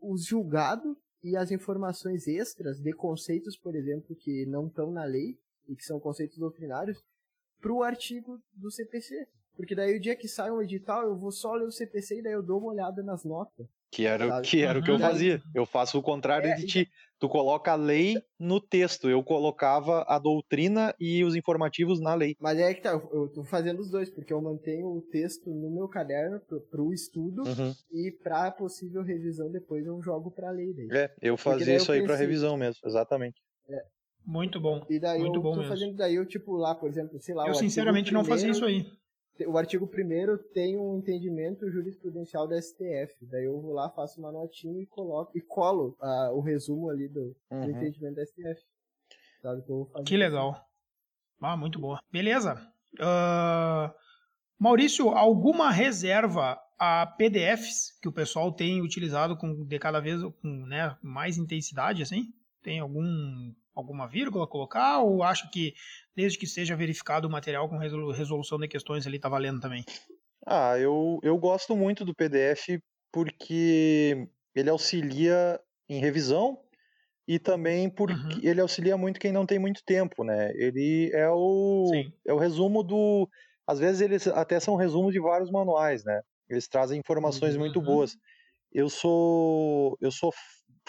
os 0.00 0.24
julgados 0.24 0.96
e 1.22 1.36
as 1.36 1.50
informações 1.50 2.26
extras 2.26 2.80
de 2.80 2.92
conceitos, 2.92 3.56
por 3.56 3.74
exemplo, 3.74 4.16
que 4.16 4.46
não 4.46 4.68
estão 4.68 4.90
na 4.90 5.04
lei 5.04 5.36
e 5.68 5.74
que 5.74 5.84
são 5.84 6.00
conceitos 6.00 6.38
doutrinários, 6.38 6.98
para 7.60 7.72
o 7.72 7.82
artigo 7.82 8.40
do 8.54 8.70
CPC. 8.70 9.26
Porque 9.56 9.74
daí 9.74 9.96
o 9.96 10.00
dia 10.00 10.16
que 10.16 10.26
sai 10.26 10.50
um 10.50 10.62
edital, 10.62 11.02
eu 11.02 11.18
vou 11.18 11.30
só 11.30 11.52
ler 11.54 11.66
o 11.66 11.70
CPC 11.70 12.18
e 12.20 12.22
daí 12.22 12.32
eu 12.32 12.42
dou 12.42 12.58
uma 12.58 12.72
olhada 12.72 13.02
nas 13.02 13.24
notas. 13.24 13.66
Que 13.90 14.06
era, 14.06 14.40
que 14.40 14.62
era 14.62 14.78
uhum. 14.78 14.82
o 14.82 14.84
que 14.84 14.90
eu 14.90 14.98
fazia. 14.98 15.42
Eu 15.54 15.66
faço 15.66 15.98
o 15.98 16.02
contrário 16.02 16.48
é, 16.48 16.54
de 16.54 16.66
ti. 16.66 16.90
Tu 17.20 17.28
coloca 17.28 17.72
a 17.72 17.76
lei 17.76 18.16
no 18.38 18.58
texto. 18.60 19.08
Eu 19.08 19.22
colocava 19.22 20.04
a 20.08 20.18
doutrina 20.18 20.94
e 20.98 21.22
os 21.22 21.36
informativos 21.36 22.00
na 22.00 22.14
lei. 22.14 22.34
Mas 22.40 22.58
é 22.58 22.72
que 22.72 22.80
tá, 22.80 22.92
eu 23.12 23.28
tô 23.28 23.44
fazendo 23.44 23.80
os 23.80 23.90
dois, 23.90 24.08
porque 24.08 24.32
eu 24.32 24.40
mantenho 24.40 24.86
o 24.86 25.02
texto 25.02 25.50
no 25.50 25.70
meu 25.70 25.86
caderno 25.86 26.40
pro, 26.40 26.60
pro 26.62 26.92
estudo 26.94 27.42
uhum. 27.42 27.74
e 27.92 28.10
pra 28.10 28.50
possível 28.50 29.02
revisão 29.02 29.50
depois 29.50 29.84
eu 29.84 30.00
jogo 30.02 30.30
pra 30.30 30.50
lei. 30.50 30.72
Daí. 30.72 30.88
É, 30.90 31.14
eu 31.20 31.36
fazia 31.36 31.76
isso 31.76 31.90
eu 31.90 31.94
aí 31.94 32.00
pensei, 32.00 32.06
pra 32.06 32.16
revisão 32.16 32.56
mesmo, 32.56 32.80
exatamente. 32.86 33.40
É. 33.68 33.82
Muito 34.24 34.60
bom. 34.60 34.84
E 34.88 34.98
daí 34.98 35.20
Muito 35.20 35.38
eu 35.38 35.42
bom 35.42 35.52
tô 35.52 35.58
mesmo. 35.58 35.72
fazendo 35.72 35.96
daí 35.96 36.14
eu, 36.14 36.26
tipo, 36.26 36.56
lá, 36.56 36.74
por 36.74 36.88
exemplo, 36.88 37.20
sei 37.20 37.34
lá. 37.34 37.46
Eu 37.46 37.54
sinceramente 37.54 38.12
não 38.12 38.24
fazia 38.24 38.50
isso 38.50 38.64
aí 38.64 38.86
o 39.46 39.58
artigo 39.58 39.86
primeiro 39.86 40.38
tem 40.38 40.76
um 40.78 40.98
entendimento 40.98 41.70
jurisprudencial 41.70 42.46
da 42.46 42.60
STF. 42.60 43.14
Daí 43.22 43.44
eu 43.44 43.60
vou 43.60 43.72
lá, 43.72 43.90
faço 43.90 44.20
uma 44.20 44.32
notinha 44.32 44.82
e 44.82 44.86
coloco 44.86 45.36
e 45.36 45.40
colo 45.40 45.96
uh, 46.00 46.34
o 46.34 46.40
resumo 46.40 46.90
ali 46.90 47.08
do, 47.08 47.36
uhum. 47.50 47.60
do 47.60 47.70
entendimento 47.70 48.16
da 48.16 48.26
STF. 48.26 48.62
Sabe, 49.42 49.62
que, 49.62 50.02
que 50.04 50.16
legal. 50.16 50.54
Ah, 51.40 51.56
muito 51.56 51.78
boa. 51.78 52.00
Beleza. 52.12 52.54
Uh, 52.94 53.92
Maurício, 54.58 55.08
alguma 55.08 55.70
reserva 55.70 56.60
a 56.78 57.06
PDFs 57.06 57.98
que 58.00 58.08
o 58.08 58.12
pessoal 58.12 58.52
tem 58.52 58.82
utilizado 58.82 59.36
com 59.36 59.64
de 59.64 59.78
cada 59.78 60.00
vez 60.00 60.22
com 60.22 60.66
né, 60.66 60.96
mais 61.02 61.38
intensidade, 61.38 62.02
assim? 62.02 62.32
Tem 62.62 62.78
algum 62.78 63.54
alguma 63.80 64.06
vírgula 64.06 64.46
colocar 64.46 65.00
ou 65.00 65.22
acha 65.22 65.48
que 65.52 65.74
desde 66.14 66.38
que 66.38 66.46
seja 66.46 66.76
verificado 66.76 67.26
o 67.26 67.30
material 67.30 67.68
com 67.68 67.76
resolução 67.76 68.58
de 68.58 68.68
questões 68.68 69.06
ali 69.06 69.18
tá 69.18 69.28
valendo 69.28 69.60
também? 69.60 69.84
Ah, 70.46 70.78
eu, 70.78 71.18
eu 71.22 71.36
gosto 71.38 71.76
muito 71.76 72.04
do 72.04 72.14
PDF 72.14 72.80
porque 73.12 74.28
ele 74.54 74.70
auxilia 74.70 75.60
em 75.88 76.00
revisão 76.00 76.58
e 77.26 77.38
também 77.38 77.88
porque 77.88 78.34
uhum. 78.34 78.40
ele 78.42 78.60
auxilia 78.60 78.96
muito 78.96 79.20
quem 79.20 79.32
não 79.32 79.46
tem 79.46 79.58
muito 79.58 79.82
tempo, 79.84 80.24
né? 80.24 80.52
Ele 80.54 81.10
é 81.12 81.28
o, 81.28 81.90
é 82.26 82.32
o 82.32 82.38
resumo 82.38 82.82
do. 82.82 83.28
Às 83.66 83.78
vezes 83.78 84.00
eles 84.00 84.26
até 84.26 84.58
são 84.58 84.74
resumo 84.74 85.12
de 85.12 85.20
vários 85.20 85.50
manuais, 85.50 86.04
né? 86.04 86.22
Eles 86.48 86.66
trazem 86.66 86.98
informações 86.98 87.54
uhum. 87.54 87.60
muito 87.60 87.80
boas. 87.80 88.16
Eu 88.72 88.88
sou 88.88 89.96
eu 90.00 90.10
sou 90.10 90.32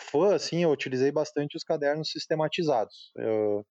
fã, 0.02 0.36
assim, 0.36 0.64
eu 0.64 0.72
utilizei 0.72 1.12
bastante 1.12 1.56
os 1.56 1.64
cadernos 1.64 2.10
sistematizados. 2.10 3.12
Eu, 3.16 3.66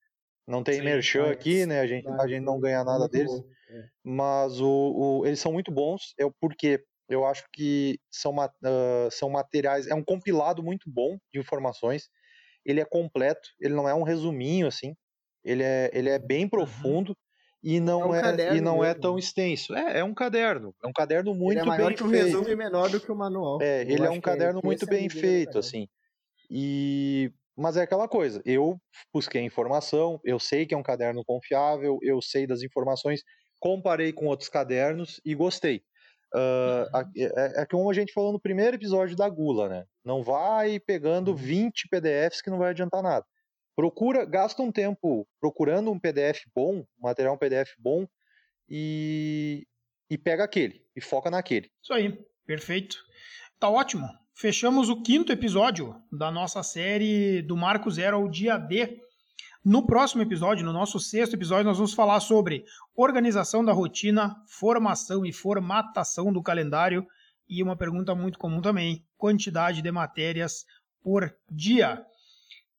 não 0.51 0.65
tem 0.65 0.77
Sim, 0.77 0.83
merchan 0.83 1.31
aqui, 1.31 1.65
né? 1.65 1.81
A 1.81 1.87
gente, 1.87 2.09
a 2.09 2.27
gente 2.27 2.45
não 2.45 2.59
ganha 2.59 2.83
nada 2.83 3.09
deles. 3.09 3.33
É. 3.33 3.85
Mas 4.03 4.61
o, 4.61 4.67
o, 4.67 5.27
eles 5.27 5.39
são 5.39 5.53
muito 5.53 5.71
bons. 5.71 6.13
É 6.19 6.25
porque 6.41 6.83
eu 7.09 7.25
acho 7.25 7.45
que 7.53 7.99
são, 8.11 8.35
uh, 8.35 9.11
são 9.11 9.31
materiais. 9.31 9.87
É 9.87 9.95
um 9.95 10.03
compilado 10.03 10.63
muito 10.63 10.91
bom 10.91 11.17
de 11.33 11.39
informações. 11.39 12.09
Ele 12.65 12.81
é 12.81 12.85
completo, 12.85 13.49
ele 13.61 13.75
não 13.75 13.89
é 13.89 13.95
um 13.95 14.03
resuminho, 14.03 14.67
assim. 14.67 14.95
Ele 15.45 15.63
é, 15.63 15.89
ele 15.93 16.09
é 16.09 16.19
bem 16.19 16.49
profundo. 16.49 17.11
Uhum. 17.11 17.15
E 17.63 17.79
não, 17.79 18.15
é, 18.15 18.23
um 18.23 18.41
é 18.41 18.57
e 18.57 18.61
não 18.61 18.83
é 18.83 18.95
tão 18.95 19.19
extenso. 19.19 19.75
É, 19.75 19.99
é 19.99 20.05
um 20.05 20.15
caderno. 20.15 20.75
É 20.83 20.87
um 20.89 20.93
caderno 20.93 21.35
muito 21.35 21.59
ele 21.59 21.61
é 21.61 21.65
maior 21.65 21.89
bem 21.89 21.97
que 21.97 22.03
o 22.03 22.09
feito. 22.09 22.25
resumo 22.25 22.49
e 22.49 22.57
menor 22.57 22.89
do 22.89 22.99
que 22.99 23.13
o 23.13 23.15
manual. 23.15 23.61
É, 23.61 23.83
ele 23.83 24.05
é 24.05 24.11
um 24.11 24.21
caderno 24.21 24.61
muito 24.65 24.87
bem 24.87 25.09
feito, 25.11 25.59
assim. 25.59 25.87
E 26.51 27.33
mas 27.57 27.77
é 27.77 27.83
aquela 27.83 28.09
coisa, 28.09 28.41
eu 28.47 28.81
busquei 29.13 29.43
informação, 29.43 30.19
eu 30.25 30.39
sei 30.41 30.65
que 30.65 30.75
é 30.75 30.79
um 30.79 30.83
caderno 30.83 31.23
confiável, 31.23 31.99
eu 32.01 32.23
sei 32.23 32.47
das 32.47 32.63
informações, 32.63 33.23
comparei 33.61 34.15
com 34.15 34.27
outros 34.27 34.49
cadernos 34.49 35.21
e 35.25 35.35
gostei. 35.35 35.83
Uh, 36.35 36.87
é, 37.17 37.61
é, 37.61 37.67
como 37.67 37.91
a 37.91 37.93
gente 37.93 38.15
falou 38.15 38.33
no 38.33 38.41
primeiro 38.41 38.77
episódio 38.77 39.15
da 39.15 39.29
Gula, 39.29 39.69
né? 39.69 39.85
Não 40.03 40.23
vai 40.23 40.81
pegando 40.81 41.35
20 41.35 41.85
uhum. 41.85 41.89
PDFs 41.91 42.41
que 42.41 42.49
não 42.49 42.59
vai 42.59 42.71
adiantar 42.71 43.03
nada. 43.03 43.27
Procura, 43.77 44.25
gasta 44.25 44.63
um 44.63 44.73
tempo 44.73 45.29
procurando 45.39 45.91
um 45.91 45.99
PDF 45.99 46.45
bom, 46.55 46.79
um 46.79 46.87
material 47.03 47.35
um 47.35 47.39
PDF 47.39 47.73
bom 47.79 48.07
e, 48.69 49.67
e 50.09 50.17
pega 50.17 50.45
aquele 50.45 50.83
e 50.97 51.01
foca 51.01 51.31
naquele. 51.31 51.71
Isso 51.83 51.93
aí, 51.93 52.17
perfeito. 52.47 52.97
Tá 53.59 53.69
ótimo 53.69 54.20
fechamos 54.41 54.89
o 54.89 55.03
quinto 55.03 55.31
episódio 55.31 55.95
da 56.11 56.31
nossa 56.31 56.63
série 56.63 57.43
do 57.43 57.55
Marco 57.55 57.91
Zero 57.91 58.17
ao 58.17 58.27
dia 58.27 58.57
D. 58.57 58.99
No 59.63 59.85
próximo 59.85 60.23
episódio, 60.23 60.65
no 60.65 60.73
nosso 60.73 60.99
sexto 60.99 61.35
episódio, 61.35 61.67
nós 61.67 61.77
vamos 61.77 61.93
falar 61.93 62.21
sobre 62.21 62.65
organização 62.97 63.63
da 63.63 63.75
rotina, 63.75 64.35
formação 64.49 65.27
e 65.27 65.33
formatação 65.33 66.33
do 66.33 66.43
calendário 66.43 67.07
e 67.47 67.63
uma 67.63 67.77
pergunta 67.77 68.15
muito 68.15 68.39
comum 68.39 68.63
também: 68.63 69.05
quantidade 69.19 69.83
de 69.83 69.93
matérias 69.93 70.65
por 71.03 71.31
dia. 71.51 72.03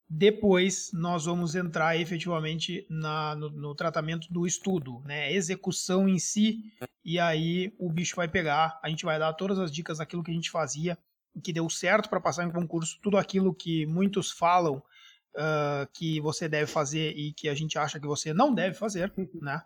Depois 0.10 0.89
nós 0.91 1.26
vamos 1.26 1.54
entrar 1.54 1.95
efetivamente 1.95 2.88
na, 2.89 3.36
no, 3.36 3.52
no, 3.52 3.76
tratamento 3.76 4.28
do 4.34 4.47
estudo, 4.47 5.00
né? 5.06 5.32
Execução 5.32 6.10
em 6.10 6.17
si, 6.17 6.58
e 7.06 7.19
aí 7.19 7.71
o 7.78 7.88
bicho 7.88 8.15
vai 8.15 8.28
pegar. 8.28 8.80
A 8.84 8.89
gente 8.89 9.06
vai 9.06 9.19
dar 9.19 9.32
todas 9.34 9.60
as 9.60 9.71
dicas 9.71 10.00
daquilo 10.00 10.24
que 10.24 10.32
a 10.32 10.34
gente 10.34 10.50
fazia 10.50 10.97
que 11.44 11.54
deu 11.54 11.70
certo 11.70 12.10
para 12.10 12.20
passar 12.20 12.46
em 12.46 12.52
concurso, 12.52 13.00
tudo 13.02 13.17
aquilo 13.17 13.54
que 13.54 13.86
muitos 13.86 14.32
falam 14.32 14.78
uh, 15.36 15.88
que 15.94 16.20
você 16.20 16.48
deve 16.48 16.70
fazer 16.70 17.12
e 17.12 17.34
que 17.34 17.48
a 17.48 17.56
gente 17.56 17.77
acha 17.77 18.00
que 18.00 18.08
você 18.08 18.34
não 18.34 18.54
deve 18.54 18.75
fazer, 18.75 19.13
né? 19.42 19.62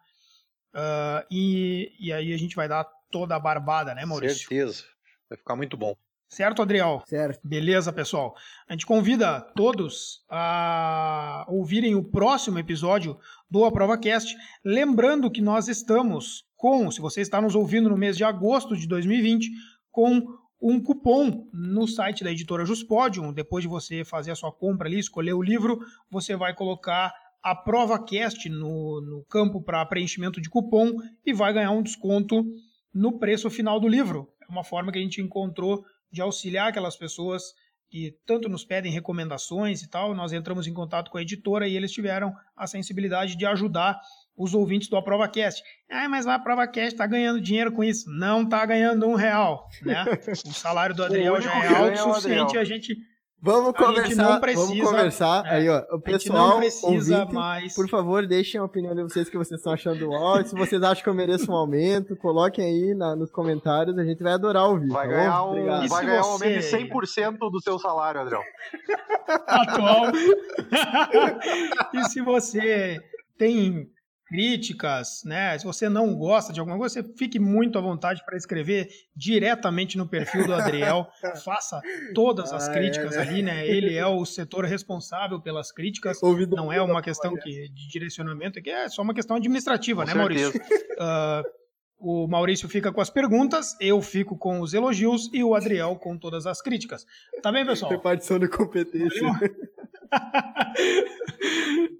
Uh, 0.73 1.25
e, 1.31 1.91
e 1.99 2.13
aí 2.13 2.33
a 2.33 2.37
gente 2.37 2.55
vai 2.55 2.67
dar 2.67 2.85
toda 3.09 3.35
a 3.35 3.39
barbada, 3.39 3.95
né, 3.95 4.05
Maurício? 4.05 4.39
Certeza. 4.39 4.83
Vai 5.29 5.37
ficar 5.37 5.55
muito 5.55 5.77
bom. 5.77 5.95
Certo, 6.27 6.61
Adriel? 6.61 7.03
Certo. 7.07 7.39
Beleza, 7.47 7.93
pessoal. 7.93 8.35
A 8.67 8.73
gente 8.73 8.85
convida 8.85 9.39
todos 9.55 10.25
a 10.29 11.45
ouvirem 11.47 11.95
o 11.95 12.03
próximo 12.03 12.59
episódio 12.59 13.17
do 13.49 13.63
AprovaCast. 13.63 14.35
Lembrando 14.63 15.31
que 15.31 15.39
nós 15.39 15.67
estamos 15.67 16.43
com, 16.55 16.89
se 16.91 16.99
você 16.99 17.21
está 17.21 17.39
nos 17.39 17.55
ouvindo 17.55 17.89
no 17.89 17.97
mês 17.97 18.17
de 18.17 18.23
agosto 18.23 18.75
de 18.75 18.87
2020, 18.87 19.49
com 19.91 20.25
um 20.67 20.81
cupom 20.81 21.47
no 21.53 21.87
site 21.87 22.23
da 22.23 22.31
editora 22.31 22.65
Juspodium. 22.65 23.31
Depois 23.31 23.61
de 23.61 23.67
você 23.67 24.03
fazer 24.03 24.31
a 24.31 24.35
sua 24.35 24.51
compra 24.51 24.87
ali, 24.87 24.97
escolher 24.97 25.33
o 25.33 25.41
livro, 25.43 25.79
você 26.09 26.35
vai 26.35 26.55
colocar 26.55 27.13
a 27.43 27.53
prova 27.53 28.03
cast 28.03 28.49
no, 28.49 28.99
no 28.99 29.23
campo 29.29 29.61
para 29.61 29.85
preenchimento 29.85 30.41
de 30.41 30.49
cupom 30.49 30.93
e 31.23 31.31
vai 31.31 31.53
ganhar 31.53 31.69
um 31.69 31.83
desconto 31.83 32.43
no 32.91 33.19
preço 33.19 33.47
final 33.51 33.79
do 33.79 33.87
livro. 33.87 34.27
É 34.41 34.51
uma 34.51 34.63
forma 34.63 34.91
que 34.91 34.97
a 34.97 35.01
gente 35.01 35.21
encontrou 35.21 35.85
de 36.11 36.19
auxiliar 36.19 36.69
aquelas 36.69 36.95
pessoas 36.95 37.43
que 37.87 38.17
tanto 38.25 38.49
nos 38.49 38.65
pedem 38.65 38.91
recomendações 38.91 39.83
e 39.83 39.87
tal. 39.87 40.15
Nós 40.15 40.33
entramos 40.33 40.65
em 40.65 40.73
contato 40.73 41.11
com 41.11 41.19
a 41.19 41.21
editora 41.21 41.67
e 41.67 41.75
eles 41.75 41.91
tiveram 41.91 42.33
a 42.57 42.65
sensibilidade 42.65 43.35
de 43.35 43.45
ajudar 43.45 44.01
os 44.37 44.53
ouvintes 44.53 44.89
do 44.89 44.97
AprovaCast. 44.97 45.63
Ah, 45.89 46.09
mas 46.09 46.27
a 46.27 46.35
AprovaCast 46.35 46.93
está 46.93 47.07
ganhando 47.07 47.41
dinheiro 47.41 47.71
com 47.71 47.83
isso. 47.83 48.05
Não 48.09 48.43
está 48.43 48.65
ganhando 48.65 49.07
um 49.07 49.15
real, 49.15 49.67
né? 49.81 50.05
O 50.45 50.53
salário 50.53 50.95
do 50.95 51.03
Adriel 51.03 51.41
já 51.41 51.51
é 51.63 51.67
alto 51.67 51.93
o 51.93 52.13
suficiente 52.13 52.57
a 52.57 52.63
gente... 52.63 52.95
Vamos 53.41 53.73
conversar, 53.73 54.39
precisa, 54.39 54.67
vamos 54.67 54.89
conversar. 54.89 55.45
É, 55.45 55.49
aí, 55.57 55.69
ó, 55.69 55.83
o 55.91 56.01
pessoal, 56.01 56.59
ouvinte, 56.81 57.31
mais... 57.31 57.75
por 57.75 57.87
favor, 57.87 58.25
deixem 58.25 58.59
a 58.59 58.63
opinião 58.63 58.95
de 58.95 59.03
vocês 59.03 59.29
que 59.29 59.37
vocês 59.37 59.59
estão 59.59 59.71
achando 59.71 59.99
do 59.99 60.11
áudio. 60.11 60.47
Se 60.47 60.55
vocês 60.55 60.81
acham 60.81 61.03
que 61.03 61.09
eu 61.09 61.13
mereço 61.13 61.51
um 61.51 61.55
aumento, 61.55 62.15
coloquem 62.15 62.65
aí 62.65 62.95
na, 62.95 63.15
nos 63.15 63.29
comentários, 63.29 63.95
a 63.99 64.03
gente 64.03 64.23
vai 64.23 64.33
adorar 64.33 64.67
ouvir. 64.67 64.87
Vai 64.87 65.07
tá 65.07 65.13
ganhar, 65.13 65.43
um, 65.45 65.87
vai 65.87 66.05
ganhar 66.07 66.23
você... 66.23 66.27
um 66.27 66.31
aumento 66.31 66.59
de 66.59 66.65
100% 66.65 67.51
do 67.51 67.61
seu 67.61 67.77
salário, 67.77 68.21
Adriel. 68.21 68.41
Atual. 69.45 70.05
e 71.93 72.03
se 72.05 72.21
você 72.21 72.99
tem 73.37 73.87
críticas, 74.35 75.21
né? 75.23 75.57
Se 75.57 75.63
você 75.63 75.87
não 75.87 76.13
gosta 76.13 76.51
de 76.51 76.59
alguma 76.59 76.77
coisa, 76.77 77.01
você 77.01 77.03
fique 77.17 77.39
muito 77.39 77.79
à 77.79 77.81
vontade 77.81 78.21
para 78.25 78.35
escrever 78.35 78.89
diretamente 79.15 79.97
no 79.97 80.05
perfil 80.05 80.45
do 80.45 80.53
Adriel. 80.53 81.07
Faça 81.45 81.81
todas 82.13 82.51
as 82.51 82.67
ah, 82.67 82.73
críticas 82.73 83.13
é, 83.13 83.17
né? 83.17 83.21
ali, 83.21 83.41
né? 83.41 83.67
Ele 83.67 83.95
é 83.95 84.05
o 84.05 84.25
setor 84.25 84.65
responsável 84.65 85.39
pelas 85.39 85.71
críticas. 85.71 86.21
Ouvido 86.21 86.53
não 86.53 86.71
é 86.71 86.81
uma 86.81 87.01
questão 87.01 87.33
que, 87.35 87.69
de 87.69 87.87
direcionamento, 87.87 88.61
que 88.61 88.69
é 88.69 88.89
só 88.89 89.01
uma 89.01 89.13
questão 89.13 89.37
administrativa, 89.37 90.05
com 90.05 90.13
né, 90.13 90.13
certeza. 90.13 90.51
Maurício? 90.51 90.85
Uh, 90.95 91.65
o 91.97 92.27
Maurício 92.27 92.67
fica 92.67 92.91
com 92.91 92.99
as 92.99 93.09
perguntas, 93.09 93.75
eu 93.79 94.01
fico 94.01 94.37
com 94.37 94.59
os 94.59 94.73
elogios 94.73 95.29
e 95.33 95.43
o 95.43 95.55
Adriel 95.55 95.95
com 95.95 96.17
todas 96.17 96.45
as 96.45 96.61
críticas. 96.61 97.05
Tá 97.41 97.51
bem, 97.53 97.65
pessoal? 97.65 97.89
Repartição 97.91 98.37
de 98.37 98.49
competência. 98.49 99.21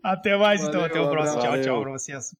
até 0.04 0.38
mais, 0.38 0.62
então. 0.62 0.82
Valeu, 0.82 0.88
então. 0.88 1.02
Até 1.02 1.02
o 1.02 1.10
próximo. 1.10 1.42
Valeu. 1.42 1.62
Tchau, 1.62 1.74
tchau 1.74 1.82
pra 1.82 1.92
vocês. 1.92 2.36